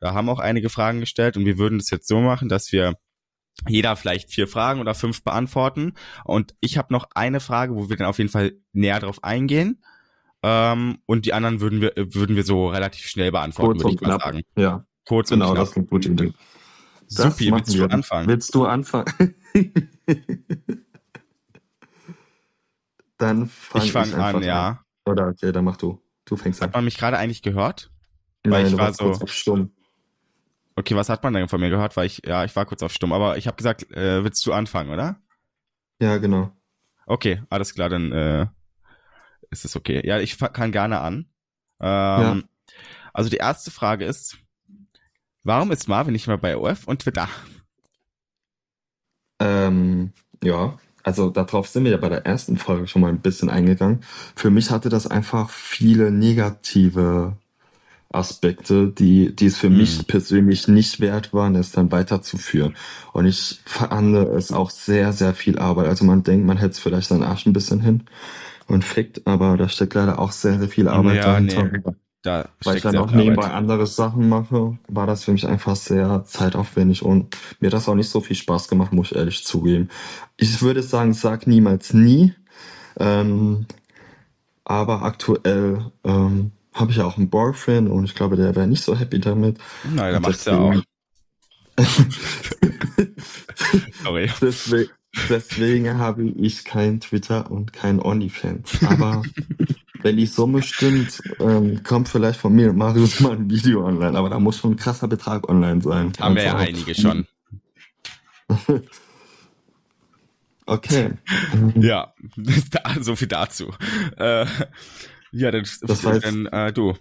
da 0.00 0.14
haben 0.14 0.28
auch 0.28 0.38
einige 0.38 0.70
Fragen 0.70 1.00
gestellt 1.00 1.36
und 1.36 1.44
wir 1.44 1.58
würden 1.58 1.78
das 1.78 1.90
jetzt 1.90 2.08
so 2.08 2.20
machen, 2.20 2.48
dass 2.48 2.72
wir 2.72 2.94
jeder 3.66 3.96
vielleicht 3.96 4.30
vier 4.30 4.46
Fragen 4.46 4.80
oder 4.80 4.94
fünf 4.94 5.24
beantworten. 5.24 5.94
Und 6.24 6.54
ich 6.60 6.78
habe 6.78 6.92
noch 6.92 7.08
eine 7.14 7.40
Frage, 7.40 7.74
wo 7.74 7.88
wir 7.88 7.96
dann 7.96 8.06
auf 8.06 8.18
jeden 8.18 8.30
Fall 8.30 8.52
näher 8.72 9.00
drauf 9.00 9.24
eingehen. 9.24 9.82
Ähm, 10.42 10.98
und 11.06 11.26
die 11.26 11.32
anderen 11.32 11.60
würden 11.60 11.80
wir, 11.80 11.92
würden 11.96 12.36
wir 12.36 12.44
so 12.44 12.68
relativ 12.68 13.06
schnell 13.06 13.32
beantworten, 13.32 13.80
würde 13.80 13.94
ich 13.94 14.00
mal 14.00 14.20
sagen. 14.20 14.42
Ja. 14.56 14.84
Kurz 15.04 15.30
genau, 15.30 15.48
und 15.48 15.54
knapp. 15.54 15.64
das 15.64 15.70
ist 15.70 15.76
eine 15.78 15.86
gute 15.86 16.10
Idee. 16.10 16.32
Supi, 17.08 17.50
willst 17.50 17.74
du 17.74 17.86
anfangen? 17.86 18.28
Willst 18.28 18.54
du 18.54 18.66
anfangen? 18.66 19.34
dann 23.16 23.48
fang 23.48 23.82
ich 23.82 23.92
fange 23.92 24.14
an, 24.22 24.42
ja. 24.42 24.84
Oder 25.08 25.28
okay, 25.28 25.52
dann 25.52 25.64
mach 25.64 25.76
du. 25.76 26.00
Du 26.24 26.36
fängst 26.36 26.62
an. 26.62 26.68
Hat 26.68 26.74
man 26.74 26.84
mich 26.84 26.98
gerade 26.98 27.16
eigentlich 27.18 27.42
gehört? 27.42 27.90
Weil 28.44 28.64
Nein, 28.64 28.72
ich 28.72 28.78
war 28.78 28.92
so 28.92 29.04
kurz 29.04 29.22
auf 29.22 29.32
stumm. 29.32 29.72
Okay, 30.76 30.94
was 30.94 31.08
hat 31.08 31.24
man 31.24 31.32
denn 31.32 31.48
von 31.48 31.60
mir 31.60 31.70
gehört? 31.70 31.96
Weil 31.96 32.06
ich, 32.06 32.22
ja, 32.24 32.44
ich 32.44 32.54
war 32.54 32.66
kurz 32.66 32.82
auf 32.82 32.92
stumm, 32.92 33.12
aber 33.12 33.36
ich 33.36 33.46
habe 33.46 33.56
gesagt, 33.56 33.90
äh, 33.90 34.22
willst 34.22 34.44
du 34.46 34.52
anfangen, 34.52 34.90
oder? 34.90 35.20
Ja, 36.00 36.18
genau. 36.18 36.52
Okay, 37.06 37.42
alles 37.50 37.74
klar, 37.74 37.88
dann 37.88 38.12
äh, 38.12 38.46
ist 39.50 39.64
es 39.64 39.74
okay. 39.74 40.06
Ja, 40.06 40.20
ich 40.20 40.38
kann 40.38 40.70
gerne 40.70 41.00
an. 41.00 41.30
Ähm, 41.80 42.20
ja. 42.20 42.42
Also 43.12 43.30
die 43.30 43.38
erste 43.38 43.70
Frage 43.70 44.04
ist, 44.04 44.38
warum 45.42 45.72
ist 45.72 45.88
Marvin 45.88 46.12
nicht 46.12 46.28
mehr 46.28 46.38
bei 46.38 46.56
OF 46.56 46.86
und 46.86 47.02
Twitter? 47.02 47.28
Ähm, 49.40 50.12
ja, 50.44 50.78
also 51.08 51.30
darauf 51.30 51.68
sind 51.68 51.84
wir 51.84 51.92
ja 51.92 51.96
bei 51.96 52.10
der 52.10 52.26
ersten 52.26 52.58
Folge 52.58 52.86
schon 52.86 53.00
mal 53.00 53.08
ein 53.08 53.20
bisschen 53.20 53.48
eingegangen. 53.48 54.00
Für 54.36 54.50
mich 54.50 54.70
hatte 54.70 54.90
das 54.90 55.06
einfach 55.06 55.48
viele 55.48 56.10
negative 56.10 57.32
Aspekte, 58.10 58.88
die, 58.88 59.34
die 59.34 59.46
es 59.46 59.56
für 59.56 59.70
mhm. 59.70 59.78
mich 59.78 60.06
persönlich 60.06 60.68
nicht 60.68 61.00
wert 61.00 61.32
waren, 61.32 61.54
es 61.54 61.72
dann 61.72 61.90
weiterzuführen. 61.90 62.76
Und 63.14 63.24
ich 63.24 63.58
fand 63.64 64.16
es 64.16 64.52
auch 64.52 64.68
sehr, 64.68 65.14
sehr 65.14 65.32
viel 65.32 65.58
Arbeit. 65.58 65.86
Also 65.86 66.04
man 66.04 66.24
denkt, 66.24 66.46
man 66.46 66.58
hätte 66.58 66.72
es 66.72 66.78
vielleicht 66.78 67.08
seinen 67.08 67.22
Arsch 67.22 67.46
ein 67.46 67.54
bisschen 67.54 67.80
hin 67.80 68.02
und 68.66 68.84
fickt, 68.84 69.26
aber 69.26 69.56
da 69.56 69.70
steckt 69.70 69.94
leider 69.94 70.18
auch 70.18 70.32
sehr, 70.32 70.58
sehr 70.58 70.68
viel 70.68 70.88
Arbeit 70.88 71.16
ja, 71.16 71.22
dahinter. 71.22 71.62
Nee. 71.64 71.94
Da 72.22 72.48
Weil 72.64 72.76
ich 72.76 72.82
dann 72.82 72.96
auch 72.96 73.12
nebenbei 73.12 73.44
Arbeit. 73.44 73.56
andere 73.56 73.86
Sachen 73.86 74.28
mache, 74.28 74.76
war 74.88 75.06
das 75.06 75.24
für 75.24 75.32
mich 75.32 75.46
einfach 75.46 75.76
sehr 75.76 76.24
zeitaufwendig 76.24 77.02
und 77.02 77.36
mir 77.60 77.70
das 77.70 77.88
auch 77.88 77.94
nicht 77.94 78.10
so 78.10 78.20
viel 78.20 78.36
Spaß 78.36 78.68
gemacht, 78.68 78.92
muss 78.92 79.12
ich 79.12 79.16
ehrlich 79.16 79.44
zugeben. 79.44 79.88
Ich 80.36 80.60
würde 80.60 80.82
sagen, 80.82 81.14
sag 81.14 81.46
niemals 81.46 81.94
nie. 81.94 82.34
Ähm, 82.98 83.66
aber 84.64 85.02
aktuell 85.02 85.92
ähm, 86.04 86.50
habe 86.74 86.90
ich 86.90 86.96
ja 86.96 87.04
auch 87.04 87.16
einen 87.16 87.30
Boyfriend 87.30 87.88
und 87.88 88.04
ich 88.04 88.14
glaube, 88.14 88.36
der 88.36 88.56
wäre 88.56 88.66
nicht 88.66 88.82
so 88.82 88.96
happy 88.96 89.20
damit. 89.20 89.58
Nein, 89.84 90.12
der 90.12 90.20
macht's 90.20 90.44
ja 90.44 90.58
auch. 90.58 90.74
Sorry. 94.02 94.30
Deswegen, 94.40 94.90
deswegen 95.28 95.98
habe 95.98 96.24
ich 96.24 96.64
kein 96.64 97.00
Twitter 97.00 97.50
und 97.50 97.72
kein 97.72 98.00
OnlyFans. 98.00 98.82
Aber 98.84 99.22
wenn 100.02 100.16
die 100.16 100.26
Summe 100.26 100.62
stimmt, 100.62 101.22
ähm, 101.40 101.82
kommt 101.82 102.08
vielleicht 102.08 102.40
von 102.40 102.54
mir 102.54 102.70
und 102.70 102.76
Marius 102.76 103.20
mal 103.20 103.32
ein 103.32 103.50
Video 103.50 103.84
online. 103.84 104.16
Aber 104.18 104.30
da 104.30 104.38
muss 104.38 104.58
schon 104.58 104.72
ein 104.72 104.76
krasser 104.76 105.08
Betrag 105.08 105.48
online 105.48 105.80
sein. 105.82 106.12
Haben 106.18 106.36
wir 106.36 106.44
ja 106.44 106.54
also 106.54 106.68
einige 106.68 106.94
schon. 106.94 107.26
okay. 110.66 111.12
Ja, 111.74 112.14
so 113.00 113.16
viel 113.16 113.28
dazu. 113.28 113.72
Äh, 114.16 114.46
ja, 115.32 115.50
dann, 115.50 115.66
das 115.82 116.04
heißt, 116.04 116.24
dann 116.24 116.46
äh, 116.46 116.72
du. 116.72 116.94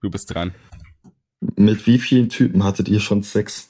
Du 0.00 0.10
bist 0.10 0.34
dran. 0.34 0.54
Mit 1.56 1.86
wie 1.86 1.98
vielen 1.98 2.30
Typen 2.30 2.64
hattet 2.64 2.88
ihr 2.88 3.00
schon 3.00 3.22
Sex? 3.22 3.68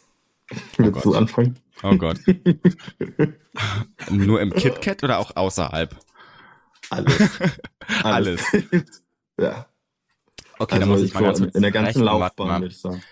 Oh 0.52 0.56
Willst 0.78 1.04
du 1.04 1.14
anfangen? 1.14 1.59
Oh 1.83 1.96
Gott. 1.96 2.20
Nur 4.11 4.40
im 4.40 4.52
KitKat 4.52 5.02
oder 5.02 5.18
auch 5.18 5.35
außerhalb? 5.37 5.96
Alles. 6.90 7.31
Alles. 8.03 8.42
ja. 9.38 9.66
Okay, 10.59 10.74
also 10.74 10.81
dann 10.81 10.88
muss 10.88 11.03
ich 11.03 11.14
mal 11.14 11.22
ganz 11.22 11.40
In 11.40 11.62
der 11.62 11.70
ganzen 11.70 12.03
Laufbahn, 12.03 12.62
würde 12.62 12.74
ich 12.74 12.81
sagen. 12.81 13.03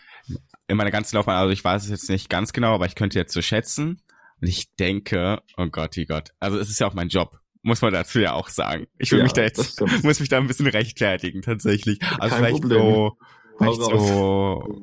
In 0.67 0.77
meiner 0.77 0.91
ganzen 0.91 1.17
Laufbahn, 1.17 1.37
also 1.37 1.51
ich 1.51 1.64
weiß 1.64 1.85
es 1.85 1.88
jetzt 1.88 2.11
nicht 2.11 2.29
ganz 2.29 2.53
genau, 2.53 2.75
aber 2.75 2.87
ich 2.87 2.95
könnte 2.95 3.19
jetzt 3.19 3.33
so 3.33 3.41
schätzen. 3.41 4.03
Und 4.41 4.49
ich 4.49 4.75
denke, 4.77 5.41
oh 5.57 5.67
Gott, 5.67 5.97
oh 5.99 6.05
Gott. 6.07 6.35
Also 6.41 6.59
es 6.59 6.69
ist 6.69 6.79
ja 6.79 6.87
auch 6.87 6.95
mein 6.95 7.09
Job 7.09 7.41
muss 7.62 7.83
man 7.83 7.93
dazu 7.93 8.19
ja 8.19 8.33
auch 8.33 8.49
sagen. 8.49 8.87
Ich 8.99 9.11
will 9.12 9.19
ja, 9.19 9.25
mich 9.25 9.33
da 9.33 9.43
jetzt, 9.43 9.81
muss 10.03 10.21
mich 10.21 10.29
da 10.29 10.38
ein 10.38 10.47
bisschen 10.47 10.67
rechtfertigen, 10.67 11.43
tatsächlich. 11.43 12.01
Also 12.19 12.35
Kein 12.35 12.45
vielleicht 12.45 12.62
Problem. 12.62 12.81
so, 12.81 13.19
vielleicht 13.59 13.83
so, 13.83 14.81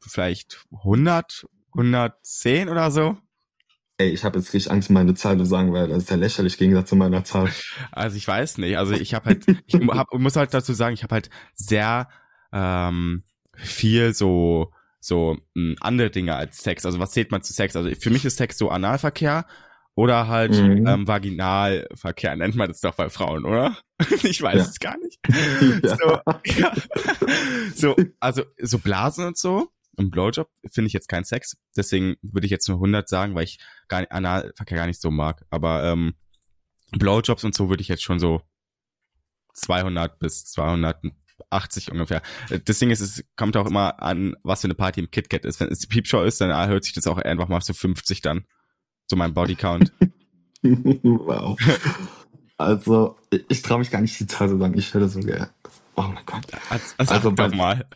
vielleicht 0.00 0.66
100, 0.72 1.46
110 1.72 2.68
oder 2.68 2.90
so. 2.90 3.16
Ey, 3.98 4.10
ich 4.10 4.24
habe 4.24 4.38
jetzt 4.38 4.52
richtig 4.52 4.70
Angst, 4.70 4.90
meine 4.90 5.14
Zahl 5.14 5.38
zu 5.38 5.46
sagen, 5.46 5.72
weil 5.72 5.88
das 5.88 6.04
ist 6.04 6.10
ja 6.10 6.16
lächerlich 6.16 6.54
im 6.54 6.58
Gegensatz 6.58 6.90
zu 6.90 6.96
meiner 6.96 7.24
Zahl. 7.24 7.50
Also 7.92 8.16
ich 8.16 8.28
weiß 8.28 8.58
nicht. 8.58 8.76
Also 8.76 8.92
ich 8.92 9.14
habe 9.14 9.26
halt, 9.26 9.46
ich 9.66 9.74
hab, 9.74 10.12
muss 10.12 10.36
halt 10.36 10.52
dazu 10.52 10.74
sagen, 10.74 10.94
ich 10.94 11.02
habe 11.02 11.14
halt 11.14 11.30
sehr 11.54 12.08
ähm, 12.52 13.22
viel 13.54 14.12
so 14.12 14.70
so 15.00 15.38
mh, 15.54 15.70
hm, 15.70 15.76
andere 15.80 16.10
Dinge 16.10 16.34
als 16.34 16.58
Sex. 16.58 16.84
Also 16.84 16.98
was 16.98 17.12
zählt 17.12 17.30
man 17.30 17.42
zu 17.42 17.52
Sex? 17.52 17.76
Also 17.76 17.90
für 17.94 18.10
mich 18.10 18.24
ist 18.24 18.36
Sex 18.36 18.58
so 18.58 18.68
Analverkehr 18.68 19.46
oder 19.94 20.28
halt 20.28 20.52
mhm. 20.52 20.86
ähm, 20.86 21.08
Vaginalverkehr 21.08 22.36
nennt 22.36 22.56
man 22.56 22.68
das 22.68 22.80
doch 22.80 22.94
bei 22.94 23.08
Frauen, 23.08 23.46
oder? 23.46 23.76
ich 24.22 24.42
weiß 24.42 24.56
ja. 24.56 24.62
es 24.62 24.78
gar 24.78 24.98
nicht. 24.98 25.18
ja. 25.82 25.96
So, 25.96 26.20
ja. 26.60 26.72
so, 27.74 27.96
also 28.20 28.42
so 28.60 28.78
Blasen 28.78 29.24
und 29.26 29.38
so. 29.38 29.68
Und 29.96 30.10
Blowjob 30.10 30.50
finde 30.70 30.86
ich 30.86 30.92
jetzt 30.92 31.08
kein 31.08 31.24
Sex. 31.24 31.56
Deswegen 31.76 32.16
würde 32.22 32.46
ich 32.46 32.50
jetzt 32.50 32.68
nur 32.68 32.76
100 32.76 33.08
sagen, 33.08 33.34
weil 33.34 33.44
ich 33.44 33.58
gar 33.88 34.00
nicht, 34.00 34.12
Analverkehr 34.12 34.76
gar 34.76 34.86
nicht 34.86 35.00
so 35.00 35.10
mag. 35.10 35.44
Aber 35.50 35.84
ähm, 35.84 36.14
Blowjobs 36.92 37.44
und 37.44 37.54
so 37.54 37.68
würde 37.68 37.80
ich 37.80 37.88
jetzt 37.88 38.02
schon 38.02 38.18
so 38.18 38.42
200 39.54 40.18
bis 40.18 40.44
280 40.46 41.90
ungefähr. 41.90 42.22
Das 42.64 42.78
Ding 42.78 42.90
ist, 42.90 43.00
es 43.00 43.24
kommt 43.36 43.56
auch 43.56 43.66
immer 43.66 44.02
an, 44.02 44.36
was 44.42 44.60
für 44.60 44.66
eine 44.66 44.74
Party 44.74 45.00
im 45.00 45.10
KitKat 45.10 45.44
ist. 45.44 45.60
Wenn 45.60 45.68
es 45.68 45.78
die 45.78 45.86
Piepshow 45.86 46.22
ist, 46.22 46.40
dann 46.40 46.68
hört 46.68 46.84
sich 46.84 46.92
das 46.92 47.06
auch 47.06 47.18
einfach 47.18 47.48
mal 47.48 47.60
so 47.62 47.72
50 47.72 48.20
dann. 48.20 48.44
So 49.06 49.16
mein 49.16 49.34
Bodycount. 49.34 49.92
wow. 50.62 51.58
Also, 52.58 53.18
ich 53.48 53.60
traue 53.60 53.80
mich 53.80 53.90
gar 53.90 54.00
nicht 54.00 54.18
die 54.18 54.26
Zahl 54.26 54.48
zu 54.48 54.56
sagen. 54.56 54.78
Ich 54.78 54.94
hätte 54.94 55.10
so 55.10 55.20
gerne. 55.20 55.50
Oh 55.94 56.02
mein 56.02 56.24
Gott. 56.24 56.46
Also, 56.70 56.94
also, 56.96 57.14
also 57.14 57.32
bei, 57.32 57.48
mal. 57.48 57.86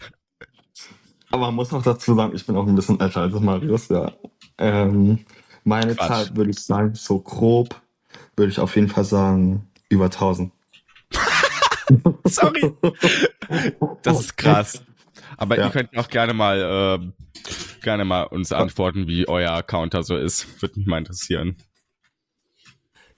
Aber 1.30 1.46
man 1.46 1.54
muss 1.54 1.72
auch 1.72 1.82
dazu 1.82 2.14
sagen, 2.14 2.34
ich 2.34 2.44
bin 2.46 2.56
auch 2.56 2.66
ein 2.66 2.74
bisschen 2.74 2.98
älter 3.00 3.22
als 3.22 3.38
Marius, 3.38 3.88
ja. 3.88 4.12
Ähm, 4.58 5.24
meine 5.64 5.94
Quatsch. 5.94 6.08
Zahl 6.08 6.36
würde 6.36 6.50
ich 6.50 6.58
sagen, 6.58 6.94
so 6.94 7.20
grob, 7.20 7.80
würde 8.36 8.50
ich 8.50 8.58
auf 8.58 8.74
jeden 8.74 8.88
Fall 8.88 9.04
sagen, 9.04 9.68
über 9.88 10.06
1000. 10.06 10.52
Sorry. 12.24 12.72
Das 14.02 14.20
ist 14.20 14.36
krass. 14.36 14.82
Aber 15.36 15.56
ja. 15.56 15.66
ihr 15.66 15.70
könnt 15.70 15.96
auch 15.96 16.08
gerne 16.08 16.34
mal 16.34 17.00
äh, 17.00 17.22
gerne 17.82 18.04
mal 18.04 18.24
uns 18.24 18.52
antworten, 18.52 19.06
wie 19.06 19.26
euer 19.28 19.62
Counter 19.62 20.02
so 20.02 20.16
ist. 20.16 20.60
Würde 20.62 20.78
mich 20.78 20.86
mal 20.86 20.98
interessieren. 20.98 21.56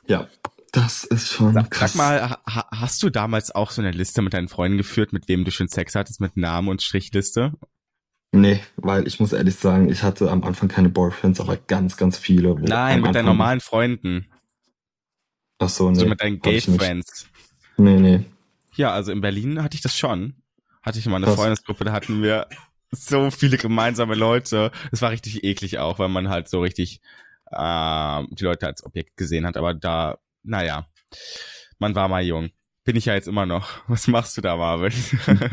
Ja, 0.06 0.28
das 0.72 1.04
ist 1.04 1.28
schon 1.28 1.52
sag, 1.52 1.70
krass. 1.70 1.92
Sag 1.92 1.98
mal, 1.98 2.30
ha, 2.46 2.66
hast 2.70 3.02
du 3.02 3.10
damals 3.10 3.54
auch 3.54 3.70
so 3.70 3.82
eine 3.82 3.90
Liste 3.90 4.22
mit 4.22 4.34
deinen 4.34 4.48
Freunden 4.48 4.78
geführt, 4.78 5.12
mit 5.12 5.28
wem 5.28 5.44
du 5.44 5.50
schon 5.50 5.68
Sex 5.68 5.94
hattest, 5.94 6.20
mit 6.20 6.36
Namen 6.36 6.68
und 6.68 6.82
Strichliste? 6.82 7.52
Nee, 8.34 8.60
weil 8.76 9.06
ich 9.06 9.20
muss 9.20 9.34
ehrlich 9.34 9.56
sagen, 9.56 9.90
ich 9.90 10.02
hatte 10.02 10.30
am 10.30 10.42
Anfang 10.42 10.68
keine 10.68 10.88
Boyfriends, 10.88 11.38
aber 11.38 11.58
ganz, 11.58 11.98
ganz 11.98 12.16
viele. 12.16 12.54
Nein, 12.58 13.02
mit 13.02 13.14
deinen 13.14 13.26
normalen 13.26 13.60
Freunden. 13.60 14.26
Ach 15.58 15.68
so, 15.68 15.90
nee. 15.90 16.00
So 16.00 16.06
mit 16.06 16.20
deinen 16.22 16.40
Gay-Friends. 16.40 17.28
Nee, 17.76 17.98
nee. 17.98 18.24
Ja, 18.74 18.92
also 18.92 19.12
in 19.12 19.20
Berlin 19.20 19.62
hatte 19.62 19.74
ich 19.74 19.82
das 19.82 19.96
schon. 19.98 20.34
Hatte 20.82 20.98
ich 20.98 21.06
mal 21.06 21.16
eine 21.16 21.28
Freundesgruppe, 21.28 21.84
da 21.84 21.92
hatten 21.92 22.22
wir 22.22 22.48
so 22.90 23.30
viele 23.30 23.58
gemeinsame 23.58 24.14
Leute. 24.14 24.72
Es 24.90 25.02
war 25.02 25.10
richtig 25.10 25.44
eklig 25.44 25.78
auch, 25.78 25.98
weil 25.98 26.08
man 26.08 26.30
halt 26.30 26.48
so 26.48 26.62
richtig 26.62 27.00
äh, 27.50 28.22
die 28.30 28.44
Leute 28.44 28.66
als 28.66 28.84
Objekt 28.84 29.16
gesehen 29.16 29.46
hat. 29.46 29.58
Aber 29.58 29.74
da, 29.74 30.18
naja, 30.42 30.86
man 31.78 31.94
war 31.94 32.08
mal 32.08 32.22
jung. 32.22 32.50
Bin 32.84 32.96
ich 32.96 33.04
ja 33.04 33.14
jetzt 33.14 33.28
immer 33.28 33.46
noch. 33.46 33.88
Was 33.88 34.08
machst 34.08 34.36
du 34.36 34.40
da, 34.40 34.56
Marvin? 34.56 34.92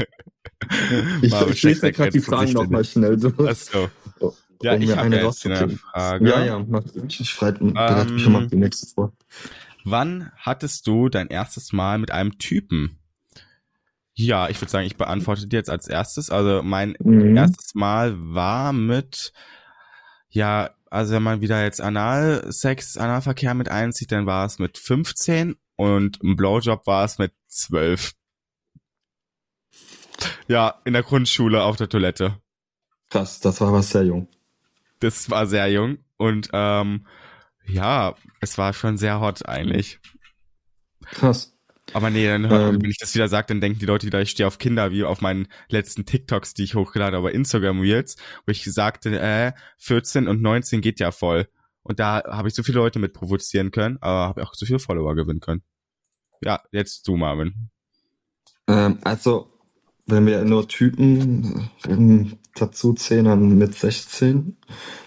ich 1.22 1.34
ich 1.34 1.64
lese 1.64 1.92
gerade 1.92 2.12
die 2.12 2.20
Fragen 2.20 2.54
nochmal 2.54 2.86
schnell 2.86 3.18
durch. 3.18 3.40
Achso. 3.40 3.90
Ja, 4.62 4.74
um 4.74 4.82
ich 4.82 4.96
habe 4.96 5.16
jetzt 5.16 5.46
eine 5.46 5.70
Frage. 5.70 6.30
Ja, 6.30 6.44
ja, 6.44 6.60
mach, 6.60 6.84
ich 7.08 7.38
bereite 7.40 7.64
um, 7.64 7.74
mich 8.14 8.24
schon 8.24 8.34
mal 8.34 8.48
die 8.48 8.58
nächste 8.58 8.88
vor. 8.88 9.14
Wann 9.86 10.32
hattest 10.36 10.86
du 10.88 11.10
dein 11.10 11.28
erstes 11.28 11.72
Mal 11.72 11.98
mit 11.98 12.12
einem 12.12 12.38
Typen? 12.38 13.00
Ja, 14.14 14.50
ich 14.50 14.60
würde 14.60 14.70
sagen, 14.70 14.86
ich 14.86 14.98
beantworte 14.98 15.48
dir 15.48 15.58
jetzt 15.58 15.70
als 15.70 15.88
erstes. 15.88 16.30
Also 16.30 16.62
mein 16.62 16.96
mhm. 17.00 17.38
erstes 17.38 17.74
Mal 17.74 18.16
war 18.18 18.74
mit, 18.74 19.32
ja, 20.30 20.72
also 20.90 21.14
wenn 21.14 21.24
man 21.24 21.40
wieder 21.40 21.64
jetzt 21.64 21.80
Analsex, 21.80 22.98
Analverkehr 22.98 23.54
mit 23.54 23.70
einzieht, 23.70 24.12
dann 24.12 24.26
war 24.26 24.46
es 24.46 24.60
mit 24.60 24.78
15 24.78 25.56
und 25.78 26.22
ein 26.22 26.36
Blowjob 26.36 26.86
war 26.86 27.06
es 27.06 27.18
mit 27.18 27.32
12. 27.48 28.14
Ja, 30.48 30.82
in 30.86 30.94
der 30.94 31.04
Grundschule 31.04 31.64
auf 31.64 31.76
der 31.76 31.90
Toilette. 31.90 32.40
Krass, 33.10 33.40
das 33.40 33.62
war 33.62 33.74
was 33.74 33.90
sehr 33.90 34.04
jung. 34.04 34.28
Das 35.00 35.30
war 35.30 35.48
sehr 35.48 35.72
jung 35.72 36.00
und 36.18 36.50
ähm, 36.54 37.08
ja, 37.66 38.16
es 38.42 38.58
war 38.58 38.74
schon 38.74 38.98
sehr 38.98 39.22
hot 39.22 39.48
eigentlich. 39.48 40.00
Krass. 41.06 41.56
Aber 41.94 42.10
nee, 42.10 42.28
dann, 42.28 42.46
ähm, 42.46 42.82
wenn 42.82 42.90
ich 42.90 42.98
das 42.98 43.16
wieder 43.16 43.28
sage, 43.28 43.48
dann 43.48 43.62
denken 43.62 43.80
die 43.80 43.86
Leute 43.86 44.06
wieder, 44.06 44.22
ich 44.22 44.30
stehe 44.30 44.46
auf 44.46 44.60
Kinder, 44.60 44.92
wie 44.92 45.04
auf 45.04 45.22
meinen 45.22 45.48
letzten 45.70 46.06
TikToks, 46.06 46.54
die 46.54 46.64
ich 46.64 46.76
hochgeladen 46.76 47.16
habe, 47.16 47.32
Instagram 47.32 47.80
Reels, 47.80 48.18
wo 48.46 48.52
ich 48.52 48.64
sagte, 48.66 49.20
äh, 49.20 49.54
14 49.78 50.28
und 50.28 50.42
19 50.42 50.82
geht 50.82 51.00
ja 51.00 51.12
voll. 51.12 51.48
Und 51.82 52.00
da 52.00 52.22
habe 52.28 52.48
ich 52.48 52.54
so 52.54 52.64
viele 52.64 52.80
Leute 52.80 53.00
mit 53.00 53.14
provozieren 53.14 53.72
können, 53.72 53.98
aber 54.02 54.28
habe 54.28 54.44
auch 54.44 54.54
so 54.54 54.66
viele 54.66 54.80
Follower 54.80 55.16
gewinnen 55.16 55.40
können. 55.40 55.64
Ja, 56.42 56.62
jetzt 56.72 57.08
du, 57.08 57.16
Marvin. 57.16 57.70
Ähm, 58.68 59.00
also, 59.04 59.52
wenn 60.12 60.26
wir 60.26 60.44
nur 60.44 60.68
Typen 60.68 61.70
ähm, 61.88 62.38
dazu 62.56 62.94
zählen, 62.94 63.26
dann 63.26 63.58
mit 63.58 63.76
16. 63.76 64.58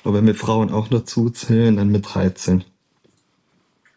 Aber 0.05 0.15
wenn 0.15 0.27
wir 0.27 0.35
Frauen 0.35 0.71
auch 0.71 0.89
dazu 0.89 1.31
zählen, 1.31 1.77
dann 1.77 1.91
mit 1.91 2.15
13. 2.15 2.65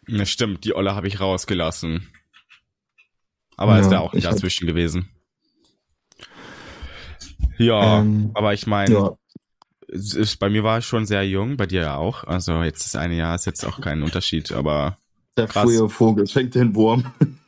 Ja, 0.08 0.24
stimmt, 0.24 0.64
die 0.64 0.74
Olle 0.74 0.94
habe 0.94 1.08
ich 1.08 1.20
rausgelassen. 1.20 2.08
Aber 3.56 3.76
ja, 3.76 3.80
ist 3.80 3.90
da 3.90 4.00
auch 4.00 4.12
nicht 4.12 4.26
dazwischen 4.26 4.68
hab... 4.68 4.74
gewesen. 4.74 5.08
Ja, 7.58 8.00
ähm, 8.00 8.30
aber 8.34 8.52
ich 8.52 8.66
meine, 8.66 8.94
ja. 8.94 9.16
bei 10.38 10.50
mir 10.50 10.62
war 10.62 10.78
es 10.78 10.84
schon 10.84 11.06
sehr 11.06 11.26
jung, 11.26 11.56
bei 11.56 11.66
dir 11.66 11.82
ja 11.82 11.96
auch. 11.96 12.24
Also 12.24 12.62
jetzt 12.62 12.84
das 12.84 12.96
eine 12.96 13.16
Jahr 13.16 13.34
ist 13.34 13.46
jetzt 13.46 13.64
auch 13.64 13.80
kein 13.80 14.02
Unterschied, 14.02 14.52
aber. 14.52 14.98
Der 15.36 15.46
krass. 15.46 15.64
frühe 15.64 15.88
Vogel 15.88 16.26
fängt 16.26 16.54
den 16.54 16.74
Wurm. 16.74 17.04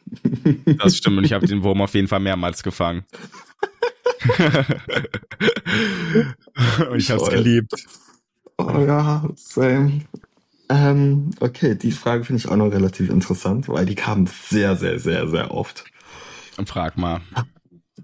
Das 0.79 0.97
stimmt, 0.97 1.19
und 1.19 1.25
ich 1.25 1.33
habe 1.33 1.47
den 1.47 1.63
Wurm 1.63 1.81
auf 1.81 1.95
jeden 1.95 2.09
Fall 2.09 2.21
mehrmals 2.21 2.63
gefangen. 2.63 3.05
und 6.91 6.97
ich 6.97 7.11
habe 7.11 7.23
es 7.23 7.31
geliebt. 7.31 7.73
Oh 8.59 8.85
ja, 8.87 9.29
same. 9.37 10.03
Ähm, 10.69 11.31
okay, 11.41 11.75
die 11.75 11.93
Frage 11.93 12.25
finde 12.25 12.41
ich 12.41 12.49
auch 12.49 12.57
noch 12.57 12.71
relativ 12.71 13.09
interessant, 13.09 13.69
weil 13.69 13.87
die 13.87 13.95
kam 13.95 14.27
sehr, 14.27 14.77
sehr, 14.77 14.99
sehr, 14.99 15.29
sehr 15.29 15.53
oft. 15.53 15.85
Frag 16.67 16.99
mal. 16.99 17.21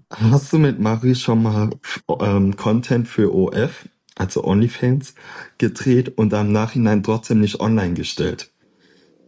Hast 0.09 0.53
du 0.53 0.57
mit 0.57 0.79
Marie 0.79 1.15
schon 1.15 1.43
mal 1.43 1.69
ähm, 2.21 2.55
Content 2.55 3.07
für 3.07 3.33
OF, 3.33 3.87
also 4.15 4.43
OnlyFans, 4.45 5.15
gedreht 5.57 6.17
und 6.17 6.31
dann 6.31 6.47
im 6.47 6.53
Nachhinein 6.53 7.03
trotzdem 7.03 7.41
nicht 7.41 7.59
online 7.59 7.93
gestellt? 7.93 8.51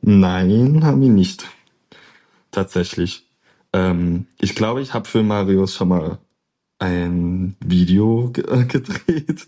Nein, 0.02 0.84
haben 0.84 1.02
wir 1.02 1.10
nicht. 1.10 1.48
Tatsächlich. 2.52 3.28
Ähm, 3.74 4.28
ich 4.40 4.56
glaube, 4.56 4.82
ich 4.82 4.94
habe 4.94 5.08
für 5.08 5.24
Marius 5.24 5.76
schon 5.76 5.90
mal 5.90 6.20
ein 6.80 7.56
Video 7.60 8.32
gedreht 8.34 9.48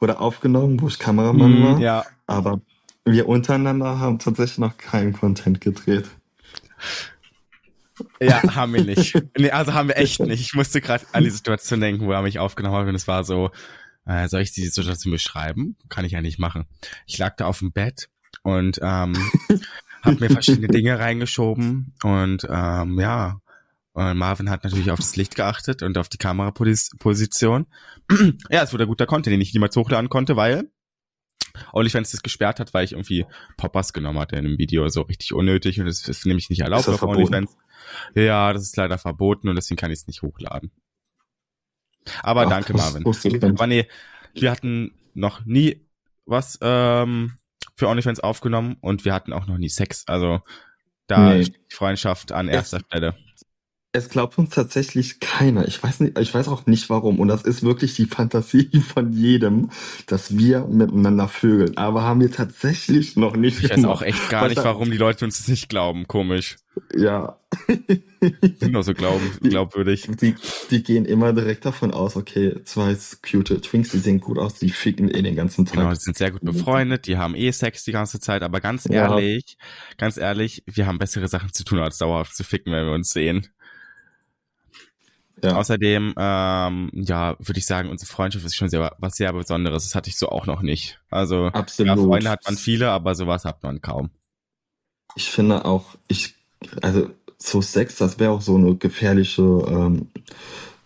oder 0.00 0.20
aufgenommen, 0.20 0.80
wo 0.80 0.88
ich 0.88 0.98
Kameramann 0.98 1.60
mm, 1.60 1.62
war. 1.64 1.80
Ja. 1.80 2.04
Aber 2.26 2.60
wir 3.04 3.28
untereinander 3.28 3.98
haben 3.98 4.18
tatsächlich 4.18 4.58
noch 4.58 4.76
keinen 4.76 5.12
Content 5.12 5.60
gedreht. 5.60 6.08
Ja, 8.20 8.42
haben 8.54 8.74
wir 8.74 8.84
nicht. 8.84 9.14
Nee, 9.38 9.50
also 9.50 9.74
haben 9.74 9.88
wir 9.88 9.96
echt 9.96 10.20
nicht. 10.20 10.40
Ich 10.40 10.54
musste 10.54 10.80
gerade 10.80 11.04
an 11.12 11.24
die 11.24 11.30
Situation 11.30 11.80
denken, 11.80 12.06
wo 12.06 12.12
er 12.12 12.22
mich 12.22 12.38
aufgenommen 12.38 12.76
hat 12.76 12.88
und 12.88 12.94
es 12.94 13.08
war 13.08 13.24
so, 13.24 13.50
äh, 14.06 14.28
soll 14.28 14.40
ich 14.40 14.52
die 14.52 14.62
Situation 14.62 15.12
beschreiben? 15.12 15.76
Kann 15.88 16.04
ich 16.04 16.12
ja 16.12 16.22
nicht 16.22 16.38
machen. 16.38 16.66
Ich 17.06 17.18
lag 17.18 17.36
da 17.36 17.46
auf 17.46 17.58
dem 17.58 17.72
Bett 17.72 18.08
und 18.42 18.80
ähm, 18.82 19.14
habe 20.02 20.16
mir 20.20 20.30
verschiedene 20.30 20.68
Dinge 20.68 20.98
reingeschoben 20.98 21.94
und 22.02 22.46
ähm, 22.48 22.98
ja, 23.00 23.40
und 23.92 24.16
Marvin 24.16 24.50
hat 24.50 24.64
natürlich 24.64 24.90
auf 24.90 25.00
das 25.00 25.16
Licht 25.16 25.34
geachtet 25.34 25.82
und 25.82 25.98
auf 25.98 26.08
die 26.08 26.16
Kameraposition. 26.16 27.66
ja, 28.50 28.62
es 28.62 28.72
wurde 28.72 28.84
ein 28.84 28.88
guter 28.88 29.06
Content, 29.06 29.34
den 29.34 29.40
ich 29.40 29.52
niemals 29.52 29.76
hochladen 29.76 30.08
konnte, 30.08 30.36
weil 30.36 30.70
OnlyFans 31.72 32.12
das 32.12 32.22
gesperrt 32.22 32.60
hat, 32.60 32.72
weil 32.72 32.84
ich 32.84 32.92
irgendwie 32.92 33.26
Poppers 33.56 33.92
genommen 33.92 34.18
hatte 34.18 34.36
in 34.36 34.46
einem 34.46 34.58
Video, 34.58 34.88
so 34.88 35.02
richtig 35.02 35.32
unnötig 35.32 35.80
und 35.80 35.86
das 35.86 36.06
ist 36.06 36.24
nämlich 36.24 36.50
nicht 36.50 36.60
erlaubt 36.60 36.88
auf 36.88 37.02
OnlyFans. 37.02 37.56
Ja, 38.14 38.52
das 38.52 38.62
ist 38.62 38.76
leider 38.76 38.98
verboten 38.98 39.48
und 39.48 39.56
deswegen 39.56 39.76
kann 39.76 39.90
ich 39.90 40.00
es 40.00 40.06
nicht 40.06 40.22
hochladen. 40.22 40.70
Aber 42.22 42.46
Ach, 42.46 42.50
danke, 42.50 42.72
Marvin. 42.74 43.04
Aber 43.42 43.66
nee, 43.66 43.88
wir 44.34 44.50
hatten 44.50 44.94
noch 45.14 45.44
nie 45.44 45.84
was 46.24 46.58
ähm, 46.62 47.32
für 47.80 47.88
OnlyFans 47.88 48.20
aufgenommen 48.20 48.76
und 48.80 49.04
wir 49.04 49.12
hatten 49.12 49.32
auch 49.32 49.46
noch 49.46 49.58
nie 49.58 49.70
Sex. 49.70 50.04
Also 50.06 50.40
da 51.08 51.34
nee. 51.34 51.46
Freundschaft 51.68 52.30
an 52.30 52.46
erster 52.46 52.76
es, 52.76 52.82
Stelle. 52.84 53.14
Es 53.92 54.08
glaubt 54.10 54.38
uns 54.38 54.50
tatsächlich 54.50 55.18
keiner. 55.18 55.66
Ich 55.66 55.82
weiß 55.82 56.00
nicht, 56.00 56.18
ich 56.18 56.32
weiß 56.32 56.46
auch 56.48 56.66
nicht 56.66 56.90
warum. 56.90 57.18
Und 57.18 57.28
das 57.28 57.42
ist 57.42 57.62
wirklich 57.62 57.94
die 57.94 58.04
Fantasie 58.04 58.70
von 58.86 59.12
jedem, 59.12 59.70
dass 60.06 60.36
wir 60.36 60.66
miteinander 60.66 61.26
vögeln. 61.26 61.76
Aber 61.78 62.02
haben 62.02 62.20
wir 62.20 62.30
tatsächlich 62.30 63.16
noch 63.16 63.34
nicht. 63.34 63.64
Ich 63.64 63.70
weiß 63.70 63.84
auch 63.86 64.02
echt 64.02 64.28
gar 64.28 64.48
nicht, 64.48 64.62
warum 64.62 64.90
die 64.90 64.98
Leute 64.98 65.24
uns 65.24 65.38
das 65.38 65.48
nicht 65.48 65.68
glauben. 65.70 66.06
Komisch. 66.06 66.58
Ja. 66.94 67.38
Sind 68.60 68.72
doch 68.72 68.82
so 68.82 68.94
glauben, 68.94 69.30
glaubwürdig. 69.42 70.08
Die, 70.20 70.34
die 70.70 70.82
gehen 70.82 71.04
immer 71.04 71.32
direkt 71.32 71.64
davon 71.64 71.92
aus, 71.92 72.16
okay, 72.16 72.62
zwei 72.64 72.96
cute 73.22 73.60
Twinks, 73.62 73.90
die 73.90 73.98
sehen 73.98 74.20
gut 74.20 74.38
aus, 74.38 74.54
die 74.54 74.70
ficken 74.70 75.10
eh 75.10 75.22
den 75.22 75.34
ganzen 75.36 75.66
Tag. 75.66 75.74
Genau, 75.74 75.90
die 75.90 75.96
sind 75.96 76.16
sehr 76.16 76.30
gut 76.30 76.42
befreundet, 76.42 77.06
die 77.06 77.16
haben 77.16 77.34
eh 77.34 77.50
Sex 77.50 77.84
die 77.84 77.92
ganze 77.92 78.20
Zeit, 78.20 78.42
aber 78.42 78.60
ganz 78.60 78.88
ehrlich, 78.88 79.56
ja. 79.58 79.66
ganz 79.96 80.16
ehrlich, 80.16 80.62
wir 80.66 80.86
haben 80.86 80.98
bessere 80.98 81.28
Sachen 81.28 81.52
zu 81.52 81.64
tun, 81.64 81.78
als 81.80 81.98
dauerhaft 81.98 82.36
zu 82.36 82.44
ficken, 82.44 82.72
wenn 82.72 82.86
wir 82.86 82.92
uns 82.92 83.10
sehen. 83.10 83.48
Ja. 85.42 85.56
Außerdem, 85.56 86.14
ähm, 86.16 86.90
ja, 86.92 87.36
würde 87.38 87.58
ich 87.58 87.66
sagen, 87.66 87.88
unsere 87.88 88.10
Freundschaft 88.10 88.44
ist 88.44 88.56
schon 88.56 88.68
sehr, 88.68 88.94
was 88.98 89.14
sehr 89.14 89.32
Besonderes. 89.32 89.84
Das 89.84 89.94
hatte 89.94 90.10
ich 90.10 90.18
so 90.18 90.28
auch 90.28 90.46
noch 90.46 90.62
nicht. 90.62 91.00
Also, 91.10 91.46
Absolut. 91.46 91.96
Ja, 91.96 92.02
Freunde 92.02 92.30
hat 92.30 92.44
man 92.44 92.56
viele, 92.56 92.90
aber 92.90 93.14
sowas 93.14 93.44
hat 93.44 93.62
man 93.62 93.80
kaum. 93.80 94.10
Ich 95.16 95.30
finde 95.30 95.64
auch, 95.64 95.96
ich, 96.08 96.34
also 96.82 97.10
so 97.38 97.62
Sex, 97.62 97.96
das 97.96 98.18
wäre 98.18 98.32
auch 98.32 98.42
so 98.42 98.56
eine 98.56 98.76
gefährliche 98.76 99.42
ähm, 99.42 100.08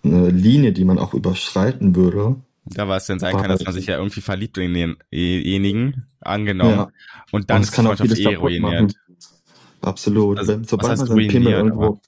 eine 0.05 0.31
Linie, 0.31 0.73
die 0.73 0.85
man 0.85 0.99
auch 0.99 1.15
überschreiten 1.15 1.97
würde. 1.97 2.37
Ja, 2.77 2.97
es 2.97 3.07
denn 3.07 3.19
sein 3.19 3.37
kann, 3.37 3.49
dass 3.49 3.65
man 3.65 3.75
sich 3.75 3.87
ja 3.87 3.99
irgendwie 3.99 4.21
verliebt 4.21 4.57
in 4.57 4.97
denjenigen, 5.11 6.07
angenommen, 6.21 6.77
ja. 6.77 6.89
und 7.31 7.51
dann 7.51 7.59
und 7.59 7.63
ist 7.65 7.77
die 7.77 7.83
Freundschaft 7.83 8.19
eh 8.19 8.35
ruiniert. 8.37 8.95
Absolut. 9.83 10.39
Also, 10.39 10.55
Wenn, 10.55 10.65
sobald 10.65 10.99
man 10.99 11.07
seinen 11.07 11.29
Pimmel 11.29 11.53
irgendwo, 11.53 12.01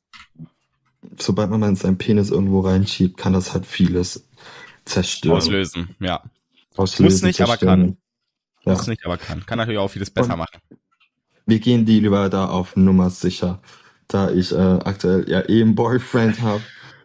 sobald 1.18 1.50
man 1.50 1.76
seinen 1.76 1.98
Penis 1.98 2.30
irgendwo 2.30 2.60
reinschiebt, 2.60 3.18
kann 3.18 3.34
das 3.34 3.52
halt 3.52 3.66
vieles 3.66 4.26
zerstören. 4.86 5.36
Auslösen, 5.36 5.94
ja. 6.00 6.22
Auslösen, 6.76 7.14
Muss 7.14 7.22
nicht, 7.22 7.36
zerstören. 7.36 7.68
aber 7.68 7.86
kann. 7.86 7.96
Ja. 8.64 8.72
Muss 8.72 8.86
nicht, 8.86 9.04
aber 9.04 9.18
kann. 9.18 9.44
Kann 9.44 9.58
natürlich 9.58 9.78
auch 9.78 9.88
vieles 9.88 10.10
besser 10.10 10.32
und 10.32 10.38
machen. 10.38 10.58
Wir 11.46 11.60
gehen 11.60 11.86
die 11.86 12.00
lieber 12.00 12.28
da 12.28 12.46
auf 12.46 12.76
Nummer 12.76 13.10
sicher 13.10 13.60
da 14.08 14.30
ich 14.30 14.52
äh, 14.52 14.56
aktuell 14.56 15.28
ja 15.28 15.48
eh 15.48 15.62
einen 15.62 15.74
Boyfriend 15.74 16.40
habe. 16.42 16.62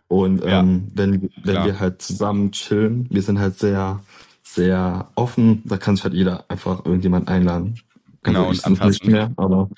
Und 0.08 0.44
ähm, 0.44 0.48
ja, 0.48 0.64
wenn, 0.94 1.30
wenn 1.44 1.66
wir 1.66 1.80
halt 1.80 2.02
zusammen 2.02 2.52
chillen, 2.52 3.08
wir 3.10 3.22
sind 3.22 3.40
halt 3.40 3.58
sehr, 3.58 4.02
sehr 4.44 5.10
offen, 5.16 5.62
da 5.66 5.78
kann 5.78 5.96
sich 5.96 6.04
halt 6.04 6.14
jeder 6.14 6.46
einfach 6.50 6.86
irgendjemand 6.86 7.30
einladen. 7.30 7.80
Genau, 8.24 8.50
also 8.50 8.62
und 8.62 8.66
anfassen. 8.66 8.90
Nicht 8.90 9.08
mehr, 9.08 9.32
aber, 9.38 9.70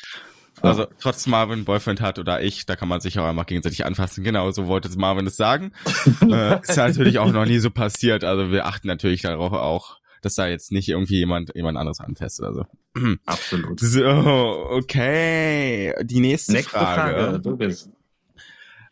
ja. 0.58 0.70
Also 0.70 0.86
trotzdem 1.00 1.32
Marvin 1.32 1.66
Boyfriend 1.66 2.02
hat 2.02 2.20
oder 2.20 2.42
ich, 2.42 2.66
da 2.66 2.76
kann 2.76 2.88
man 2.88 3.00
sich 3.00 3.20
auch 3.20 3.26
einmal 3.26 3.46
gegenseitig 3.46 3.86
anfassen. 3.86 4.24
Genau, 4.24 4.50
so 4.52 4.66
wollte 4.68 4.90
Marvin 4.98 5.28
es 5.28 5.38
sagen. 5.38 5.72
äh, 6.22 6.60
ist 6.62 6.78
natürlich 6.78 7.20
auch 7.20 7.32
noch 7.32 7.46
nie 7.46 7.60
so 7.60 7.70
passiert. 7.70 8.24
Also 8.24 8.52
wir 8.52 8.66
achten 8.66 8.88
natürlich 8.88 9.22
darauf 9.22 9.54
auch, 9.54 10.00
dass 10.24 10.36
da 10.36 10.48
jetzt 10.48 10.72
nicht 10.72 10.90
irgendwie 10.90 11.18
jemand 11.18 11.54
jemand 11.56 11.78
anderes 11.78 12.00
anfasst 12.00 12.40
oder 12.40 12.54
so. 12.54 12.66
Absolut. 13.26 13.80
So, 13.80 14.06
okay. 14.72 15.94
Die 16.04 16.20
nächste, 16.20 16.54
nächste 16.54 16.72
Frage. 16.72 17.24
Frage. 17.24 17.40
Du 17.40 17.58
bist. 17.58 17.90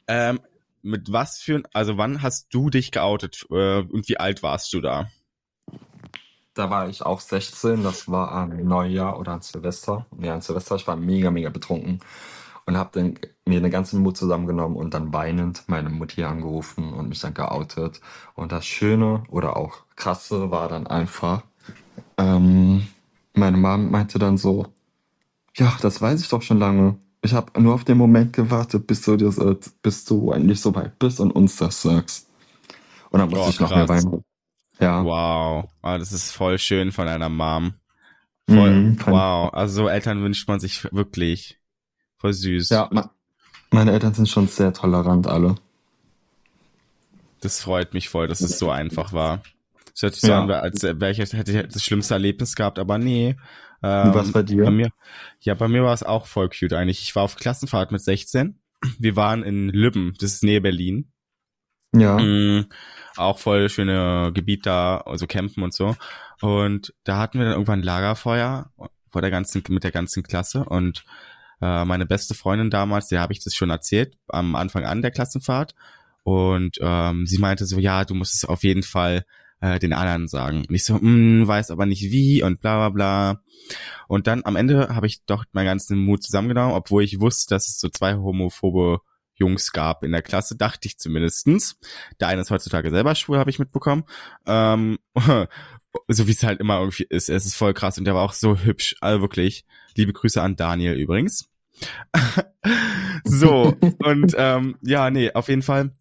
Ähm, 0.08 0.40
mit 0.82 1.12
was 1.12 1.40
für, 1.40 1.64
also 1.74 1.98
wann 1.98 2.22
hast 2.22 2.54
du 2.54 2.70
dich 2.70 2.92
geoutet 2.92 3.46
äh, 3.50 3.80
und 3.80 4.10
wie 4.10 4.18
alt 4.18 4.44
warst 4.44 4.74
du 4.74 4.82
da? 4.82 5.10
Da 6.54 6.70
war 6.70 6.90
ich 6.90 7.04
auch 7.04 7.22
16, 7.22 7.84
das 7.84 8.10
war 8.10 8.32
am 8.32 8.64
Neujahr 8.66 9.18
oder 9.18 9.32
an 9.34 9.42
Silvester. 9.42 10.06
Ja, 10.20 10.34
an 10.34 10.42
Silvester, 10.42 10.76
ich 10.76 10.88
war 10.88 10.98
mega, 10.98 11.32
mega 11.32 11.50
betrunken 11.50 12.02
und 12.66 12.78
habe 12.78 13.14
mir 13.46 13.58
eine 13.58 13.70
ganze 13.70 13.98
Mut 13.98 14.18
zusammengenommen 14.18 14.78
und 14.78 14.94
dann 14.94 15.14
weinend 15.14 15.64
meine 15.68 15.90
Mutti 15.90 16.24
angerufen 16.24 16.94
und 16.94 17.10
mich 17.10 17.20
dann 17.20 17.34
geoutet. 17.34 18.02
Und 18.36 18.52
das 18.52 18.66
Schöne 18.66 19.24
oder 19.30 19.58
auch 19.58 19.84
Krasse 19.96 20.52
war 20.52 20.70
dann 20.70 20.88
einfach, 20.88 21.44
ähm, 22.18 22.88
meine 23.34 23.58
Mom 23.58 23.92
meinte 23.92 24.20
dann 24.20 24.38
so, 24.38 24.68
ja, 25.56 25.76
das 25.82 26.02
weiß 26.02 26.22
ich 26.22 26.30
doch 26.30 26.42
schon 26.42 26.60
lange. 26.60 26.98
Ich 27.24 27.34
habe 27.34 27.62
nur 27.62 27.76
auf 27.76 27.84
den 27.84 27.98
Moment 27.98 28.34
gewartet, 28.34 28.88
bis 28.88 29.02
du, 29.02 29.16
das, 29.16 29.40
bis 29.82 30.06
du 30.06 30.32
eigentlich 30.32 30.62
so 30.62 30.74
weit 30.74 30.98
bist 30.98 31.20
und 31.20 31.32
uns 31.32 31.58
das 31.58 31.82
sagst. 31.82 32.28
Und 33.10 33.20
dann 33.20 33.30
musste 33.30 33.46
oh, 33.46 33.50
ich 33.50 33.60
noch 33.60 33.76
mehr 33.76 33.90
weinen. 33.90 34.24
Ja. 34.80 35.04
Wow. 35.04 35.70
Oh, 35.84 35.98
das 35.98 36.12
ist 36.12 36.32
voll 36.32 36.58
schön 36.58 36.92
von 36.92 37.08
einer 37.08 37.30
Mom. 37.30 37.74
Voll, 38.50 38.72
mhm, 38.72 38.98
wow. 39.06 39.54
Also 39.54 39.84
so 39.84 39.88
Eltern 39.88 40.24
wünscht 40.24 40.48
man 40.48 40.60
sich 40.60 40.92
wirklich. 40.92 41.61
Voll 42.22 42.34
süß. 42.34 42.70
Ja, 42.70 42.90
meine 43.72 43.92
Eltern 43.92 44.14
sind 44.14 44.30
schon 44.30 44.48
sehr 44.48 44.74
tolerant 44.74 45.28
alle. 45.28 45.56
Das 47.42 47.62
freut 47.62 47.94
mich 47.94 48.10
voll, 48.10 48.28
dass 48.28 48.42
es 48.42 48.60
so 48.60 48.70
einfach 48.70 49.14
war. 49.14 49.42
Hört 50.00 50.14
sich 50.14 50.22
so 50.22 50.34
an, 50.34 50.50
als 50.50 50.84
wäre 50.84 51.12
ich 51.12 51.20
hätte 51.20 51.52
ich 51.52 51.68
das 51.68 51.84
schlimmste 51.84 52.14
Erlebnis 52.14 52.56
gehabt, 52.56 52.80
aber 52.80 52.98
nee. 52.98 53.36
Ähm, 53.84 54.14
was 54.14 54.32
bei 54.32 54.44
dir? 54.44 54.64
Bei 54.64 54.72
mir, 54.72 54.90
ja, 55.42 55.56
bei 55.56 55.68
mir 55.68 55.84
war 55.84 55.94
es 55.94 56.04
auch 56.04 56.28
voll 56.28 56.50
cute 56.50 56.74
eigentlich. 56.74 57.02
Ich 57.02 57.16
war 57.16 57.24
auf 57.24 57.36
Klassenfahrt 57.36 57.92
mit 57.92 58.02
16 58.02 58.62
wir 59.00 59.16
waren 59.16 59.44
in 59.44 59.70
Lübben, 59.70 60.14
das 60.20 60.34
ist 60.34 60.44
nähe 60.44 60.62
Berlin. 60.62 61.12
Ja. 61.94 62.18
Mhm, 62.18 62.68
auch 63.18 63.40
voll 63.40 63.70
schöne 63.70 64.32
Gebiet 64.34 64.66
da, 64.66 64.98
also 65.00 65.28
campen 65.28 65.64
und 65.64 65.74
so. 65.74 65.96
Und 66.42 66.94
da 67.04 67.18
hatten 67.18 67.38
wir 67.38 67.46
dann 67.46 67.54
irgendwann 67.54 67.80
ein 67.80 67.84
Lagerfeuer 67.84 68.72
vor 69.10 69.22
der 69.22 69.32
ganzen, 69.32 69.62
mit 69.70 69.84
der 69.84 69.92
ganzen 69.92 70.24
Klasse 70.24 70.64
und 70.64 71.04
äh, 71.62 71.86
meine 71.86 72.06
beste 72.06 72.34
Freundin 72.34 72.70
damals, 72.70 73.08
der 73.08 73.22
habe 73.22 73.34
ich 73.34 73.44
das 73.44 73.56
schon 73.56 73.70
erzählt, 73.70 74.18
am 74.28 74.56
Anfang 74.56 74.86
an 74.86 75.02
der 75.02 75.12
Klassenfahrt. 75.12 75.76
Und 76.24 76.78
ähm, 76.82 77.26
sie 77.26 77.40
meinte 77.40 77.66
so, 77.66 77.80
ja, 77.80 78.06
du 78.06 78.14
musst 78.14 78.36
es 78.36 78.46
auf 78.46 78.64
jeden 78.64 78.84
Fall 78.84 79.26
äh, 79.62 79.80
den 79.80 79.94
anderen 79.94 80.28
sagen. 80.28 80.66
Und 80.68 80.74
ich 80.74 80.84
so, 80.84 80.96
mm, 80.96 81.48
weiß 81.48 81.72
aber 81.72 81.86
nicht 81.86 82.12
wie 82.12 82.44
und 82.44 82.60
bla 82.62 82.78
bla 82.78 82.90
bla. 82.90 83.42
Und 84.08 84.28
dann 84.28 84.44
am 84.44 84.56
Ende 84.56 84.90
habe 84.90 85.08
ich 85.08 85.24
doch 85.26 85.46
meinen 85.52 85.66
ganzen 85.66 85.98
Mut 85.98 86.24
zusammengenommen, 86.24 86.74
obwohl 86.74 87.04
ich 87.04 87.20
wusste, 87.20 87.54
dass 87.54 87.68
es 87.68 87.80
so 87.80 87.90
zwei 87.90 88.16
homophobe 88.16 89.00
Jungs 89.36 89.72
gab 89.72 90.04
in 90.04 90.12
der 90.12 90.22
Klasse, 90.22 90.56
dachte 90.56 90.88
ich 90.88 90.98
zumindestens. 90.98 91.78
Der 92.20 92.28
eine 92.28 92.42
ist 92.42 92.52
heutzutage 92.52 92.90
selber 92.90 93.16
schwul, 93.16 93.38
habe 93.38 93.50
ich 93.50 93.60
mitbekommen. 93.60 94.04
Ähm, 94.46 95.00
so 96.08 96.28
wie 96.28 96.32
es 96.32 96.44
halt 96.44 96.60
immer 96.60 96.80
irgendwie 96.80 97.08
ist. 97.10 97.30
Es 97.30 97.46
ist 97.46 97.56
voll 97.56 97.74
krass 97.74 97.98
und 97.98 98.06
der 98.06 98.16
war 98.16 98.24
auch 98.24 98.34
so 98.34 98.58
hübsch. 98.58 98.96
Also 99.02 99.22
wirklich. 99.22 99.66
Liebe 99.96 100.14
Grüße 100.14 100.42
an 100.42 100.56
Daniel 100.56 100.94
übrigens. 100.94 101.51
so, 103.24 103.76
und 104.04 104.36
ähm, 104.38 104.78
ja, 104.82 105.10
nee, 105.10 105.32
auf 105.32 105.50
jeden 105.50 105.62
Fall 105.62 105.96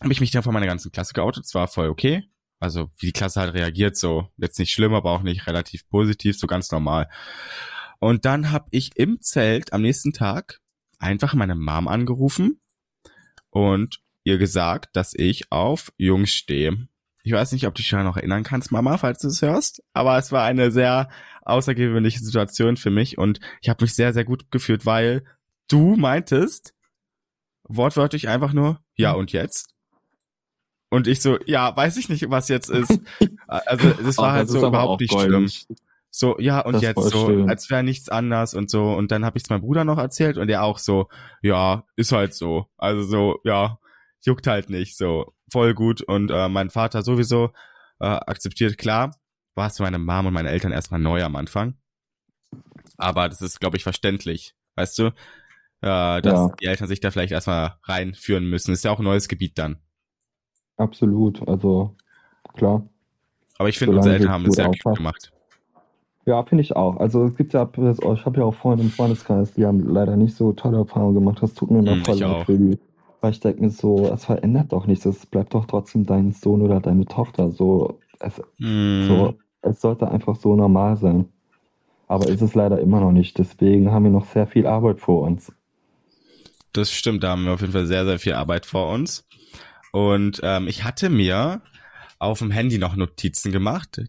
habe 0.00 0.12
ich 0.12 0.20
mich 0.20 0.30
dann 0.30 0.42
von 0.42 0.52
meiner 0.52 0.66
ganzen 0.66 0.92
Klasse 0.92 1.14
geoutet. 1.14 1.44
Es 1.44 1.54
war 1.54 1.68
voll 1.68 1.88
okay. 1.88 2.24
Also 2.60 2.90
wie 2.98 3.06
die 3.06 3.12
Klasse 3.12 3.40
halt 3.40 3.54
reagiert, 3.54 3.96
so 3.96 4.28
jetzt 4.36 4.58
nicht 4.58 4.72
schlimm, 4.72 4.94
aber 4.94 5.10
auch 5.10 5.22
nicht 5.22 5.46
relativ 5.46 5.88
positiv, 5.88 6.38
so 6.38 6.46
ganz 6.46 6.70
normal. 6.70 7.08
Und 8.00 8.24
dann 8.24 8.50
habe 8.50 8.66
ich 8.70 8.96
im 8.96 9.20
Zelt 9.20 9.72
am 9.72 9.82
nächsten 9.82 10.12
Tag 10.12 10.60
einfach 10.98 11.34
meine 11.34 11.54
Mom 11.54 11.88
angerufen 11.88 12.60
und 13.50 14.00
ihr 14.24 14.38
gesagt, 14.38 14.96
dass 14.96 15.14
ich 15.14 15.52
auf 15.52 15.92
Jungs 15.96 16.32
stehe. 16.32 16.88
Ich 17.22 17.32
weiß 17.32 17.52
nicht, 17.52 17.66
ob 17.66 17.74
du 17.74 17.78
dich 17.78 17.88
schon 17.88 18.04
noch 18.04 18.16
erinnern 18.16 18.42
kannst, 18.42 18.72
Mama, 18.72 18.98
falls 18.98 19.20
du 19.20 19.28
es 19.28 19.42
hörst, 19.42 19.82
aber 19.92 20.18
es 20.18 20.32
war 20.32 20.44
eine 20.44 20.70
sehr 20.70 21.08
außergewöhnliche 21.44 22.20
Situation 22.20 22.76
für 22.76 22.90
mich 22.90 23.18
und 23.18 23.40
ich 23.60 23.68
habe 23.68 23.84
mich 23.84 23.94
sehr, 23.94 24.12
sehr 24.12 24.24
gut 24.24 24.50
gefühlt, 24.50 24.86
weil 24.86 25.24
du 25.68 25.96
meintest 25.96 26.74
wortwörtlich 27.64 28.28
einfach 28.28 28.52
nur, 28.52 28.80
ja 28.94 29.12
und 29.12 29.32
jetzt? 29.32 29.74
Und 30.90 31.08
ich 31.08 31.20
so, 31.20 31.38
ja, 31.44 31.76
weiß 31.76 31.96
ich 31.96 32.08
nicht, 32.08 32.30
was 32.30 32.48
jetzt 32.48 32.70
ist. 32.70 33.00
Also 33.46 33.90
das 33.90 34.16
war 34.16 34.30
oh, 34.30 34.32
halt 34.32 34.48
so 34.48 34.66
überhaupt 34.66 35.00
nicht 35.00 35.12
schlimm. 35.12 35.48
So, 36.10 36.38
ja, 36.38 36.60
und 36.60 36.80
jetzt 36.80 37.02
so, 37.02 37.26
schön. 37.26 37.50
als 37.50 37.68
wäre 37.70 37.82
nichts 37.82 38.08
anders 38.08 38.54
und 38.54 38.70
so. 38.70 38.92
Und 38.92 39.10
dann 39.10 39.24
habe 39.24 39.36
ich 39.36 39.44
es 39.44 39.50
meinem 39.50 39.60
Bruder 39.60 39.84
noch 39.84 39.98
erzählt 39.98 40.38
und 40.38 40.48
er 40.48 40.62
auch 40.62 40.78
so, 40.78 41.08
ja, 41.42 41.84
ist 41.96 42.12
halt 42.12 42.34
so. 42.34 42.66
Also 42.78 43.02
so, 43.02 43.40
ja, 43.44 43.78
juckt 44.22 44.46
halt 44.46 44.70
nicht. 44.70 44.96
So, 44.96 45.34
voll 45.50 45.74
gut. 45.74 46.02
Und 46.02 46.30
äh, 46.30 46.48
mein 46.48 46.70
Vater 46.70 47.02
sowieso 47.02 47.50
äh, 48.00 48.06
akzeptiert, 48.06 48.78
klar, 48.78 49.14
war 49.54 49.68
es 49.68 49.76
für 49.76 49.82
meine 49.82 49.98
Mom 49.98 50.26
und 50.26 50.34
meine 50.34 50.50
Eltern 50.50 50.72
erstmal 50.72 51.00
neu 51.00 51.22
am 51.22 51.36
Anfang. 51.36 51.74
Aber 52.96 53.28
das 53.28 53.42
ist, 53.42 53.60
glaube 53.60 53.76
ich, 53.76 53.82
verständlich. 53.82 54.54
Weißt 54.76 54.98
du? 54.98 55.06
Äh, 55.06 56.22
dass 56.22 56.22
ja. 56.22 56.52
die 56.60 56.66
Eltern 56.66 56.88
sich 56.88 57.00
da 57.00 57.10
vielleicht 57.10 57.32
erstmal 57.32 57.74
reinführen 57.82 58.48
müssen. 58.48 58.72
ist 58.72 58.84
ja 58.84 58.90
auch 58.90 58.98
ein 58.98 59.04
neues 59.04 59.28
Gebiet 59.28 59.58
dann. 59.58 59.76
Absolut, 60.76 61.46
also 61.46 61.94
klar. 62.54 62.88
Aber 63.58 63.68
ich 63.68 63.78
finde, 63.78 63.96
unsere 63.96 64.14
Eltern 64.14 64.30
haben 64.30 64.44
das 64.44 64.54
sehr 64.54 64.66
gut 64.66 64.96
gemacht. 64.96 65.30
Ja, 66.26 66.42
finde 66.42 66.62
ich 66.62 66.74
auch. 66.74 66.96
Also 66.96 67.26
es 67.26 67.36
gibt 67.36 67.52
ja, 67.52 67.68
ich 67.76 68.24
habe 68.24 68.38
ja 68.38 68.44
auch 68.44 68.54
Freunde 68.54 68.82
im 68.82 68.90
Freundeskreis, 68.90 69.52
die 69.52 69.66
haben 69.66 69.80
leider 69.80 70.16
nicht 70.16 70.34
so 70.34 70.52
tolle 70.52 70.78
Erfahrungen 70.78 71.14
gemacht. 71.14 71.38
Das 71.42 71.52
tut 71.54 71.70
mir 71.70 71.88
hm, 71.88 72.04
voll 72.04 72.18
leid 72.18 72.46
für 72.46 72.56
die. 72.56 72.78
Weil 73.20 73.32
ich 73.32 73.40
denke 73.40 73.60
mir 73.60 73.70
so, 73.70 74.10
es 74.12 74.24
verändert 74.24 74.72
doch 74.72 74.86
nichts. 74.86 75.04
Es 75.04 75.26
bleibt 75.26 75.54
doch 75.54 75.66
trotzdem 75.66 76.06
dein 76.06 76.32
Sohn 76.32 76.62
oder 76.62 76.80
deine 76.80 77.04
Tochter. 77.04 77.50
So, 77.50 77.98
es, 78.20 78.40
mm. 78.58 79.06
so, 79.06 79.34
es 79.64 79.80
sollte 79.80 80.10
einfach 80.10 80.36
so 80.36 80.54
normal 80.56 80.96
sein. 80.96 81.28
Aber 82.06 82.28
ist 82.28 82.42
es 82.42 82.54
leider 82.54 82.80
immer 82.80 83.00
noch 83.00 83.12
nicht. 83.12 83.38
Deswegen 83.38 83.90
haben 83.90 84.04
wir 84.04 84.10
noch 84.10 84.26
sehr 84.26 84.46
viel 84.46 84.66
Arbeit 84.66 85.00
vor 85.00 85.22
uns. 85.22 85.52
Das 86.72 86.92
stimmt, 86.92 87.22
da 87.22 87.30
haben 87.30 87.44
wir 87.44 87.52
auf 87.52 87.60
jeden 87.60 87.72
Fall 87.72 87.86
sehr, 87.86 88.04
sehr 88.04 88.18
viel 88.18 88.34
Arbeit 88.34 88.66
vor 88.66 88.90
uns. 88.90 89.26
Und 89.92 90.40
ähm, 90.42 90.68
ich 90.68 90.84
hatte 90.84 91.08
mir 91.08 91.62
auf 92.18 92.40
dem 92.40 92.50
Handy 92.50 92.78
noch 92.78 92.96
Notizen 92.96 93.52
gemacht 93.52 94.00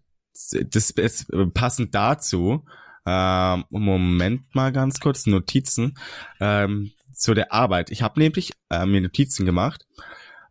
das 0.51 0.89
ist 0.89 1.31
passend 1.53 1.95
dazu. 1.95 2.65
Ähm, 3.05 3.65
Moment 3.69 4.53
mal 4.55 4.71
ganz 4.71 4.99
kurz, 4.99 5.25
Notizen 5.27 5.97
ähm, 6.39 6.91
zu 7.13 7.33
der 7.33 7.53
Arbeit. 7.53 7.91
Ich 7.91 8.01
habe 8.01 8.19
nämlich 8.19 8.51
äh, 8.69 8.85
mir 8.85 9.01
Notizen 9.01 9.45
gemacht. 9.45 9.85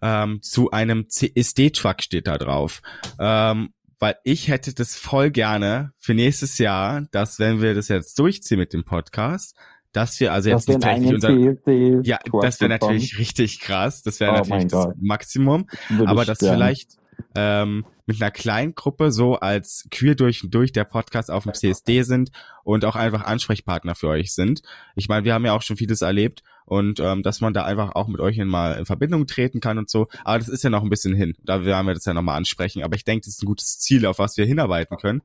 Ähm, 0.01 0.41
zu 0.43 0.71
einem 0.71 1.09
CSD-Truck 1.09 2.03
steht 2.03 2.27
da 2.27 2.39
drauf. 2.39 2.81
Ähm, 3.19 3.73
weil 4.05 4.17
ich 4.23 4.49
hätte 4.49 4.75
das 4.75 4.97
voll 4.97 5.31
gerne 5.31 5.95
für 5.99 6.13
nächstes 6.13 6.59
Jahr, 6.59 7.07
dass 7.11 7.39
wenn 7.39 7.63
wir 7.63 7.73
das 7.73 7.89
jetzt 7.89 8.19
durchziehen 8.19 8.59
mit 8.59 8.75
dem 8.75 8.85
Podcast, 8.85 9.57
dass 9.93 10.21
wir 10.21 10.31
also 10.35 10.51
jetzt 10.51 10.69
nicht 10.69 10.85
unser, 10.85 11.31
ja, 12.03 12.19
das 12.43 12.61
wäre 12.61 12.69
natürlich 12.69 13.19
richtig 13.19 13.61
krass, 13.61 14.03
das 14.03 14.21
wäre 14.21 14.33
oh 14.33 14.35
natürlich 14.35 14.67
das 14.67 14.89
Maximum, 15.01 15.71
aber 16.05 16.27
dass 16.27 16.37
vielleicht 16.41 16.99
ähm, 17.35 17.87
mit 18.05 18.21
einer 18.21 18.31
kleinen 18.31 18.75
Gruppe 18.75 19.11
so 19.11 19.37
als 19.37 19.89
queer 19.91 20.15
durch 20.15 20.45
und 20.45 20.55
durch 20.55 20.71
der 20.71 20.85
Podcast 20.85 21.31
auf 21.31 21.45
dem 21.45 21.55
CSD 21.55 22.03
sind 22.03 22.31
und 22.63 22.85
auch 22.85 22.97
einfach 22.97 23.25
Ansprechpartner 23.25 23.95
für 23.95 24.09
euch 24.09 24.35
sind. 24.35 24.61
Ich 24.97 25.09
meine, 25.09 25.25
wir 25.25 25.33
haben 25.33 25.47
ja 25.47 25.55
auch 25.55 25.63
schon 25.63 25.79
vieles 25.79 26.03
erlebt 26.03 26.43
und 26.65 27.01
ähm, 27.01 27.23
dass 27.23 27.41
man 27.41 27.53
da 27.53 27.65
einfach 27.65 27.95
auch 27.95 28.09
mit 28.09 28.21
euch 28.21 28.39
mal 28.39 28.73
in 28.73 28.87
Verbindung 28.87 29.27
treten 29.27 29.61
kann 29.61 29.79
und 29.79 29.91
so. 29.91 30.09
Aber 30.25 30.39
das 30.39 30.49
ist 30.49 30.65
ja 30.65 30.71
noch 30.71 30.83
ein 30.83 30.91
bisschen 30.91 31.15
hin. 31.15 31.35
Da 31.45 31.65
werden 31.65 31.87
wir 31.87 31.95
das 31.95 32.05
ja 32.05 32.15
nochmal 32.15 32.37
ansprechen. 32.37 32.83
Aber 32.83 32.97
ich 32.97 33.05
denke, 33.05 33.27
das 33.27 33.35
ist 33.35 33.43
ein 33.43 33.47
gutes 33.47 33.79
Ziel, 33.79 34.07
auf 34.07 34.19
was 34.19 34.37
wir 34.37 34.47
hinarbeiten 34.47 34.97
können. 34.97 35.23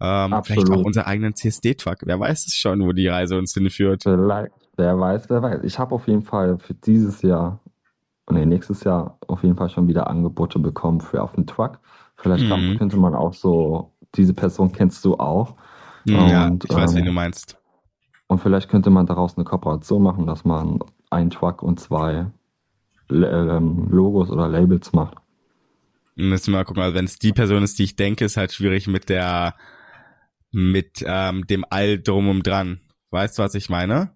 Ähm, 0.00 0.34
vielleicht 0.44 0.70
auch 0.70 0.82
unseren 0.82 1.04
eigenen 1.04 1.34
CSD-Truck. 1.34 1.98
Wer 2.04 2.18
weiß 2.18 2.46
es 2.46 2.56
schon, 2.56 2.80
wo 2.80 2.92
die 2.92 3.06
Reise 3.06 3.38
uns 3.38 3.54
hinführt. 3.54 4.04
Wer 4.04 4.98
weiß, 4.98 5.30
wer 5.30 5.42
weiß. 5.42 5.60
Ich 5.62 5.78
habe 5.78 5.94
auf 5.94 6.08
jeden 6.08 6.22
Fall 6.22 6.58
für 6.58 6.74
dieses 6.74 7.22
Jahr 7.22 7.60
nee, 8.30 8.46
nächstes 8.46 8.84
Jahr 8.84 9.18
auf 9.26 9.42
jeden 9.42 9.56
Fall 9.56 9.68
schon 9.68 9.88
wieder 9.88 10.08
Angebote 10.08 10.58
bekommen 10.58 11.00
für 11.00 11.22
auf 11.22 11.32
den 11.32 11.46
Truck. 11.46 11.78
Vielleicht 12.16 12.44
mhm. 12.44 12.78
könnte 12.78 12.96
man 12.96 13.14
auch 13.14 13.34
so, 13.34 13.92
diese 14.14 14.34
Person 14.34 14.72
kennst 14.72 15.04
du 15.04 15.16
auch. 15.16 15.54
Ja, 16.04 16.46
und, 16.46 16.64
ich 16.64 16.70
weiß, 16.70 16.92
ähm, 16.92 16.98
wen 16.98 17.04
du 17.06 17.12
meinst. 17.12 17.58
Und 18.32 18.40
vielleicht 18.40 18.68
könnte 18.68 18.90
man 18.90 19.06
daraus 19.06 19.36
eine 19.36 19.44
Kooperation 19.44 20.02
machen, 20.02 20.26
dass 20.26 20.44
man 20.44 20.80
einen 21.10 21.30
Truck 21.30 21.62
und 21.62 21.78
zwei 21.78 22.26
ähm, 23.10 23.88
Logos 23.90 24.30
oder 24.30 24.48
Labels 24.48 24.92
macht. 24.92 25.18
Müssen 26.14 26.52
wir 26.52 26.58
mal 26.58 26.64
gucken, 26.64 26.82
also 26.82 26.96
wenn 26.96 27.04
es 27.04 27.18
die 27.18 27.32
Person 27.32 27.62
ist, 27.62 27.78
die 27.78 27.84
ich 27.84 27.96
denke, 27.96 28.24
ist 28.24 28.36
halt 28.36 28.52
schwierig 28.52 28.86
mit 28.86 29.08
der, 29.08 29.54
mit 30.50 31.04
ähm, 31.06 31.46
dem 31.46 31.64
All 31.70 32.00
drum 32.00 32.28
und 32.28 32.46
dran. 32.46 32.80
Weißt 33.10 33.38
du, 33.38 33.42
was 33.42 33.54
ich 33.54 33.70
meine? 33.70 34.12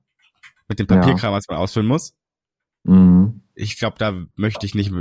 Mit 0.69 0.79
dem 0.79 0.87
Papierkram, 0.87 1.31
ja. 1.31 1.37
was 1.37 1.49
man 1.49 1.59
ausfüllen 1.59 1.87
muss? 1.87 2.15
Mhm 2.85 3.43
ich 3.57 3.79
glaube, 3.79 3.97
da 3.99 4.15
möchte 4.37 4.67
ich 4.67 4.75
nicht. 4.75 4.93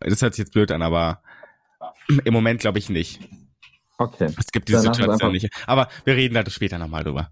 Das 0.00 0.22
hört 0.22 0.34
sich 0.34 0.44
jetzt 0.44 0.52
blöd 0.52 0.70
an, 0.72 0.82
aber 0.82 1.22
im 2.24 2.34
Moment 2.34 2.60
glaube 2.60 2.78
ich 2.78 2.90
nicht. 2.90 3.20
Okay. 3.96 4.28
Es 4.38 4.50
gibt 4.50 4.68
diese 4.68 4.82
Dann 4.82 4.94
Situation 4.94 5.32
nicht. 5.32 5.50
Aber 5.66 5.88
wir 6.04 6.16
reden 6.16 6.34
da 6.34 6.48
später 6.50 6.78
nochmal 6.78 7.04
drüber. 7.04 7.28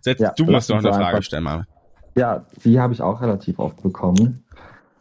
Selbst 0.00 0.20
ja, 0.20 0.32
du 0.36 0.44
musst 0.44 0.70
noch 0.70 0.78
eine 0.78 0.92
Frage 0.92 1.22
stellen, 1.22 1.42
mal. 1.42 1.66
Ja, 2.14 2.46
die 2.64 2.78
habe 2.78 2.92
ich 2.92 3.02
auch 3.02 3.20
relativ 3.20 3.58
oft 3.58 3.82
bekommen. 3.82 4.44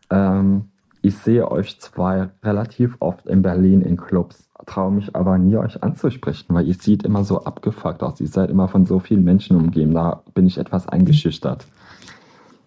Ähm, 0.09 0.69
ich 1.01 1.17
sehe 1.17 1.51
euch 1.51 1.79
zwei 1.79 2.29
relativ 2.43 2.95
oft 2.99 3.27
in 3.27 3.41
Berlin 3.41 3.81
in 3.81 3.97
Clubs, 3.97 4.49
traue 4.65 4.91
mich 4.91 5.15
aber 5.15 5.37
nie 5.37 5.57
euch 5.57 5.83
anzusprechen, 5.83 6.55
weil 6.55 6.65
ihr 6.65 6.73
seht 6.73 7.03
immer 7.03 7.23
so 7.23 7.43
abgefuckt 7.43 8.01
aus. 8.01 8.19
Ihr 8.21 8.27
seid 8.27 8.49
immer 8.49 8.67
von 8.67 8.85
so 8.85 8.99
vielen 8.99 9.23
Menschen 9.23 9.57
umgeben. 9.57 9.93
Da 9.93 10.23
bin 10.33 10.47
ich 10.47 10.57
etwas 10.57 10.87
eingeschüchtert. 10.87 11.67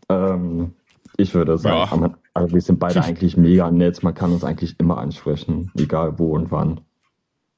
Ähm, 0.08 0.74
ich 1.16 1.34
würde 1.34 1.56
sagen, 1.58 2.02
ja. 2.02 2.14
also 2.34 2.54
wir 2.54 2.60
sind 2.60 2.78
beide 2.78 3.02
eigentlich 3.04 3.36
mega 3.36 3.70
nett. 3.70 4.02
Man 4.02 4.14
kann 4.14 4.32
uns 4.32 4.44
eigentlich 4.44 4.78
immer 4.78 4.98
ansprechen, 4.98 5.72
egal 5.74 6.18
wo 6.18 6.34
und 6.34 6.52
wann. 6.52 6.82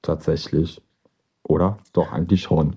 Tatsächlich. 0.03 0.81
Oder? 1.43 1.79
Doch, 1.93 2.13
eigentlich 2.13 2.43
schon. 2.43 2.77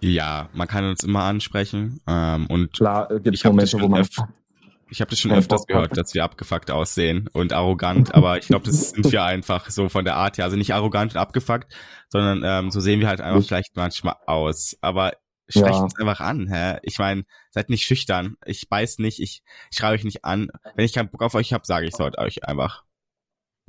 Ja, 0.00 0.48
man 0.52 0.68
kann 0.68 0.84
uns 0.84 1.02
immer 1.02 1.24
ansprechen. 1.24 2.00
Ähm, 2.06 2.46
und 2.46 2.72
Klar, 2.72 3.08
gibt 3.20 3.36
es 3.36 3.44
Momente, 3.44 3.80
wo 3.80 3.88
man. 3.88 4.06
Ich 4.92 5.00
habe 5.00 5.10
das 5.10 5.20
schon 5.20 5.30
öfters 5.30 5.66
gehört, 5.66 5.96
dass 5.96 6.14
wir 6.14 6.24
abgefuckt 6.24 6.72
aussehen 6.72 7.28
und 7.32 7.52
arrogant, 7.52 8.12
aber 8.12 8.38
ich 8.38 8.48
glaube, 8.48 8.66
das 8.66 8.90
sind 8.90 9.12
wir 9.12 9.22
einfach 9.22 9.70
so 9.70 9.88
von 9.88 10.04
der 10.04 10.16
Art 10.16 10.36
her. 10.36 10.44
Also 10.44 10.56
nicht 10.56 10.74
arrogant 10.74 11.14
und 11.14 11.20
abgefuckt, 11.20 11.72
sondern 12.08 12.42
ähm, 12.44 12.70
so 12.72 12.80
sehen 12.80 12.98
wir 12.98 13.06
halt 13.06 13.20
einfach 13.20 13.46
vielleicht 13.46 13.76
manchmal 13.76 14.16
aus. 14.26 14.76
Aber 14.80 15.12
Sprecht 15.50 15.74
ja. 15.74 15.82
uns 15.82 15.98
einfach 15.98 16.20
an, 16.20 16.46
hä? 16.46 16.78
Ich 16.82 16.98
meine, 17.00 17.24
seid 17.50 17.70
nicht 17.70 17.82
schüchtern. 17.82 18.36
Ich 18.46 18.68
beiß 18.68 18.98
nicht, 18.98 19.18
ich, 19.18 19.42
ich 19.70 19.78
schreibe 19.78 19.94
euch 19.94 20.04
nicht 20.04 20.24
an. 20.24 20.48
Wenn 20.76 20.84
ich 20.84 20.92
keinen 20.92 21.10
Bock 21.10 21.22
auf 21.22 21.34
euch 21.34 21.52
habe, 21.52 21.66
sage 21.66 21.86
ich 21.86 21.94
es 21.94 21.98
heute 21.98 22.18
euch 22.18 22.44
einfach. 22.44 22.84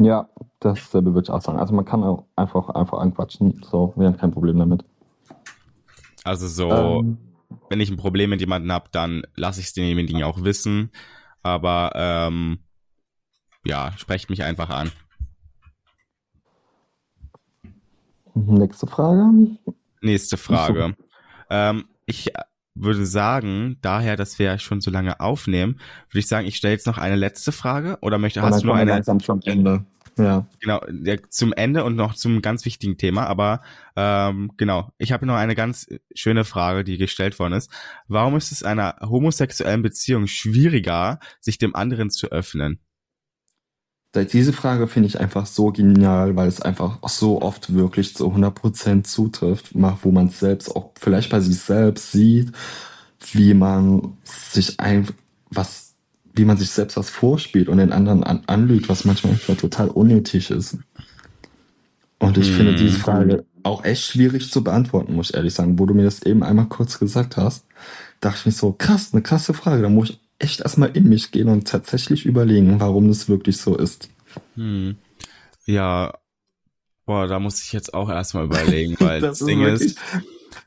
Ja, 0.04 0.30
dasselbe 0.60 1.14
würde 1.14 1.26
ich 1.26 1.30
auch 1.30 1.42
sagen. 1.42 1.60
Also 1.60 1.74
man 1.74 1.86
kann 1.86 2.04
auch 2.04 2.26
einfach, 2.36 2.70
einfach 2.70 3.00
anquatschen. 3.00 3.62
So, 3.64 3.94
wir 3.96 4.08
haben 4.08 4.18
kein 4.18 4.32
Problem 4.32 4.58
damit. 4.58 4.84
Also 6.24 6.48
so, 6.48 6.70
ähm, 6.70 7.18
wenn 7.70 7.80
ich 7.80 7.90
ein 7.90 7.98
Problem 7.98 8.30
mit 8.30 8.40
jemandem 8.40 8.72
habe, 8.72 8.90
dann 8.92 9.24
lasse 9.36 9.60
ich 9.60 9.68
es 9.68 9.74
demjenigen 9.74 10.24
auch 10.24 10.44
wissen. 10.44 10.92
Aber 11.44 11.92
ähm, 11.96 12.60
ja, 13.66 13.92
sprecht 13.98 14.30
mich 14.30 14.44
einfach 14.44 14.70
an. 14.70 14.92
Nächste 18.34 18.88
Frage. 18.88 19.58
Nächste 20.02 20.38
Frage. 20.38 20.96
Ähm, 21.50 21.86
ich 22.06 22.32
würde 22.76 23.06
sagen, 23.06 23.78
daher, 23.82 24.16
dass 24.16 24.40
wir 24.40 24.58
schon 24.60 24.82
so 24.82 24.92
lange 24.92 25.20
aufnehmen, 25.20 25.80
würde 26.10 26.20
ich 26.20 26.28
sagen, 26.28 26.48
ich 26.48 26.56
stelle 26.56 26.74
jetzt 26.74 26.88
noch 26.88 26.98
eine 26.98 27.16
letzte 27.16 27.52
Frage 27.52 27.98
oder 28.02 28.18
möchte, 28.18 28.42
hast 28.42 28.64
du 28.64 28.68
noch 28.68 28.76
eine? 28.76 28.92
Langsam 28.92 29.20
zum 29.20 29.42
Ende. 29.44 29.86
Ja. 30.18 30.46
Genau, 30.60 30.82
ja, 31.04 31.16
zum 31.30 31.54
Ende 31.54 31.84
und 31.84 31.96
noch 31.96 32.16
zum 32.16 32.42
ganz 32.42 32.66
wichtigen 32.66 32.98
Thema, 32.98 33.28
aber 33.28 33.62
ähm, 33.96 34.52
genau, 34.58 34.92
ich 34.98 35.12
habe 35.12 35.26
noch 35.26 35.36
eine 35.36 35.56
ganz 35.56 35.88
schöne 36.14 36.44
Frage, 36.44 36.84
die 36.84 36.98
gestellt 36.98 37.40
worden 37.40 37.54
ist. 37.54 37.72
Warum 38.08 38.36
ist 38.36 38.52
es 38.52 38.64
einer 38.64 38.98
homosexuellen 39.02 39.82
Beziehung 39.82 40.28
schwieriger, 40.28 41.20
sich 41.40 41.58
dem 41.58 41.76
anderen 41.76 42.10
zu 42.10 42.28
öffnen? 42.28 42.80
Diese 44.14 44.52
Frage 44.52 44.88
finde 44.88 45.08
ich 45.08 45.20
einfach 45.22 45.46
so 45.46 45.72
genial, 45.72 46.36
weil 46.36 46.50
es 46.50 46.62
einfach 46.62 47.00
so 47.08 47.42
oft 47.42 47.74
wirklich 47.74 48.14
zu 48.14 48.28
100% 48.28 49.04
zutrifft, 49.04 49.70
wo 49.74 50.12
man 50.12 50.28
es 50.28 50.40
selbst 50.40 50.76
auch 50.76 50.92
vielleicht 51.00 51.30
bei 51.30 51.40
sich 51.40 51.58
selbst 51.60 52.12
sieht, 52.12 52.52
wie 53.32 53.54
man 53.54 54.18
sich 54.24 54.80
ein, 54.82 55.08
was, 55.50 55.94
wie 56.34 56.44
man 56.44 56.58
sich 56.58 56.72
selbst 56.72 56.98
was 56.98 57.10
vorspielt 57.10 57.70
und 57.70 57.78
den 57.78 57.94
anderen 57.94 58.26
an, 58.26 58.44
anlügt, 58.48 58.90
was 58.90 59.06
manchmal 59.06 59.34
einfach 59.34 59.56
total 59.56 59.88
unnötig 59.88 60.52
ist. 60.52 60.78
Und 62.20 62.38
ich 62.38 62.50
hm. 62.50 62.56
finde 62.56 62.76
diese 62.76 62.98
mhm. 62.98 63.02
Frage 63.02 63.46
auch 63.64 63.84
echt 63.84 64.04
schwierig 64.04 64.52
zu 64.52 64.64
beantworten, 64.64 65.16
muss 65.16 65.30
ich 65.30 65.36
ehrlich 65.36 65.54
sagen. 65.54 65.80
Wo 65.80 65.86
du 65.86 65.94
mir 65.94 66.04
das 66.04 66.24
eben 66.24 66.44
einmal 66.44 66.66
kurz 66.66 67.00
gesagt 67.00 67.38
hast, 67.38 67.66
dachte 68.20 68.38
ich 68.40 68.46
mir 68.46 68.52
so, 68.52 68.74
krass, 68.74 69.10
eine 69.14 69.22
krasse 69.22 69.54
Frage. 69.54 69.82
Da 69.82 69.90
muss 69.90 70.12
ich 70.12 70.21
echt 70.42 70.62
erstmal 70.62 70.96
in 70.96 71.08
mich 71.08 71.32
gehen 71.32 71.48
und 71.48 71.68
tatsächlich 71.68 72.26
überlegen, 72.26 72.80
warum 72.80 73.08
das 73.08 73.30
wirklich 73.30 73.58
so 73.58 73.76
ist. 73.78 74.10
Hm. 74.56 74.98
Ja, 75.66 76.14
boah, 77.06 77.28
da 77.28 77.40
muss 77.40 77.64
ich 77.64 77.74
jetzt 77.74 77.94
auch 77.94 78.10
erstmal 78.10 78.46
überlegen, 78.46 78.96
weil 79.00 79.22
das, 79.22 79.40
das 79.40 79.48
Ding 79.48 79.62
ist, 79.64 79.98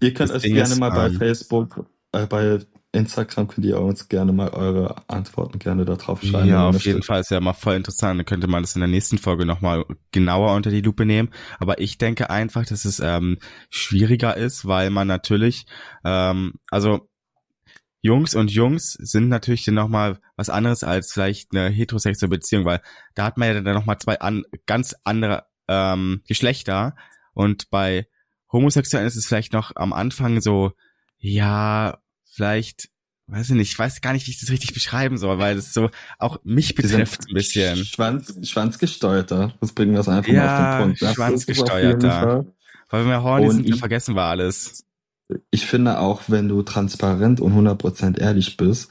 Ihr 0.01 0.15
könnt 0.15 0.31
euch 0.31 0.43
Ding 0.43 0.55
gerne 0.55 0.73
ist, 0.73 0.79
mal 0.79 0.91
bei 0.91 1.07
ähm, 1.07 1.17
Facebook, 1.17 1.87
äh, 2.13 2.27
bei 2.27 2.61
Instagram 2.93 3.49
könnt 3.49 3.67
ihr 3.67 3.81
uns 3.81 4.09
gerne 4.09 4.33
mal 4.33 4.51
eure 4.51 4.97
Antworten 5.09 5.59
gerne 5.59 5.85
da 5.85 5.97
drauf 5.97 6.23
schreiben. 6.23 6.49
Ja, 6.49 6.69
auf 6.69 6.85
jeden 6.85 7.03
Fall 7.03 7.21
ist 7.21 7.31
ja 7.31 7.41
mal 7.41 7.53
voll 7.53 7.75
interessant. 7.75 8.19
Dann 8.19 8.25
könnte 8.25 8.47
man 8.47 8.63
das 8.63 8.77
in 8.77 8.81
der 8.81 8.89
nächsten 8.89 9.19
Folge 9.19 9.45
nochmal 9.45 9.85
genauer 10.13 10.55
unter 10.55 10.71
die 10.71 10.81
Lupe 10.81 11.05
nehmen. 11.05 11.31
Aber 11.59 11.81
ich 11.81 11.99
denke 11.99 12.31
einfach, 12.31 12.65
dass 12.65 12.85
es 12.85 13.01
ähm, 13.01 13.39
schwieriger 13.69 14.37
ist, 14.37 14.67
weil 14.67 14.91
man 14.91 15.09
natürlich, 15.09 15.67
ähm, 16.05 16.53
also 16.71 17.09
Jungs 18.05 18.35
und 18.35 18.51
Jungs 18.51 18.93
sind 18.93 19.31
natürlich 19.31 19.65
dann 19.65 19.77
nochmal 19.77 20.19
was 20.37 20.51
anderes 20.51 20.85
als 20.85 21.11
vielleicht 21.11 21.53
eine 21.53 21.71
heterosexuelle 21.71 22.37
Beziehung, 22.37 22.67
weil 22.67 22.83
da 23.15 23.25
hat 23.25 23.39
man 23.39 23.49
ja 23.49 23.59
dann 23.63 23.75
nochmal 23.75 23.99
zwei 23.99 24.21
an, 24.21 24.45
ganz 24.67 24.95
andere 25.05 25.47
ähm, 25.69 26.21
Geschlechter 26.29 26.97
und 27.33 27.71
bei 27.71 28.07
Homosexuellen 28.53 29.07
ist 29.07 29.17
es 29.17 29.25
vielleicht 29.25 29.55
noch 29.55 29.75
am 29.77 29.95
Anfang 29.95 30.43
so, 30.43 30.73
ja, 31.17 31.97
vielleicht, 32.31 32.91
weiß 33.29 33.49
ich 33.49 33.57
nicht, 33.57 33.73
ich 33.73 33.79
weiß 33.79 34.03
gar 34.03 34.13
nicht, 34.13 34.27
wie 34.27 34.33
ich 34.33 34.41
das 34.41 34.51
richtig 34.51 34.75
beschreiben 34.75 35.17
soll, 35.17 35.39
weil 35.39 35.57
das 35.57 35.73
so 35.73 35.89
auch 36.19 36.37
mich 36.45 36.75
betrifft 36.75 37.23
ein 37.27 37.33
bisschen. 37.33 37.87
Schwanz, 37.87 38.37
schwanzgesteuerter, 38.47 39.55
das 39.63 39.73
bringen 39.73 39.95
wir 39.95 40.01
es 40.01 40.09
einfach 40.11 40.31
ja, 40.31 40.45
mal 40.45 40.59
auf 40.59 40.77
den 40.77 40.85
Punkt. 40.85 41.03
Das 41.03 41.15
schwanzgesteuerter. 41.15 42.45
Weil 42.91 43.07
wir 43.07 43.23
horny 43.23 43.51
sind, 43.51 43.71
dann 43.71 43.79
vergessen 43.79 44.15
wir 44.15 44.25
alles 44.25 44.85
ich 45.51 45.67
finde 45.67 45.99
auch, 45.99 46.23
wenn 46.29 46.49
du 46.49 46.63
transparent 46.63 47.41
und 47.41 47.55
100% 47.55 48.19
ehrlich 48.19 48.57
bist, 48.57 48.91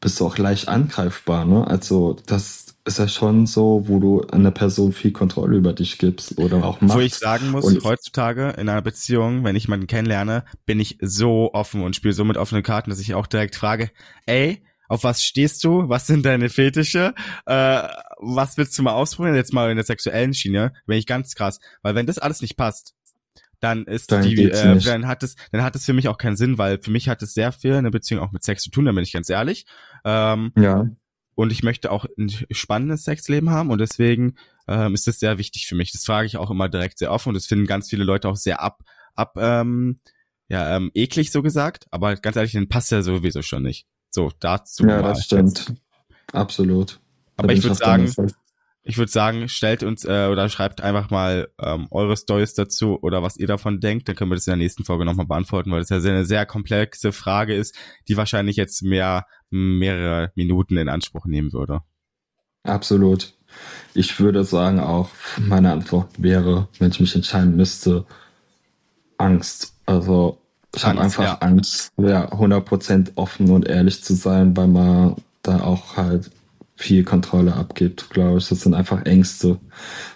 bist 0.00 0.20
du 0.20 0.26
auch 0.26 0.38
leicht 0.38 0.68
angreifbar. 0.68 1.44
Ne? 1.44 1.66
Also 1.66 2.16
das 2.26 2.76
ist 2.84 2.98
ja 2.98 3.08
schon 3.08 3.46
so, 3.46 3.84
wo 3.86 3.98
du 4.00 4.22
einer 4.28 4.50
Person 4.50 4.92
viel 4.92 5.12
Kontrolle 5.12 5.56
über 5.56 5.72
dich 5.72 5.98
gibst 5.98 6.38
oder 6.38 6.64
auch 6.64 6.80
Macht. 6.80 6.96
Wo 6.96 7.00
ich 7.00 7.14
sagen 7.14 7.50
muss, 7.50 7.64
und 7.64 7.84
heutzutage 7.84 8.50
in 8.50 8.68
einer 8.68 8.82
Beziehung, 8.82 9.44
wenn 9.44 9.56
ich 9.56 9.64
jemanden 9.64 9.86
kennenlerne, 9.86 10.44
bin 10.64 10.80
ich 10.80 10.98
so 11.00 11.52
offen 11.52 11.82
und 11.82 11.94
spiele 11.94 12.14
so 12.14 12.24
mit 12.24 12.36
offenen 12.36 12.62
Karten, 12.62 12.90
dass 12.90 13.00
ich 13.00 13.14
auch 13.14 13.26
direkt 13.26 13.56
frage, 13.56 13.90
ey, 14.26 14.62
auf 14.88 15.04
was 15.04 15.22
stehst 15.22 15.62
du? 15.62 15.88
Was 15.88 16.08
sind 16.08 16.26
deine 16.26 16.48
Fetische? 16.48 17.14
Äh, 17.46 17.82
was 18.18 18.56
willst 18.56 18.76
du 18.76 18.82
mal 18.82 18.94
ausprobieren? 18.94 19.36
Jetzt 19.36 19.52
mal 19.52 19.70
in 19.70 19.76
der 19.76 19.86
sexuellen 19.86 20.34
Schiene, 20.34 20.72
bin 20.86 20.98
ich 20.98 21.06
ganz 21.06 21.36
krass. 21.36 21.60
Weil 21.82 21.94
wenn 21.94 22.06
das 22.06 22.18
alles 22.18 22.42
nicht 22.42 22.56
passt, 22.56 22.94
dann 23.60 23.84
ist 23.84 24.10
dann 24.10 24.22
die, 24.22 24.50
äh, 24.50 24.78
dann 24.78 25.06
hat 25.06 25.22
es, 25.22 25.36
dann 25.52 25.62
hat 25.62 25.76
es 25.76 25.84
für 25.84 25.92
mich 25.92 26.08
auch 26.08 26.18
keinen 26.18 26.36
Sinn, 26.36 26.58
weil 26.58 26.78
für 26.82 26.90
mich 26.90 27.08
hat 27.08 27.22
es 27.22 27.34
sehr 27.34 27.52
viel 27.52 27.74
eine 27.74 27.90
Beziehung 27.90 28.22
auch 28.22 28.32
mit 28.32 28.42
Sex 28.42 28.62
zu 28.62 28.70
tun, 28.70 28.86
da 28.86 28.92
bin 28.92 29.02
ich 29.02 29.12
ganz 29.12 29.28
ehrlich. 29.30 29.66
Ähm, 30.04 30.52
ja. 30.56 30.88
Und 31.34 31.52
ich 31.52 31.62
möchte 31.62 31.90
auch 31.90 32.06
ein 32.18 32.30
spannendes 32.50 33.04
Sexleben 33.04 33.50
haben 33.50 33.70
und 33.70 33.78
deswegen 33.78 34.34
ähm, 34.66 34.94
ist 34.94 35.06
das 35.06 35.20
sehr 35.20 35.38
wichtig 35.38 35.66
für 35.66 35.74
mich. 35.74 35.92
Das 35.92 36.04
frage 36.04 36.26
ich 36.26 36.36
auch 36.36 36.50
immer 36.50 36.68
direkt 36.68 36.98
sehr 36.98 37.12
offen 37.12 37.30
und 37.30 37.34
das 37.34 37.46
finden 37.46 37.66
ganz 37.66 37.88
viele 37.88 38.04
Leute 38.04 38.28
auch 38.28 38.36
sehr 38.36 38.60
ab, 38.60 38.82
ab, 39.14 39.36
ähm, 39.38 40.00
ja, 40.48 40.76
ähm, 40.76 40.90
eklig 40.94 41.30
so 41.30 41.42
gesagt, 41.42 41.86
aber 41.90 42.16
ganz 42.16 42.36
ehrlich, 42.36 42.52
den 42.52 42.68
passt 42.68 42.90
ja 42.90 43.02
sowieso 43.02 43.42
schon 43.42 43.62
nicht. 43.62 43.86
So, 44.10 44.32
dazu. 44.40 44.84
Ja, 44.86 45.00
das 45.00 45.24
stimmt. 45.24 45.74
Absolut. 46.32 47.00
Aber 47.36 47.52
ich 47.52 47.62
würde 47.62 47.76
sagen, 47.76 48.12
ich 48.82 48.96
würde 48.96 49.12
sagen, 49.12 49.48
stellt 49.48 49.82
uns 49.82 50.04
äh, 50.04 50.28
oder 50.30 50.48
schreibt 50.48 50.80
einfach 50.80 51.10
mal 51.10 51.48
ähm, 51.60 51.86
eure 51.90 52.16
Stories 52.16 52.54
dazu 52.54 52.98
oder 53.02 53.22
was 53.22 53.36
ihr 53.36 53.46
davon 53.46 53.80
denkt. 53.80 54.08
Dann 54.08 54.16
können 54.16 54.30
wir 54.30 54.36
das 54.36 54.46
in 54.46 54.52
der 54.52 54.56
nächsten 54.56 54.84
Folge 54.84 55.04
nochmal 55.04 55.26
beantworten, 55.26 55.70
weil 55.70 55.80
das 55.80 55.90
ja 55.90 55.96
eine 55.96 56.24
sehr 56.24 56.46
komplexe 56.46 57.12
Frage 57.12 57.54
ist, 57.54 57.76
die 58.08 58.16
wahrscheinlich 58.16 58.56
jetzt 58.56 58.82
mehr 58.82 59.26
mehrere 59.50 60.32
Minuten 60.34 60.76
in 60.76 60.88
Anspruch 60.88 61.26
nehmen 61.26 61.52
würde. 61.52 61.80
Absolut. 62.62 63.34
Ich 63.94 64.20
würde 64.20 64.44
sagen 64.44 64.80
auch, 64.80 65.10
meine 65.38 65.72
Antwort 65.72 66.08
wäre, 66.18 66.68
wenn 66.78 66.90
ich 66.90 67.00
mich 67.00 67.14
entscheiden 67.14 67.56
müsste, 67.56 68.06
Angst. 69.18 69.74
Also 69.86 70.38
ich 70.74 70.84
habe 70.84 71.00
einfach 71.00 71.24
ja. 71.24 71.38
Angst, 71.38 71.92
ja, 71.98 72.32
100% 72.32 73.12
offen 73.16 73.50
und 73.50 73.66
ehrlich 73.66 74.04
zu 74.04 74.14
sein, 74.14 74.56
weil 74.56 74.68
man 74.68 75.16
da 75.42 75.62
auch 75.62 75.96
halt 75.96 76.30
viel 76.80 77.04
Kontrolle 77.04 77.54
abgibt, 77.54 78.08
glaube 78.08 78.38
ich. 78.38 78.48
Das 78.48 78.62
sind 78.62 78.72
einfach 78.72 79.04
Ängste, 79.04 79.60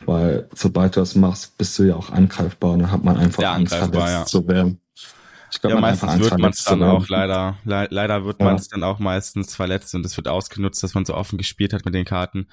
weil 0.06 0.48
sobald 0.54 0.96
du 0.96 1.00
das 1.00 1.14
machst, 1.14 1.58
bist 1.58 1.78
du 1.78 1.82
ja 1.84 1.94
auch 1.94 2.10
angreifbar 2.10 2.72
und 2.72 2.78
dann 2.80 2.90
hat 2.90 3.04
man 3.04 3.18
einfach 3.18 3.44
Angst, 3.44 3.74
verletzt 3.74 3.94
ja. 3.94 4.24
zu 4.24 4.48
werden. 4.48 4.80
Ich 5.52 5.60
glaube, 5.60 5.76
ja, 5.76 5.80
meistens 5.80 6.18
wird 6.18 6.38
man 6.38 6.50
es 6.50 6.64
dann 6.64 6.82
auch 6.82 7.06
leider, 7.08 7.58
le 7.64 7.86
leider 7.90 8.24
wird 8.24 8.40
ja. 8.40 8.46
man 8.46 8.56
es 8.56 8.68
dann 8.68 8.82
auch 8.82 8.98
meistens 8.98 9.54
verletzt 9.54 9.94
und 9.94 10.06
es 10.06 10.16
wird 10.16 10.26
ausgenutzt, 10.26 10.82
dass 10.82 10.94
man 10.94 11.04
so 11.04 11.14
offen 11.14 11.36
gespielt 11.36 11.74
hat 11.74 11.84
mit 11.84 11.94
den 11.94 12.06
Karten. 12.06 12.48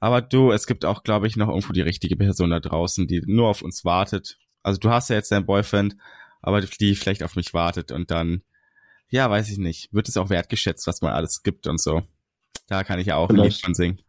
Aber 0.00 0.20
du, 0.20 0.52
es 0.52 0.66
gibt 0.66 0.84
auch, 0.84 1.02
glaube 1.02 1.26
ich, 1.26 1.36
noch 1.36 1.48
irgendwo 1.48 1.72
die 1.72 1.80
richtige 1.80 2.14
Person 2.16 2.50
da 2.50 2.60
draußen, 2.60 3.08
die 3.08 3.22
nur 3.24 3.48
auf 3.48 3.62
uns 3.62 3.86
wartet. 3.86 4.36
Also 4.62 4.78
du 4.78 4.90
hast 4.90 5.08
ja 5.08 5.16
jetzt 5.16 5.32
deinen 5.32 5.46
Boyfriend, 5.46 5.96
aber 6.42 6.60
die 6.60 6.94
vielleicht 6.94 7.22
auf 7.22 7.36
mich 7.36 7.54
wartet 7.54 7.90
und 7.90 8.10
dann, 8.10 8.42
ja, 9.08 9.30
weiß 9.30 9.48
ich 9.50 9.56
nicht, 9.56 9.94
wird 9.94 10.08
es 10.08 10.18
auch 10.18 10.28
wertgeschätzt, 10.28 10.86
was 10.86 11.00
man 11.00 11.14
alles 11.14 11.42
gibt 11.42 11.66
und 11.66 11.80
so. 11.80 12.02
Da 12.68 12.84
kann 12.84 12.98
ich 12.98 13.06
ja 13.06 13.16
auch 13.16 13.30
ein 13.30 13.36
Lied 13.36 13.54
von 13.54 13.74
singen. 13.74 14.00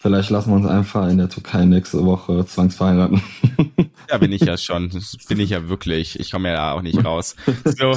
Vielleicht 0.00 0.30
lassen 0.30 0.50
wir 0.50 0.56
uns 0.56 0.66
einfach 0.66 1.08
in 1.08 1.18
der 1.18 1.28
Türkei 1.28 1.64
nächste 1.64 2.04
Woche 2.04 2.44
zwangsverheiraten. 2.44 3.22
Ja, 4.10 4.18
bin 4.18 4.32
ich 4.32 4.42
ja 4.42 4.58
schon. 4.58 4.90
Das 4.90 5.16
bin 5.28 5.38
ich 5.38 5.50
ja 5.50 5.68
wirklich. 5.68 6.18
Ich 6.18 6.32
komme 6.32 6.48
ja 6.48 6.54
da 6.56 6.72
auch 6.72 6.82
nicht 6.82 7.02
raus. 7.02 7.36
So, 7.64 7.92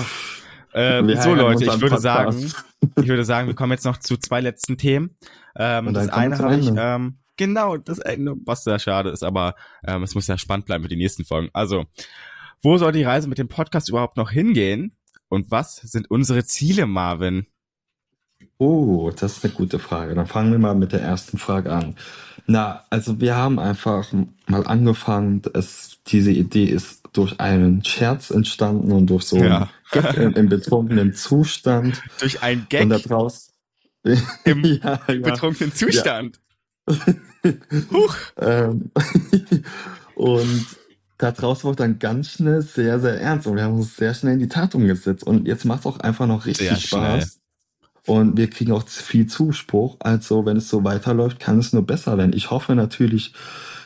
äh, 0.71 1.21
so 1.21 1.33
Leute, 1.33 1.65
ich 1.65 1.81
würde 1.81 1.97
sagen, 1.97 2.53
ich 2.95 3.07
würde 3.07 3.25
sagen, 3.25 3.47
wir 3.47 3.55
kommen 3.55 3.71
jetzt 3.71 3.85
noch 3.85 3.97
zu 3.97 4.15
zwei 4.17 4.39
letzten 4.39 4.77
Themen. 4.77 5.17
Ähm, 5.57 5.93
das 5.93 6.09
eine 6.09 6.37
habe 6.37 6.55
ich, 6.57 6.71
ähm, 6.77 7.17
genau, 7.37 7.77
das 7.77 7.99
Ende, 7.99 8.35
was 8.45 8.63
sehr 8.63 8.79
schade 8.79 9.09
ist, 9.09 9.23
aber 9.23 9.55
ähm, 9.85 10.03
es 10.03 10.15
muss 10.15 10.27
ja 10.27 10.37
spannend 10.37 10.67
bleiben 10.67 10.83
für 10.83 10.89
die 10.89 10.95
nächsten 10.95 11.25
Folgen. 11.25 11.49
Also, 11.53 11.85
wo 12.61 12.77
soll 12.77 12.91
die 12.91 13.03
Reise 13.03 13.27
mit 13.27 13.39
dem 13.39 13.47
Podcast 13.47 13.89
überhaupt 13.89 14.15
noch 14.15 14.31
hingehen? 14.31 14.95
Und 15.27 15.51
was 15.51 15.77
sind 15.77 16.09
unsere 16.09 16.45
Ziele, 16.45 16.85
Marvin? 16.85 17.47
Oh, 18.57 19.11
das 19.11 19.37
ist 19.37 19.45
eine 19.45 19.53
gute 19.53 19.79
Frage. 19.79 20.15
Dann 20.15 20.27
fangen 20.27 20.51
wir 20.51 20.59
mal 20.59 20.75
mit 20.75 20.91
der 20.91 21.01
ersten 21.01 21.37
Frage 21.37 21.71
an. 21.73 21.95
Na, 22.47 22.83
also 22.89 23.19
wir 23.19 23.35
haben 23.35 23.59
einfach 23.59 24.07
mal 24.47 24.65
angefangen. 24.67 25.41
Es, 25.53 25.97
diese 26.07 26.31
Idee 26.31 26.65
ist 26.65 27.03
durch 27.11 27.39
einen 27.39 27.83
Scherz 27.83 28.29
entstanden 28.29 28.91
und 28.91 29.07
durch 29.07 29.23
so 29.23 29.37
ja. 29.37 29.69
Gag 29.91 30.15
im, 30.17 30.49
betrunkenen 30.49 31.13
Zustand. 31.13 32.01
Durch 32.19 32.43
ein 32.43 32.67
Gag? 32.69 32.81
Und 32.83 32.89
da 32.89 32.97
draus, 32.99 33.51
Im 34.43 34.63
ja, 34.63 34.99
ja. 35.07 35.15
betrunkenen 35.15 35.73
Zustand. 35.73 36.39
Huch. 37.91 38.15
ähm, 38.37 38.91
und 40.15 40.65
daraus 41.17 41.63
wurde 41.63 41.77
dann 41.77 41.97
ganz 41.97 42.29
schnell 42.29 42.61
sehr, 42.61 42.99
sehr 42.99 43.19
ernst 43.19 43.47
und 43.47 43.55
wir 43.55 43.63
haben 43.63 43.75
uns 43.75 43.95
sehr 43.95 44.13
schnell 44.13 44.33
in 44.33 44.39
die 44.39 44.47
Tat 44.47 44.75
umgesetzt. 44.75 45.23
Und 45.23 45.47
jetzt 45.47 45.65
macht 45.65 45.79
es 45.81 45.85
auch 45.87 45.99
einfach 45.99 46.27
noch 46.27 46.45
richtig 46.45 46.67
sehr 46.67 46.77
Spaß. 46.77 47.23
Schnell. 47.23 47.44
Und 48.05 48.37
wir 48.37 48.49
kriegen 48.49 48.71
auch 48.71 48.87
viel 48.87 49.27
Zuspruch. 49.27 49.97
Also 49.99 50.45
wenn 50.45 50.57
es 50.57 50.69
so 50.69 50.83
weiterläuft, 50.83 51.39
kann 51.39 51.59
es 51.59 51.73
nur 51.73 51.85
besser 51.85 52.17
werden. 52.17 52.33
Ich 52.35 52.51
hoffe 52.51 52.75
natürlich, 52.75 53.33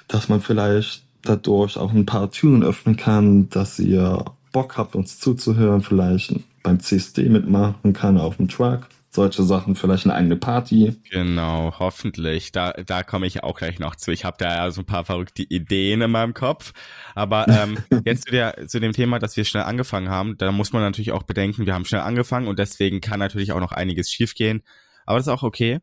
dass 0.08 0.30
man 0.30 0.42
vielleicht 0.42 1.04
dadurch 1.22 1.78
auch 1.78 1.94
ein 1.94 2.06
paar 2.06 2.32
Türen 2.32 2.64
öffnen 2.64 2.98
kann, 2.98 3.50
dass 3.50 3.80
ihr 3.80 4.26
Bock 4.52 4.78
habt, 4.78 4.96
uns 4.96 5.20
zuzuhören, 5.20 5.82
vielleicht 5.82 6.34
beim 6.64 6.80
CSD 6.80 7.30
mitmachen 7.30 7.94
kann 7.94 8.18
auf 8.18 8.38
dem 8.38 8.48
Truck 8.48 8.88
solche 9.12 9.44
Sachen, 9.44 9.76
vielleicht 9.76 10.06
eine 10.06 10.14
eigene 10.14 10.36
Party. 10.36 10.96
Genau, 11.10 11.74
hoffentlich. 11.80 12.52
Da, 12.52 12.74
da 12.74 13.04
komme 13.04 13.26
ich 13.26 13.44
auch 13.44 13.58
gleich 13.58 13.80
noch 13.80 13.96
zu. 13.96 14.12
Ich 14.12 14.24
habe 14.24 14.38
da 14.38 14.56
ja 14.56 14.72
so 14.72 14.82
ein 14.82 14.86
paar 14.86 15.04
verrückte 15.04 15.42
Ideen 15.44 16.02
in 16.02 16.12
meinem 16.12 16.34
Kopf. 16.34 16.74
Aber 17.16 17.48
ähm, 17.48 17.78
jetzt 18.06 18.26
zu, 18.26 18.32
der, 18.32 18.68
zu 18.68 18.80
dem 18.80 18.94
Thema, 18.94 19.20
dass 19.20 19.36
wir 19.36 19.46
schnell 19.46 19.64
angefangen 19.64 20.10
haben, 20.10 20.38
da 20.38 20.52
muss 20.52 20.74
man 20.74 20.84
natürlich 20.84 21.12
auch 21.12 21.24
bedenken, 21.24 21.66
wir 21.66 21.74
haben 21.74 21.86
schnell 21.86 22.02
angefangen 22.02 22.48
und 22.48 22.60
deswegen 22.60 23.02
kann 23.02 23.20
natürlich 23.20 23.52
auch 23.52 23.60
noch 23.60 23.72
einiges 23.72 24.12
schiefgehen. 24.12 24.62
Aber 25.06 25.18
das 25.18 25.28
ist 25.28 25.34
auch 25.34 25.44
okay. 25.44 25.80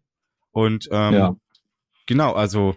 Und 0.53 0.89
ähm, 0.93 1.15
ja. 1.15 1.37
genau, 2.07 2.33
also 2.33 2.77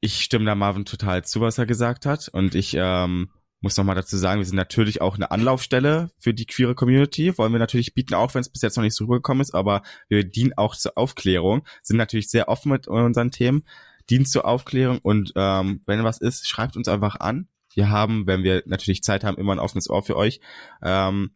ich 0.00 0.22
stimme 0.22 0.46
da 0.46 0.54
Marvin 0.54 0.84
total 0.84 1.24
zu, 1.24 1.40
was 1.40 1.58
er 1.58 1.66
gesagt 1.66 2.06
hat. 2.06 2.28
Und 2.28 2.54
ich 2.54 2.74
ähm, 2.78 3.30
muss 3.60 3.76
nochmal 3.76 3.94
dazu 3.94 4.16
sagen, 4.16 4.40
wir 4.40 4.46
sind 4.46 4.56
natürlich 4.56 5.00
auch 5.00 5.16
eine 5.16 5.30
Anlaufstelle 5.30 6.10
für 6.18 6.32
die 6.32 6.46
queere 6.46 6.74
Community. 6.74 7.36
Wollen 7.36 7.52
wir 7.52 7.58
natürlich 7.58 7.94
bieten, 7.94 8.14
auch 8.14 8.34
wenn 8.34 8.40
es 8.40 8.48
bis 8.48 8.62
jetzt 8.62 8.76
noch 8.76 8.84
nicht 8.84 8.96
so 8.96 9.04
rübergekommen 9.04 9.42
ist, 9.42 9.54
aber 9.54 9.82
wir 10.08 10.24
dienen 10.24 10.54
auch 10.56 10.74
zur 10.74 10.96
Aufklärung, 10.96 11.66
sind 11.82 11.96
natürlich 11.96 12.30
sehr 12.30 12.48
offen 12.48 12.72
mit 12.72 12.88
unseren 12.88 13.30
Themen, 13.30 13.64
dienen 14.08 14.26
zur 14.26 14.46
Aufklärung 14.46 14.98
und 14.98 15.32
ähm, 15.36 15.82
wenn 15.86 16.04
was 16.04 16.18
ist, 16.18 16.48
schreibt 16.48 16.76
uns 16.76 16.88
einfach 16.88 17.16
an. 17.20 17.48
Wir 17.74 17.90
haben, 17.90 18.26
wenn 18.26 18.42
wir 18.42 18.62
natürlich 18.66 19.02
Zeit 19.02 19.24
haben, 19.24 19.36
immer 19.36 19.52
ein 19.52 19.60
offenes 19.60 19.88
Ohr 19.88 20.02
für 20.02 20.16
euch. 20.16 20.40
Ähm, 20.82 21.30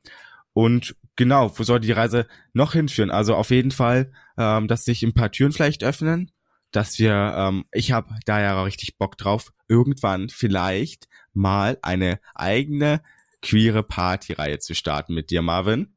und 0.53 0.97
genau, 1.17 1.53
wo 1.57 1.63
soll 1.63 1.81
die 1.81 1.93
Reise 1.93 2.27
noch 2.53 2.73
hinführen? 2.73 3.11
Also 3.11 3.35
auf 3.37 3.51
jeden 3.51 3.71
Fall, 3.71 4.13
ähm, 4.39 4.67
dass 4.67 4.85
sich 4.85 5.03
ein 5.03 5.15
paar 5.15 5.31
Türen 5.31 5.53
vielleicht 5.53 5.85
öffnen, 5.85 6.31
dass 6.73 6.99
wir, 6.99 7.35
ähm, 7.37 7.65
ich 7.73 7.93
habe 7.93 8.15
da 8.25 8.41
ja 8.41 8.61
richtig 8.63 8.99
Bock 8.99 9.17
drauf, 9.17 9.53
irgendwann 9.69 10.29
vielleicht 10.29 11.09
mal 11.35 11.79
eine 11.83 12.21
eigene 12.35 13.03
queere 13.43 13.83
Partyreihe 13.83 14.59
zu 14.59 14.75
starten 14.75 15.15
mit 15.15 15.31
dir, 15.31 15.43
Marvin. 15.43 15.95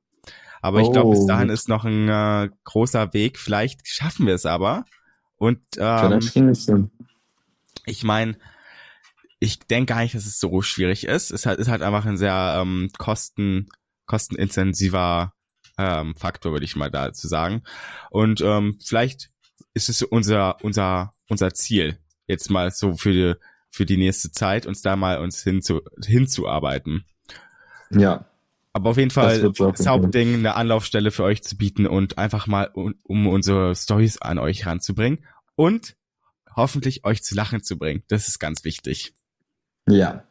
Aber 0.61 0.81
ich 0.81 0.91
glaube, 0.91 1.11
bis 1.11 1.21
oh. 1.21 1.27
dahin 1.27 1.49
ist 1.49 1.69
noch 1.69 1.85
ein 1.85 2.09
äh, 2.09 2.49
großer 2.65 3.13
Weg. 3.13 3.37
Vielleicht 3.39 3.87
schaffen 3.87 4.25
wir 4.25 4.35
es 4.35 4.45
aber. 4.45 4.85
Und 5.37 5.59
ähm, 5.77 6.19
ich 7.85 8.03
meine, 8.03 8.37
ich 9.39 9.59
denke 9.59 9.93
gar 9.93 10.01
nicht, 10.01 10.15
dass 10.15 10.25
es 10.25 10.39
so 10.39 10.61
schwierig 10.61 11.05
ist. 11.05 11.31
Es 11.31 11.45
ist 11.45 11.67
halt 11.69 11.81
einfach 11.81 12.05
ein 12.05 12.17
sehr 12.17 12.57
ähm, 12.59 12.89
kosten, 12.97 13.69
kostenintensiver 14.07 15.33
ähm, 15.77 16.15
Faktor, 16.15 16.51
würde 16.51 16.65
ich 16.65 16.75
mal 16.75 16.89
dazu 16.89 17.27
sagen. 17.27 17.61
Und 18.09 18.41
ähm, 18.41 18.79
vielleicht 18.83 19.29
ist 19.73 19.89
es 19.89 20.01
unser, 20.01 20.63
unser, 20.63 21.13
unser 21.29 21.53
Ziel, 21.53 21.99
jetzt 22.25 22.49
mal 22.49 22.71
so 22.71 22.95
für 22.95 23.13
die, 23.13 23.33
für 23.77 23.85
die 23.85 23.97
nächste 23.97 24.31
Zeit, 24.31 24.65
uns 24.65 24.81
da 24.81 24.95
mal 24.95 25.19
uns 25.19 25.43
hinzu, 25.43 25.81
hinzuarbeiten. 26.03 27.05
Ja. 27.91 28.25
Aber 28.73 28.89
auf 28.89 28.97
jeden 28.97 29.11
Fall 29.11 29.51
das 29.53 29.87
Hauptding, 29.87 30.35
eine 30.35 30.55
Anlaufstelle 30.55 31.11
für 31.11 31.23
euch 31.23 31.43
zu 31.43 31.57
bieten 31.57 31.87
und 31.87 32.17
einfach 32.17 32.47
mal, 32.47 32.69
um, 32.73 32.95
um 33.03 33.27
unsere 33.27 33.75
Stories 33.75 34.21
an 34.21 34.39
euch 34.39 34.65
ranzubringen 34.65 35.25
und 35.55 35.95
hoffentlich 36.55 37.05
euch 37.05 37.23
zu 37.23 37.35
lachen 37.35 37.63
zu 37.63 37.77
bringen. 37.77 38.03
Das 38.07 38.27
ist 38.27 38.39
ganz 38.39 38.63
wichtig. 38.63 39.13
Ja. 39.87 40.23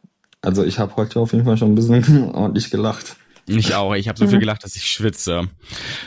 Also 0.43 0.65
ich 0.65 0.79
habe 0.79 0.95
heute 0.97 1.19
auf 1.21 1.33
jeden 1.33 1.45
Fall 1.45 1.57
schon 1.57 1.73
ein 1.73 1.75
bisschen 1.75 2.31
ordentlich 2.35 2.71
gelacht. 2.71 3.17
Ich 3.47 3.75
auch. 3.75 3.95
Ich 3.95 4.09
habe 4.09 4.19
so 4.19 4.27
viel 4.27 4.41
gelacht, 4.41 4.65
dass 4.65 4.75
ich 4.75 4.85
schwitze. 4.85 5.49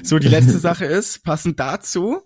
So, 0.04 0.20
die 0.20 0.28
letzte 0.28 0.60
Sache 0.60 0.86
ist, 0.86 1.24
passend 1.24 1.60
dazu, 1.60 2.22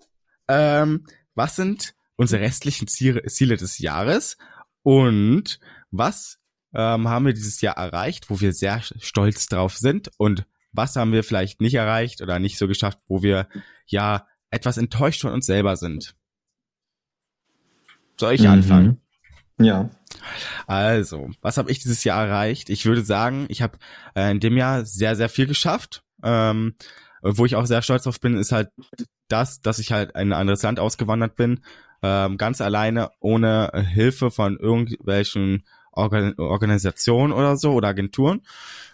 ähm, 0.48 1.06
was 1.34 1.56
sind 1.56 1.94
unsere 2.16 2.42
restlichen 2.42 2.88
Ziele, 2.88 3.22
Ziele 3.26 3.56
des 3.56 3.78
Jahres 3.78 4.36
und 4.84 5.58
was 5.90 6.38
ähm, 6.74 7.08
haben 7.08 7.26
wir 7.26 7.34
dieses 7.34 7.60
Jahr 7.60 7.76
erreicht, 7.76 8.30
wo 8.30 8.40
wir 8.40 8.52
sehr 8.52 8.80
stolz 8.82 9.46
drauf 9.46 9.76
sind 9.76 10.10
und 10.18 10.46
was 10.72 10.94
haben 10.94 11.12
wir 11.12 11.24
vielleicht 11.24 11.60
nicht 11.60 11.74
erreicht 11.74 12.20
oder 12.20 12.38
nicht 12.38 12.58
so 12.58 12.68
geschafft, 12.68 12.98
wo 13.08 13.22
wir 13.22 13.48
ja 13.86 14.26
etwas 14.50 14.76
enttäuscht 14.76 15.22
von 15.22 15.32
uns 15.32 15.46
selber 15.46 15.76
sind. 15.76 16.14
Soll 18.18 18.34
ich 18.34 18.42
mhm. 18.42 18.48
anfangen? 18.48 19.00
Ja. 19.58 19.90
Also, 20.66 21.30
was 21.40 21.56
habe 21.58 21.70
ich 21.70 21.78
dieses 21.78 22.04
Jahr 22.04 22.26
erreicht? 22.26 22.70
Ich 22.70 22.86
würde 22.86 23.04
sagen, 23.04 23.46
ich 23.48 23.62
habe 23.62 23.78
äh, 24.14 24.30
in 24.30 24.40
dem 24.40 24.56
Jahr 24.56 24.84
sehr, 24.84 25.16
sehr 25.16 25.28
viel 25.28 25.46
geschafft. 25.46 26.04
Ähm, 26.22 26.74
wo 27.22 27.46
ich 27.46 27.56
auch 27.56 27.64
sehr 27.64 27.82
stolz 27.82 28.04
drauf 28.04 28.20
bin, 28.20 28.36
ist 28.36 28.52
halt 28.52 28.70
das, 29.28 29.60
dass 29.60 29.78
ich 29.78 29.92
halt 29.92 30.10
in 30.10 30.32
ein 30.32 30.32
anderes 30.32 30.62
Land 30.62 30.78
ausgewandert 30.78 31.36
bin, 31.36 31.64
ähm, 32.04 32.36
ganz 32.36 32.60
alleine, 32.60 33.10
ohne 33.18 33.70
Hilfe 33.92 34.30
von 34.30 34.58
irgendwelchen 34.58 35.64
Organ 35.90 36.34
Organisationen 36.36 37.32
oder 37.32 37.56
so 37.56 37.72
oder 37.72 37.88
Agenturen. 37.88 38.42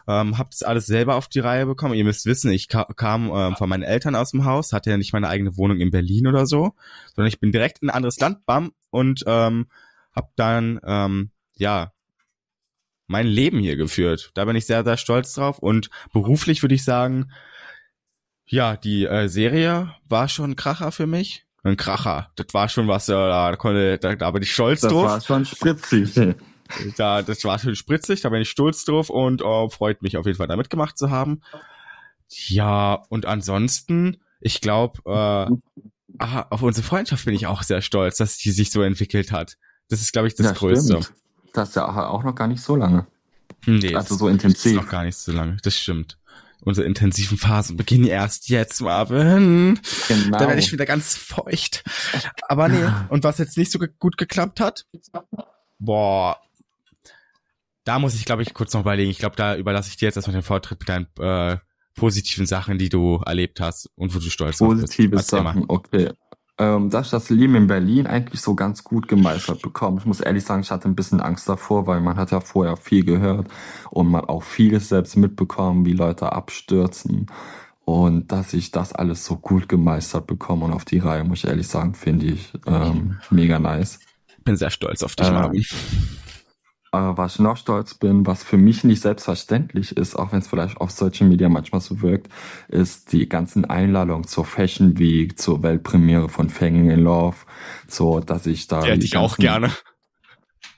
Ähm, 0.06 0.38
hab 0.38 0.52
das 0.52 0.62
alles 0.62 0.86
selber 0.86 1.16
auf 1.16 1.26
die 1.26 1.40
Reihe 1.40 1.66
bekommen. 1.66 1.94
Ihr 1.94 2.04
müsst 2.04 2.26
wissen, 2.26 2.52
ich 2.52 2.68
ka 2.68 2.84
kam 2.84 3.30
ähm, 3.34 3.56
von 3.56 3.68
meinen 3.68 3.82
Eltern 3.82 4.14
aus 4.14 4.30
dem 4.30 4.44
Haus, 4.44 4.72
hatte 4.72 4.90
ja 4.90 4.96
nicht 4.96 5.12
meine 5.12 5.28
eigene 5.28 5.56
Wohnung 5.56 5.78
in 5.80 5.90
Berlin 5.90 6.28
oder 6.28 6.46
so, 6.46 6.74
sondern 7.16 7.28
ich 7.28 7.40
bin 7.40 7.50
direkt 7.50 7.82
in 7.82 7.90
ein 7.90 7.96
anderes 7.96 8.20
Land, 8.20 8.46
bam, 8.46 8.72
und 8.90 9.24
ähm, 9.26 9.66
hab 10.12 10.36
dann, 10.36 10.78
ähm, 10.84 11.30
ja, 11.56 11.92
mein 13.08 13.26
Leben 13.26 13.58
hier 13.58 13.74
geführt. 13.74 14.30
Da 14.34 14.44
bin 14.44 14.54
ich 14.54 14.66
sehr, 14.66 14.84
sehr 14.84 14.96
stolz 14.96 15.34
drauf. 15.34 15.58
Und 15.58 15.90
beruflich 16.12 16.62
würde 16.62 16.76
ich 16.76 16.84
sagen, 16.84 17.32
ja, 18.46 18.76
die 18.76 19.04
äh, 19.04 19.26
Serie 19.26 19.96
war 20.08 20.28
schon 20.28 20.52
ein 20.52 20.56
Kracher 20.56 20.92
für 20.92 21.08
mich. 21.08 21.44
Ein 21.62 21.76
Kracher. 21.76 22.30
Das 22.36 22.46
war 22.52 22.68
schon 22.68 22.88
was, 22.88 23.06
da 23.06 23.54
konnte, 23.56 23.98
da, 23.98 24.14
da 24.14 24.30
bin 24.30 24.42
ich 24.42 24.52
stolz 24.52 24.80
das 24.80 24.92
drauf. 24.92 25.04
Das 25.04 25.12
war 25.12 25.20
schon 25.20 25.44
spritzig. 25.44 26.36
Da, 26.96 27.22
das 27.22 27.42
war 27.42 27.58
schon 27.58 27.74
spritzig, 27.74 28.20
da 28.20 28.28
bin 28.28 28.42
ich 28.42 28.48
stolz 28.48 28.84
drauf 28.84 29.10
und 29.10 29.42
oh, 29.42 29.68
freut 29.70 30.02
mich 30.02 30.16
auf 30.16 30.24
jeden 30.24 30.38
Fall 30.38 30.46
da 30.46 30.54
mitgemacht 30.54 30.96
zu 30.96 31.10
haben. 31.10 31.40
Ja, 32.28 33.02
und 33.08 33.26
ansonsten, 33.26 34.18
ich 34.40 34.60
glaube, 34.60 35.00
äh, 35.04 36.24
auf 36.24 36.62
unsere 36.62 36.86
Freundschaft 36.86 37.24
bin 37.24 37.34
ich 37.34 37.48
auch 37.48 37.64
sehr 37.64 37.82
stolz, 37.82 38.18
dass 38.18 38.38
die 38.38 38.52
sich 38.52 38.70
so 38.70 38.82
entwickelt 38.82 39.32
hat. 39.32 39.56
Das 39.88 40.00
ist, 40.00 40.12
glaube 40.12 40.28
ich, 40.28 40.36
das 40.36 40.46
ja, 40.46 40.52
Größte. 40.52 41.02
Stimmt. 41.02 41.12
Das 41.54 41.70
ist 41.70 41.74
ja 41.74 41.88
auch 41.88 42.22
noch 42.22 42.36
gar 42.36 42.46
nicht 42.46 42.62
so 42.62 42.76
lange. 42.76 43.08
Nee, 43.66 43.96
also 43.96 44.14
so 44.14 44.28
intensiv. 44.28 44.62
Das 44.62 44.66
ist 44.66 44.74
noch 44.76 44.88
gar 44.88 45.02
nicht 45.02 45.16
so 45.16 45.32
lange, 45.32 45.56
das 45.64 45.76
stimmt 45.76 46.19
unsere 46.62 46.86
intensiven 46.86 47.38
Phasen 47.38 47.76
beginnen 47.76 48.06
erst 48.06 48.48
jetzt, 48.48 48.80
Marvin. 48.80 49.78
Genau. 50.08 50.38
Da 50.38 50.46
werde 50.46 50.60
ich 50.60 50.72
wieder 50.72 50.86
ganz 50.86 51.16
feucht. 51.16 51.84
Aber 52.48 52.68
nee, 52.68 52.84
und 53.08 53.24
was 53.24 53.38
jetzt 53.38 53.56
nicht 53.56 53.72
so 53.72 53.78
ge 53.78 53.88
gut 53.98 54.16
geklappt 54.16 54.60
hat? 54.60 54.86
Boah. 55.78 56.38
Da 57.84 57.98
muss 57.98 58.14
ich, 58.14 58.24
glaube 58.24 58.42
ich, 58.42 58.54
kurz 58.54 58.74
noch 58.74 58.82
überlegen. 58.82 59.10
Ich 59.10 59.18
glaube, 59.18 59.36
da 59.36 59.56
überlasse 59.56 59.88
ich 59.88 59.96
dir 59.96 60.06
jetzt 60.06 60.16
erstmal 60.16 60.34
den 60.34 60.42
Vortritt 60.42 60.80
mit 60.80 60.88
deinen 60.88 61.06
äh, 61.18 61.58
positiven 61.94 62.46
Sachen, 62.46 62.78
die 62.78 62.88
du 62.88 63.20
erlebt 63.24 63.60
hast 63.60 63.90
und 63.96 64.14
wo 64.14 64.18
du 64.18 64.30
stolz 64.30 64.58
Positive 64.58 65.08
bist. 65.08 65.30
Positive 65.30 65.44
Sachen, 65.44 65.64
okay 65.68 66.10
ähm, 66.60 66.90
dass 66.90 67.06
ich 67.06 67.10
das 67.10 67.30
Leben 67.30 67.54
in 67.54 67.66
Berlin 67.66 68.06
eigentlich 68.06 68.42
so 68.42 68.54
ganz 68.54 68.84
gut 68.84 69.08
gemeistert 69.08 69.62
bekomme. 69.62 69.98
Ich 69.98 70.04
muss 70.04 70.20
ehrlich 70.20 70.44
sagen, 70.44 70.60
ich 70.60 70.70
hatte 70.70 70.88
ein 70.88 70.94
bisschen 70.94 71.18
Angst 71.18 71.48
davor, 71.48 71.86
weil 71.86 72.02
man 72.02 72.18
hat 72.18 72.32
ja 72.32 72.40
vorher 72.40 72.76
viel 72.76 73.02
gehört 73.02 73.48
und 73.88 74.08
man 74.08 74.26
auch 74.26 74.42
vieles 74.42 74.90
selbst 74.90 75.16
mitbekommen, 75.16 75.86
wie 75.86 75.94
Leute 75.94 76.32
abstürzen. 76.32 77.28
Und 77.86 78.30
dass 78.30 78.52
ich 78.52 78.70
das 78.72 78.92
alles 78.92 79.24
so 79.24 79.36
gut 79.36 79.70
gemeistert 79.70 80.26
bekomme 80.26 80.66
und 80.66 80.74
auf 80.74 80.84
die 80.84 80.98
Reihe, 80.98 81.24
muss 81.24 81.38
ich 81.38 81.46
ehrlich 81.46 81.66
sagen, 81.66 81.94
finde 81.94 82.26
ich 82.26 82.52
ähm, 82.66 83.18
mega 83.30 83.58
nice. 83.58 83.98
Bin 84.44 84.56
sehr 84.56 84.70
stolz 84.70 85.02
auf 85.02 85.16
dich, 85.16 85.28
ähm, 85.28 85.34
Marvin. 85.34 85.64
Aber 86.92 87.16
was 87.16 87.34
ich 87.34 87.38
noch 87.38 87.56
stolz 87.56 87.94
bin, 87.94 88.26
was 88.26 88.42
für 88.42 88.56
mich 88.56 88.82
nicht 88.82 89.00
selbstverständlich 89.00 89.96
ist, 89.96 90.16
auch 90.16 90.32
wenn 90.32 90.40
es 90.40 90.48
vielleicht 90.48 90.78
auf 90.78 90.90
Social 90.90 91.28
Media 91.28 91.48
manchmal 91.48 91.80
so 91.80 92.02
wirkt, 92.02 92.28
ist 92.68 93.12
die 93.12 93.28
ganzen 93.28 93.64
Einladungen 93.64 94.26
zur 94.26 94.44
Fashion 94.44 94.98
Week, 94.98 95.38
zur 95.38 95.62
Weltpremiere 95.62 96.28
von 96.28 96.50
Fanging 96.50 96.90
in 96.90 97.00
Love, 97.00 97.36
so 97.86 98.18
dass 98.18 98.46
ich 98.46 98.66
da. 98.66 98.84
Ja, 98.84 98.94
ich 98.94 99.16
auch 99.16 99.36
gerne. 99.36 99.70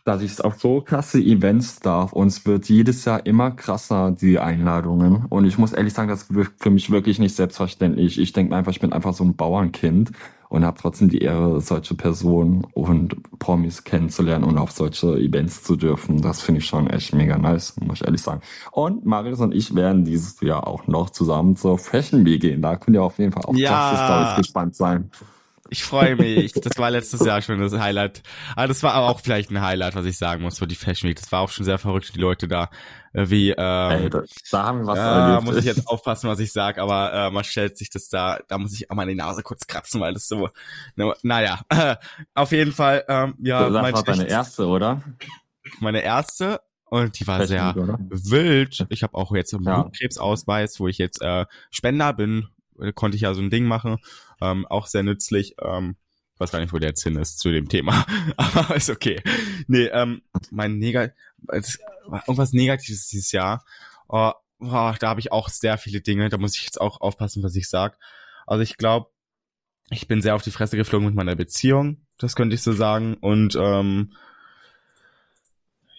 Dass 0.05 0.20
ich 0.20 0.44
auf 0.44 0.61
so 0.61 0.80
krasse 0.80 1.20
Events 1.20 1.78
darf 1.78 2.12
und 2.12 2.26
es 2.26 2.44
wird 2.44 2.68
jedes 2.68 3.05
Jahr 3.05 3.24
immer 3.24 3.53
krasser, 3.53 4.11
die 4.11 4.38
Einladungen. 4.38 5.26
Und 5.28 5.44
ich 5.44 5.59
muss 5.59 5.72
ehrlich 5.72 5.94
sagen, 5.94 6.09
das 6.09 6.34
wird 6.34 6.50
für 6.59 6.70
mich 6.70 6.90
wirklich 6.90 7.20
nicht 7.20 7.36
selbstverständlich. 7.36 8.18
Ich 8.18 8.32
denke 8.32 8.57
einfach, 8.57 8.72
ich 8.72 8.80
bin 8.80 8.92
einfach 8.92 9.14
so 9.14 9.22
ein 9.22 9.36
Bauernkind 9.36 10.11
und 10.53 10.66
habe 10.66 10.78
trotzdem 10.78 11.09
die 11.09 11.20
Ehre, 11.20 11.62
solche 11.62 11.94
Personen 11.94 12.66
und 12.74 13.16
Promis 13.38 13.84
kennenzulernen 13.84 14.44
und 14.44 14.59
auf 14.59 14.70
solche 14.70 15.16
Events 15.16 15.62
zu 15.62 15.76
dürfen. 15.76 16.20
Das 16.20 16.42
finde 16.42 16.61
ich 16.61 16.66
schon 16.66 16.90
echt 16.90 17.14
mega 17.14 17.38
nice, 17.38 17.74
muss 17.80 18.03
ich 18.03 18.05
ehrlich 18.05 18.20
sagen. 18.20 18.42
Und 18.70 19.07
Marius 19.07 19.40
und 19.40 19.55
ich 19.55 19.74
werden 19.74 20.05
dieses 20.05 20.38
Jahr 20.42 20.66
auch 20.66 20.86
noch 20.86 21.09
zusammen 21.09 21.57
zur 21.57 21.78
Fashion 21.78 22.26
Week 22.26 22.42
gehen. 22.42 22.61
Da 22.61 22.76
könnt 22.76 22.94
ihr 22.94 23.03
auf 23.03 23.18
jeden 23.18 23.32
Fall 23.32 23.44
auf 23.46 23.57
ja. 23.57 23.70
klasse 23.70 24.05
Stories 24.05 24.36
gespannt 24.36 24.76
sein. 24.76 25.11
Ich 25.72 25.84
freue 25.84 26.16
mich. 26.16 26.52
Das 26.52 26.76
war 26.76 26.90
letztes 26.90 27.24
Jahr 27.24 27.40
schon 27.40 27.58
das 27.58 27.72
Highlight. 27.72 28.22
Aber 28.54 28.68
das 28.68 28.82
war 28.82 28.92
aber 28.92 29.08
auch 29.08 29.20
vielleicht 29.20 29.50
ein 29.50 29.62
Highlight, 29.62 29.94
was 29.94 30.04
ich 30.04 30.18
sagen 30.18 30.42
muss, 30.42 30.58
für 30.58 30.66
die 30.66 30.74
Fashion 30.74 31.08
Week. 31.08 31.18
Das 31.18 31.32
war 31.32 31.40
auch 31.40 31.48
schon 31.48 31.64
sehr 31.64 31.78
verrückt, 31.78 32.14
die 32.14 32.20
Leute 32.20 32.46
da 32.46 32.68
äh, 33.14 33.30
wie 33.30 33.52
ähm, 33.52 33.56
Ey, 33.56 34.12
wir 34.12 34.22
was 34.52 34.98
äh, 34.98 35.00
erlebt. 35.00 35.44
muss 35.44 35.56
ich 35.56 35.64
jetzt 35.64 35.88
aufpassen, 35.88 36.28
was 36.28 36.40
ich 36.40 36.52
sag, 36.52 36.76
aber 36.76 37.12
äh, 37.14 37.30
man 37.30 37.42
stellt 37.42 37.78
sich 37.78 37.88
das 37.88 38.10
da, 38.10 38.40
da 38.48 38.58
muss 38.58 38.74
ich 38.74 38.90
auch 38.90 38.94
mal 38.94 39.06
die 39.06 39.14
Nase 39.14 39.42
kurz 39.42 39.66
kratzen, 39.66 39.98
weil 40.02 40.12
das 40.12 40.28
so, 40.28 40.50
ne, 40.94 41.14
naja, 41.22 41.60
äh, 41.70 41.96
auf 42.34 42.52
jeden 42.52 42.72
fall, 42.72 43.04
ähm, 43.08 43.34
ja. 43.38 43.70
Das 43.70 43.94
war 43.94 44.02
deine 44.02 44.28
erste, 44.28 44.66
oder? 44.66 45.00
Meine 45.80 46.02
erste 46.02 46.60
und 46.84 47.18
die 47.18 47.26
war 47.26 47.38
Technik, 47.38 47.58
sehr 47.58 47.76
oder? 47.78 47.98
wild. 48.10 48.86
Ich 48.90 49.02
habe 49.02 49.14
auch 49.14 49.34
jetzt 49.34 49.54
einen 49.54 49.64
ja. 49.64 49.80
Blutkrebsausweis, 49.80 50.78
wo 50.80 50.88
ich 50.88 50.98
jetzt 50.98 51.22
äh, 51.22 51.46
Spender 51.70 52.12
bin, 52.12 52.48
konnte 52.94 53.16
ich 53.16 53.22
ja 53.22 53.34
so 53.34 53.40
ein 53.40 53.50
Ding 53.50 53.64
machen, 53.64 53.98
ähm, 54.40 54.66
auch 54.66 54.86
sehr 54.86 55.02
nützlich. 55.02 55.56
Ähm, 55.62 55.96
ich 56.34 56.40
weiß 56.40 56.52
gar 56.52 56.60
nicht, 56.60 56.72
wo 56.72 56.78
der 56.78 56.90
jetzt 56.90 57.02
hin 57.02 57.16
ist 57.16 57.38
zu 57.38 57.50
dem 57.50 57.68
Thema, 57.68 58.06
aber 58.36 58.76
ist 58.76 58.90
okay. 58.90 59.22
Nee, 59.66 59.86
ähm, 59.86 60.22
mein 60.50 60.78
Negat 60.78 61.14
irgendwas 61.48 62.52
Negatives 62.52 63.06
dieses 63.08 63.32
Jahr. 63.32 63.64
Oh, 64.08 64.32
oh, 64.60 64.92
da 64.98 65.08
habe 65.08 65.20
ich 65.20 65.32
auch 65.32 65.48
sehr 65.48 65.78
viele 65.78 66.00
Dinge, 66.00 66.28
da 66.28 66.38
muss 66.38 66.56
ich 66.56 66.64
jetzt 66.64 66.80
auch 66.80 67.00
aufpassen, 67.00 67.42
was 67.42 67.56
ich 67.56 67.68
sag. 67.68 67.98
Also 68.46 68.62
ich 68.62 68.76
glaube, 68.76 69.10
ich 69.90 70.08
bin 70.08 70.22
sehr 70.22 70.34
auf 70.34 70.42
die 70.42 70.50
Fresse 70.50 70.76
geflogen 70.76 71.06
mit 71.06 71.14
meiner 71.14 71.36
Beziehung, 71.36 72.06
das 72.18 72.34
könnte 72.34 72.54
ich 72.54 72.62
so 72.62 72.72
sagen. 72.72 73.14
Und 73.14 73.56
ähm, 73.56 74.12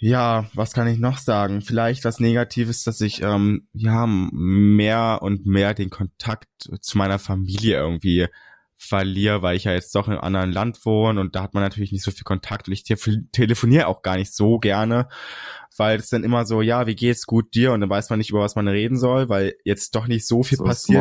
ja, 0.03 0.49
was 0.53 0.73
kann 0.73 0.87
ich 0.87 0.99
noch 0.99 1.17
sagen? 1.17 1.61
Vielleicht 1.61 2.03
was 2.03 2.19
Negatives, 2.19 2.83
dass 2.83 2.99
ich 2.99 3.21
ähm, 3.21 3.69
ja 3.71 4.05
mehr 4.05 5.19
und 5.21 5.45
mehr 5.45 5.73
den 5.73 5.89
Kontakt 5.89 6.49
zu 6.81 6.97
meiner 6.97 7.19
Familie 7.19 7.77
irgendwie 7.77 8.27
verliere, 8.83 9.41
weil 9.41 9.55
ich 9.55 9.63
ja 9.63 9.73
jetzt 9.73 9.95
doch 9.95 10.07
in 10.07 10.13
einem 10.13 10.23
anderen 10.23 10.51
Land 10.51 10.85
wohne 10.85 11.21
und 11.21 11.35
da 11.35 11.43
hat 11.43 11.53
man 11.53 11.63
natürlich 11.63 11.91
nicht 11.91 12.03
so 12.03 12.11
viel 12.11 12.23
Kontakt 12.23 12.67
und 12.67 12.73
ich 12.73 12.83
te 12.83 12.95
telefoniere 13.31 13.87
auch 13.87 14.01
gar 14.01 14.17
nicht 14.17 14.33
so 14.33 14.59
gerne, 14.59 15.07
weil 15.77 15.99
es 15.99 16.09
dann 16.09 16.23
immer 16.23 16.45
so, 16.45 16.61
ja, 16.61 16.85
wie 16.85 16.95
geht's 16.95 17.25
gut 17.25 17.55
dir 17.55 17.71
und 17.71 17.81
dann 17.81 17.89
weiß 17.89 18.09
man 18.09 18.19
nicht, 18.19 18.29
über 18.29 18.41
was 18.41 18.55
man 18.55 18.67
reden 18.67 18.97
soll, 18.97 19.29
weil 19.29 19.55
jetzt 19.63 19.95
doch 19.95 20.07
nicht 20.07 20.27
so 20.27 20.43
viel 20.43 20.57
so 20.57 20.65
passiert. 20.65 20.97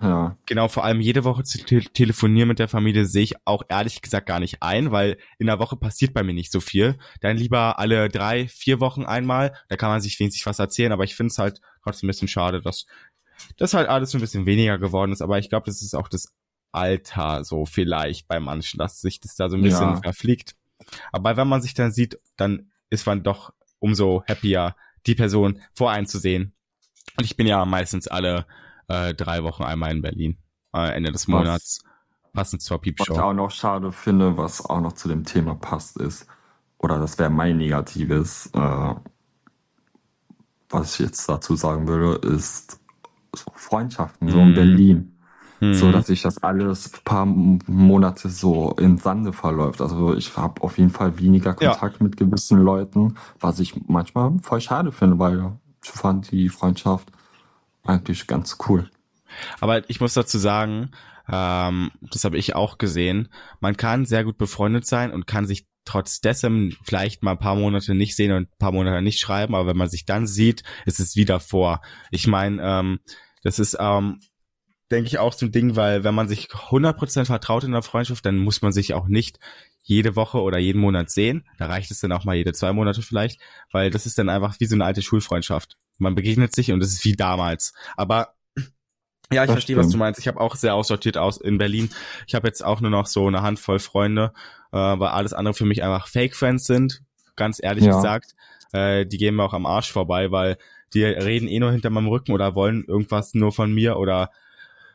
Ja. 0.00 0.36
Genau, 0.46 0.68
vor 0.68 0.84
allem 0.84 1.00
jede 1.00 1.24
Woche 1.24 1.42
zu 1.42 1.64
te 1.64 1.80
telefonieren 1.80 2.48
mit 2.48 2.58
der 2.58 2.68
Familie 2.68 3.04
sehe 3.04 3.24
ich 3.24 3.34
auch 3.44 3.64
ehrlich 3.68 4.00
gesagt 4.00 4.26
gar 4.26 4.40
nicht 4.40 4.62
ein, 4.62 4.92
weil 4.92 5.18
in 5.38 5.46
der 5.46 5.58
Woche 5.58 5.76
passiert 5.76 6.14
bei 6.14 6.22
mir 6.22 6.34
nicht 6.34 6.52
so 6.52 6.60
viel. 6.60 6.96
Dann 7.20 7.36
lieber 7.36 7.78
alle 7.78 8.08
drei, 8.08 8.48
vier 8.48 8.80
Wochen 8.80 9.04
einmal, 9.04 9.54
da 9.68 9.76
kann 9.76 9.90
man 9.90 10.00
sich 10.00 10.18
wenigstens 10.20 10.46
was 10.46 10.58
erzählen, 10.58 10.92
aber 10.92 11.04
ich 11.04 11.14
finde 11.14 11.32
es 11.32 11.38
halt 11.38 11.60
trotzdem 11.82 12.06
ein 12.06 12.12
bisschen 12.12 12.28
schade, 12.28 12.62
dass 12.62 12.86
das 13.58 13.74
halt 13.74 13.88
alles 13.88 14.10
so 14.10 14.18
ein 14.18 14.20
bisschen 14.20 14.46
weniger 14.46 14.78
geworden 14.78 15.12
ist, 15.12 15.22
aber 15.22 15.38
ich 15.38 15.48
glaube, 15.48 15.66
das 15.66 15.82
ist 15.82 15.94
auch 15.94 16.08
das 16.08 16.32
Alter 16.72 17.44
so 17.44 17.66
vielleicht 17.66 18.26
bei 18.28 18.40
manchen, 18.40 18.78
dass 18.78 19.00
sich 19.00 19.20
das 19.20 19.36
da 19.36 19.48
so 19.48 19.56
ein 19.56 19.62
bisschen 19.62 19.90
ja. 19.90 19.96
verfliegt. 19.96 20.56
Aber 21.12 21.36
wenn 21.36 21.48
man 21.48 21.62
sich 21.62 21.74
dann 21.74 21.92
sieht, 21.92 22.18
dann 22.36 22.70
ist 22.90 23.06
man 23.06 23.22
doch 23.22 23.52
umso 23.78 24.24
happier, 24.28 24.74
die 25.06 25.14
Person 25.14 25.60
voreinzusehen. 25.74 26.54
Und 27.16 27.24
ich 27.24 27.36
bin 27.36 27.46
ja 27.46 27.64
meistens 27.64 28.08
alle 28.08 28.46
äh, 28.88 29.14
drei 29.14 29.42
Wochen 29.44 29.64
einmal 29.64 29.90
in 29.90 30.02
Berlin, 30.02 30.38
äh, 30.72 30.94
Ende 30.94 31.12
des 31.12 31.28
Monats, 31.28 31.80
was, 31.82 32.32
passend 32.32 32.62
zur 32.62 32.80
Piepshow. 32.80 33.10
Was 33.10 33.16
ich 33.16 33.22
auch 33.22 33.32
noch 33.32 33.50
schade 33.50 33.92
finde, 33.92 34.36
was 34.36 34.64
auch 34.64 34.80
noch 34.80 34.92
zu 34.92 35.08
dem 35.08 35.24
Thema 35.24 35.54
passt, 35.54 35.96
ist, 35.98 36.26
oder 36.78 36.98
das 36.98 37.18
wäre 37.18 37.30
mein 37.30 37.58
Negatives, 37.58 38.50
äh, 38.54 38.94
was 40.68 40.94
ich 40.94 41.06
jetzt 41.06 41.28
dazu 41.28 41.54
sagen 41.54 41.86
würde, 41.86 42.26
ist 42.26 42.80
so 43.34 43.52
Freundschaften, 43.54 44.28
so 44.28 44.38
in 44.38 44.50
mhm. 44.50 44.54
Berlin. 44.54 45.11
Mhm. 45.62 45.74
So 45.74 45.92
dass 45.92 46.08
sich 46.08 46.22
das 46.22 46.42
alles 46.42 46.90
paar 47.04 47.24
Monate 47.24 48.28
so 48.28 48.74
in 48.80 48.98
Sande 48.98 49.32
verläuft. 49.32 49.80
Also 49.80 50.12
ich 50.16 50.36
habe 50.36 50.60
auf 50.60 50.76
jeden 50.76 50.90
Fall 50.90 51.20
weniger 51.20 51.54
Kontakt 51.54 52.00
ja. 52.00 52.02
mit 52.02 52.16
gewissen 52.16 52.58
Leuten, 52.58 53.14
was 53.38 53.60
ich 53.60 53.74
manchmal 53.86 54.32
voll 54.42 54.60
schade 54.60 54.90
finde, 54.90 55.20
weil 55.20 55.52
ich 55.84 55.90
fand 55.90 56.32
die 56.32 56.48
Freundschaft 56.48 57.12
eigentlich 57.84 58.26
ganz 58.26 58.58
cool. 58.68 58.90
Aber 59.60 59.88
ich 59.88 60.00
muss 60.00 60.14
dazu 60.14 60.36
sagen, 60.36 60.90
ähm, 61.30 61.92
das 62.00 62.24
habe 62.24 62.38
ich 62.38 62.56
auch 62.56 62.76
gesehen, 62.76 63.28
man 63.60 63.76
kann 63.76 64.04
sehr 64.04 64.24
gut 64.24 64.38
befreundet 64.38 64.84
sein 64.84 65.12
und 65.12 65.28
kann 65.28 65.46
sich 65.46 65.68
trotz 65.84 66.20
dessen 66.20 66.76
vielleicht 66.82 67.22
mal 67.22 67.32
ein 67.32 67.38
paar 67.38 67.54
Monate 67.54 67.94
nicht 67.94 68.16
sehen 68.16 68.32
und 68.32 68.48
ein 68.48 68.58
paar 68.58 68.72
Monate 68.72 69.00
nicht 69.00 69.20
schreiben, 69.20 69.54
aber 69.54 69.68
wenn 69.68 69.76
man 69.76 69.88
sich 69.88 70.06
dann 70.06 70.26
sieht, 70.26 70.64
ist 70.86 70.98
es 70.98 71.14
wieder 71.14 71.38
vor. 71.38 71.82
Ich 72.10 72.26
meine, 72.26 72.60
ähm, 72.60 72.98
das 73.44 73.60
ist 73.60 73.76
ähm, 73.78 74.18
denke 74.92 75.08
ich, 75.08 75.18
auch 75.18 75.32
so 75.32 75.46
ein 75.46 75.52
Ding, 75.52 75.74
weil 75.74 76.04
wenn 76.04 76.14
man 76.14 76.28
sich 76.28 76.48
100% 76.48 77.24
vertraut 77.24 77.64
in 77.64 77.72
der 77.72 77.82
Freundschaft, 77.82 78.24
dann 78.24 78.38
muss 78.38 78.62
man 78.62 78.72
sich 78.72 78.94
auch 78.94 79.08
nicht 79.08 79.38
jede 79.82 80.14
Woche 80.14 80.40
oder 80.40 80.58
jeden 80.58 80.80
Monat 80.80 81.10
sehen. 81.10 81.44
Da 81.58 81.66
reicht 81.66 81.90
es 81.90 82.00
dann 82.00 82.12
auch 82.12 82.24
mal 82.24 82.36
jede 82.36 82.52
zwei 82.52 82.72
Monate 82.72 83.02
vielleicht, 83.02 83.40
weil 83.72 83.90
das 83.90 84.06
ist 84.06 84.18
dann 84.18 84.28
einfach 84.28 84.60
wie 84.60 84.66
so 84.66 84.76
eine 84.76 84.84
alte 84.84 85.02
Schulfreundschaft. 85.02 85.76
Man 85.98 86.14
begegnet 86.14 86.54
sich 86.54 86.70
und 86.70 86.82
es 86.82 86.92
ist 86.92 87.04
wie 87.04 87.16
damals. 87.16 87.72
Aber 87.96 88.34
ja, 89.32 89.42
ich 89.42 89.46
das 89.46 89.54
verstehe, 89.54 89.74
stimmt. 89.74 89.86
was 89.86 89.92
du 89.92 89.98
meinst. 89.98 90.20
Ich 90.20 90.28
habe 90.28 90.40
auch 90.40 90.54
sehr 90.56 90.74
aussortiert 90.74 91.16
aus 91.16 91.38
in 91.38 91.58
Berlin. 91.58 91.90
Ich 92.26 92.34
habe 92.34 92.46
jetzt 92.46 92.64
auch 92.64 92.80
nur 92.80 92.90
noch 92.90 93.06
so 93.06 93.26
eine 93.26 93.42
Handvoll 93.42 93.78
Freunde, 93.78 94.32
äh, 94.72 94.76
weil 94.76 95.08
alles 95.08 95.32
andere 95.32 95.54
für 95.54 95.64
mich 95.64 95.82
einfach 95.82 96.06
Fake-Friends 96.06 96.66
sind, 96.66 97.02
ganz 97.34 97.58
ehrlich 97.62 97.84
ja. 97.84 97.96
gesagt. 97.96 98.34
Äh, 98.72 99.06
die 99.06 99.16
gehen 99.16 99.34
mir 99.34 99.44
auch 99.44 99.54
am 99.54 99.66
Arsch 99.66 99.90
vorbei, 99.90 100.30
weil 100.30 100.58
die 100.94 101.04
reden 101.04 101.48
eh 101.48 101.58
nur 101.58 101.72
hinter 101.72 101.90
meinem 101.90 102.08
Rücken 102.08 102.32
oder 102.32 102.54
wollen 102.54 102.84
irgendwas 102.84 103.34
nur 103.34 103.52
von 103.52 103.72
mir 103.72 103.96
oder 103.96 104.30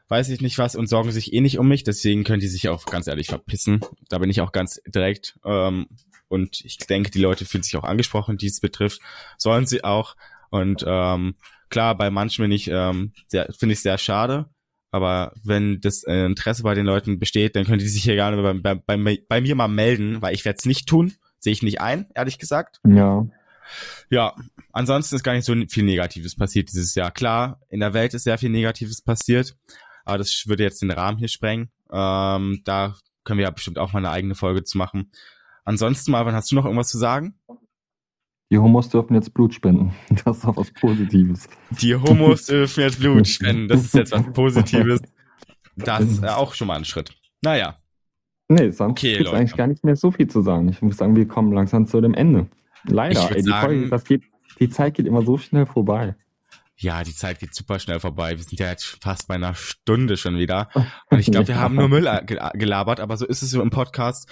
weiß 0.10 0.30
ich 0.30 0.42
nicht 0.42 0.58
was 0.58 0.76
und 0.76 0.88
sorgen 0.88 1.12
sich 1.12 1.34
eh 1.34 1.42
nicht 1.42 1.60
um 1.60 1.68
mich, 1.68 1.84
deswegen 1.84 2.24
können 2.24 2.40
die 2.40 2.48
sich 2.48 2.70
auch 2.70 2.86
ganz 2.86 3.08
ehrlich 3.08 3.28
verpissen. 3.28 3.82
Da 4.10 4.20
bin 4.20 4.30
ich 4.30 4.42
auch 4.42 4.52
ganz 4.52 4.82
direkt. 4.88 5.38
Ähm, 5.46 5.88
und 6.30 6.62
ich 6.64 6.78
denke, 6.78 7.12
die 7.12 7.22
Leute 7.22 7.46
fühlen 7.46 7.64
sich 7.64 7.76
auch 7.78 7.84
angesprochen, 7.84 8.38
die 8.38 8.48
es 8.48 8.60
betrifft. 8.60 9.02
Sollen 9.38 9.66
sie 9.66 9.84
auch. 9.84 10.16
Und 10.50 10.84
ähm, 10.88 11.36
klar, 11.70 11.98
bei 11.98 12.10
manchen 12.10 12.44
bin 12.44 12.52
ich, 12.52 12.70
ähm, 12.70 13.14
sehr, 13.28 13.52
finde 13.58 13.74
ich 13.74 13.82
sehr 13.82 13.98
schade. 13.98 14.50
Aber 14.92 15.34
wenn 15.44 15.82
das 15.82 16.04
äh, 16.04 16.26
Interesse 16.26 16.64
bei 16.64 16.74
den 16.74 16.86
Leuten 16.86 17.20
besteht, 17.20 17.56
dann 17.56 17.66
können 17.66 17.80
die 17.80 17.88
sich 17.88 18.04
hier 18.04 18.16
gerne 18.16 18.42
bei, 18.42 18.76
bei, 18.76 18.98
bei, 18.98 19.20
bei 19.28 19.42
mir 19.42 19.56
mal 19.56 19.68
melden, 19.68 20.22
weil 20.22 20.34
ich 20.34 20.46
werde 20.46 20.58
es 20.58 20.66
nicht 20.66 20.88
tun. 20.88 21.14
Sehe 21.40 21.54
ich 21.54 21.62
nicht 21.62 21.82
ein, 21.82 22.08
ehrlich 22.16 22.40
gesagt. 22.40 22.80
Ja. 22.88 23.28
Ja, 24.10 24.34
ansonsten 24.72 25.16
ist 25.16 25.24
gar 25.24 25.34
nicht 25.34 25.46
so 25.46 25.54
viel 25.70 25.84
Negatives 25.84 26.36
passiert 26.36 26.72
dieses 26.72 26.96
Jahr. 26.96 27.12
Klar, 27.12 27.60
in 27.70 27.82
der 27.82 27.94
Welt 27.94 28.14
ist 28.14 28.24
sehr 28.24 28.38
viel 28.38 28.50
Negatives 28.50 29.02
passiert, 29.02 29.56
aber 30.08 30.18
das 30.20 30.48
würde 30.48 30.64
jetzt 30.64 30.82
den 30.82 30.92
Rahmen 30.92 31.18
hier 31.18 31.28
sprengen. 31.28 31.70
Ähm, 31.92 32.62
da 32.64 32.96
können 33.24 33.40
wir 33.40 33.46
ja 33.46 33.52
bestimmt 33.52 33.78
auch 33.78 33.94
mal 33.94 34.00
eine 34.00 34.12
eigene 34.12 34.36
Folge 34.36 34.64
zu 34.64 34.78
machen. 34.78 35.12
Ansonsten, 35.66 36.12
Marvin, 36.12 36.34
hast 36.34 36.52
du 36.52 36.56
noch 36.56 36.66
irgendwas 36.66 36.88
zu 36.88 36.98
sagen? 36.98 37.38
Die 38.50 38.58
Homos 38.58 38.88
dürfen 38.88 39.16
jetzt 39.16 39.34
Blut 39.34 39.54
spenden. 39.54 39.94
Das 40.24 40.38
ist 40.38 40.46
doch 40.46 40.56
was 40.56 40.72
Positives. 40.72 41.50
Die 41.82 41.94
Homos 41.96 42.46
dürfen 42.46 42.82
jetzt 42.82 43.00
Blut 43.00 43.28
spenden. 43.28 43.68
Das 43.68 43.84
ist 43.84 43.94
jetzt 43.94 44.14
was 44.14 44.32
Positives. 44.32 45.02
Das 45.76 46.04
ist 46.06 46.26
auch 46.26 46.54
schon 46.54 46.68
mal 46.68 46.78
ein 46.78 46.86
Schritt. 46.86 47.12
Naja. 47.44 47.78
Nee, 48.48 48.72
sonst 48.72 48.92
okay, 48.92 49.18
gibt 49.18 49.28
es 49.28 49.34
eigentlich 49.34 49.58
gar 49.58 49.68
nicht 49.68 49.84
mehr 49.84 49.98
so 49.98 50.12
viel 50.12 50.28
zu 50.28 50.42
sagen. 50.42 50.70
Ich 50.70 50.82
muss 50.82 50.96
sagen, 50.96 51.18
wir 51.18 51.28
kommen 51.28 51.52
langsam 51.52 51.86
zu 51.86 52.00
dem 52.00 52.14
Ende. 52.14 52.48
Leider. 52.86 53.30
Ey, 53.30 53.42
die, 53.44 53.50
sagen, 53.50 53.90
Folge, 53.90 54.04
geht, 54.06 54.24
die 54.60 54.70
Zeit 54.70 54.94
geht 54.94 55.06
immer 55.06 55.24
so 55.24 55.38
schnell 55.38 55.66
vorbei. 55.66 56.16
Ja, 56.80 57.04
die 57.04 57.16
Zeit 57.16 57.40
geht 57.40 57.56
super 57.56 57.80
schnell 57.80 58.00
vorbei. 58.00 58.38
Wir 58.38 58.44
sind 58.44 58.60
ja 58.60 58.70
jetzt 58.70 58.98
fast 59.02 59.28
bei 59.28 59.36
einer 59.36 59.56
Stunde 59.56 60.16
schon 60.16 60.38
wieder. 60.38 60.70
Und 61.10 61.20
ich 61.20 61.32
glaube, 61.32 61.48
wir 61.48 61.56
haben 61.60 61.76
nur 61.76 61.90
Müll 61.90 62.08
gelabert, 62.54 63.00
aber 63.00 63.18
so 63.18 63.26
ist 63.26 63.42
es 63.42 63.50
so 63.50 63.62
im 63.62 63.72
Podcast. 63.72 64.30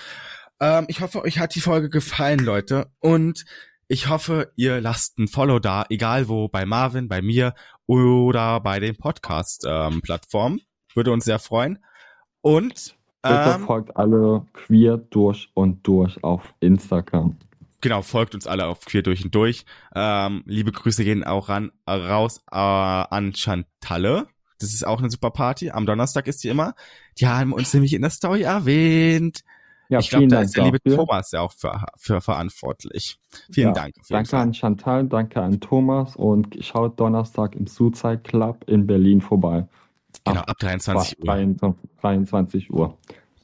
Ähm, 0.60 0.86
ich 0.88 1.02
hoffe, 1.02 1.24
euch 1.24 1.40
hat 1.40 1.56
die 1.56 1.60
Folge 1.62 1.90
gefallen, 1.90 2.40
Leute. 2.40 2.92
Und 3.00 3.46
ich 3.88 4.10
hoffe, 4.10 4.52
ihr 4.56 4.80
lasst 4.80 5.18
ein 5.18 5.28
Follow 5.28 5.60
da, 5.60 5.86
egal 5.90 6.28
wo, 6.28 6.48
bei 6.48 6.66
Marvin, 6.66 7.08
bei 7.08 7.22
mir 7.22 7.56
oder 7.88 8.60
bei 8.60 8.80
den 8.80 8.96
Podcast-Plattformen. 8.96 10.60
Ähm, 10.60 10.66
Würde 10.94 11.12
uns 11.12 11.26
sehr 11.26 11.40
freuen. 11.40 11.84
Und 12.42 12.96
Bitte 13.22 13.56
ähm, 13.56 13.66
folgt 13.66 13.98
alle 13.98 14.46
queer 14.54 14.98
durch 14.98 15.50
und 15.56 15.86
durch 15.88 16.24
auf 16.24 16.54
Instagram 16.60 17.38
genau, 17.86 18.02
folgt 18.02 18.34
uns 18.34 18.48
alle 18.48 18.66
auf 18.66 18.82
Queer 18.82 19.04
durch 19.04 19.24
und 19.24 19.36
durch. 19.36 19.64
Ähm, 19.94 20.42
liebe 20.48 20.72
Grüße 20.72 21.04
gehen 21.04 21.24
auch 21.24 21.50
ran, 21.50 21.72
raus 21.88 22.42
äh, 22.52 22.56
an 22.56 23.36
Chantalle. 23.36 24.26
Das 24.60 24.74
ist 24.74 24.88
auch 24.88 24.98
eine 24.98 25.12
super 25.12 25.30
Party. 25.30 25.70
Am 25.70 25.86
Donnerstag 25.86 26.28
ist 26.28 26.44
die 26.44 26.48
immer. 26.48 26.74
Die 27.20 27.28
haben 27.28 27.54
uns 27.54 27.72
nämlich 27.76 27.94
in 27.94 28.02
der 28.02 28.10
Story 28.10 28.42
erwähnt. 28.42 29.44
Ja, 29.90 30.00
ich 30.00 30.10
glaube, 30.10 30.28
da 30.28 30.42
ist 30.42 30.58
der 30.58 30.64
liebe 30.64 30.82
Thomas 30.82 31.32
ja 31.32 31.42
auch 31.42 31.54
für, 31.54 31.86
für 31.96 32.22
verantwortlich. 32.22 33.20
Vielen 33.52 33.68
ja, 33.68 33.74
Dank. 33.74 33.94
Danke 34.10 34.30
Fall. 34.30 34.42
an 34.42 34.54
Chantal, 34.56 35.06
danke 35.06 35.44
an 35.44 35.60
Thomas 35.60 36.16
und 36.16 36.58
schaut 36.62 37.00
Donnerstag 37.00 37.56
im 37.56 37.68
Suicide 37.68 38.22
Club 38.24 38.64
in 38.66 38.88
Berlin 38.88 39.22
vorbei. 39.22 39.68
Genau, 40.24 40.42
ab 40.42 40.58
23 40.58 41.20
Uhr. 41.20 41.76
23 42.02 42.72
Uhr 42.72 42.98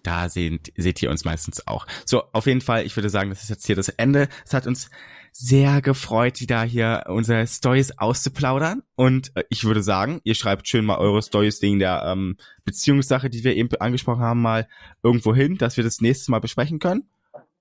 da 0.04 0.30
seht, 0.30 0.74
seht 0.76 1.02
ihr 1.02 1.10
uns 1.10 1.26
meistens 1.26 1.68
auch. 1.68 1.88
So, 2.06 2.24
auf 2.32 2.46
jeden 2.46 2.62
Fall, 2.62 2.86
ich 2.86 2.96
würde 2.96 3.10
sagen, 3.10 3.30
das 3.30 3.44
ist 3.44 3.50
jetzt 3.50 3.66
hier 3.66 3.76
das 3.76 3.90
Ende. 3.90 4.28
Es 4.46 4.54
hat 4.54 4.68
uns 4.68 4.90
sehr 5.32 5.82
gefreut, 5.82 6.42
wieder 6.42 6.62
hier 6.64 7.06
unsere 7.08 7.48
Stories 7.48 7.98
auszuplaudern. 7.98 8.84
Und 8.96 9.32
äh, 9.36 9.44
ich 9.50 9.64
würde 9.64 9.82
sagen, 9.82 10.20
ihr 10.24 10.36
schreibt 10.36 10.68
schön 10.68 10.86
mal 10.86 10.98
eure 10.98 11.22
Stories 11.22 11.62
wegen 11.62 11.80
der 11.80 12.04
ähm, 12.06 12.38
Beziehungssache, 12.66 13.30
die 13.30 13.44
wir 13.44 13.56
eben 13.56 13.70
angesprochen 13.80 14.22
haben, 14.22 14.42
mal 14.42 14.68
irgendwo 15.04 15.34
hin, 15.34 15.58
dass 15.58 15.78
wir 15.78 15.84
das 15.84 16.02
nächste 16.02 16.32
Mal 16.32 16.40
besprechen 16.40 16.80
können. 16.80 17.10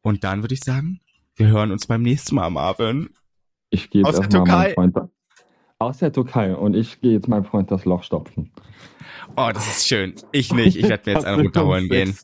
Und 0.03 0.25
dann 0.25 0.43
würde 0.43 0.55
ich 0.55 0.65
sagen, 0.65 1.01
wir 1.37 1.49
hören 1.49 1.71
uns 1.71 1.87
beim 1.87 2.03
nächsten 2.03 2.35
Mal, 2.35 2.51
Marvin. 2.51 3.11
Ich 3.71 3.91
gehe 3.91 4.03
jetzt 4.05 4.19
erstmal 4.19 4.47
meinen 4.47 4.75
Freund 4.75 5.11
aus 5.81 5.99
der 5.99 6.13
Türkei 6.13 6.55
und 6.55 6.77
ich 6.77 7.01
gehe 7.01 7.13
jetzt 7.13 7.27
meinem 7.27 7.45
Freund 7.45 7.71
das 7.71 7.85
Loch 7.87 8.03
stopfen. 8.05 8.51
Oh, 9.37 9.51
das 9.53 9.67
ist 9.67 9.89
schön. 9.89 10.15
Ich 10.31 10.53
nicht. 10.53 10.77
Ich 10.77 10.89
werde 10.89 11.11
mir 11.11 11.17
jetzt 11.17 11.25
einen 11.27 11.41
runterholen 11.41 11.89
gehen. 11.89 12.17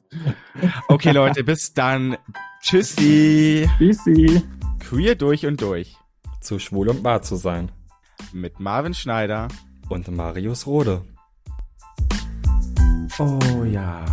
Okay, 0.88 1.12
Leute, 1.12 1.42
bis 1.42 1.72
dann. 1.72 2.16
Tschüssi. 2.60 3.68
Tschüssi. 3.78 4.42
Queer 4.80 5.14
durch 5.14 5.46
und 5.46 5.60
durch. 5.62 5.96
zu 6.40 6.58
Schwul 6.58 6.88
und 6.88 7.02
Wahr 7.02 7.22
zu 7.22 7.36
sein. 7.36 7.72
Mit 8.32 8.60
Marvin 8.60 8.94
Schneider 8.94 9.48
und 9.88 10.08
Marius 10.14 10.66
Rode. 10.66 11.02
Oh 13.18 13.64
ja. 13.64 14.04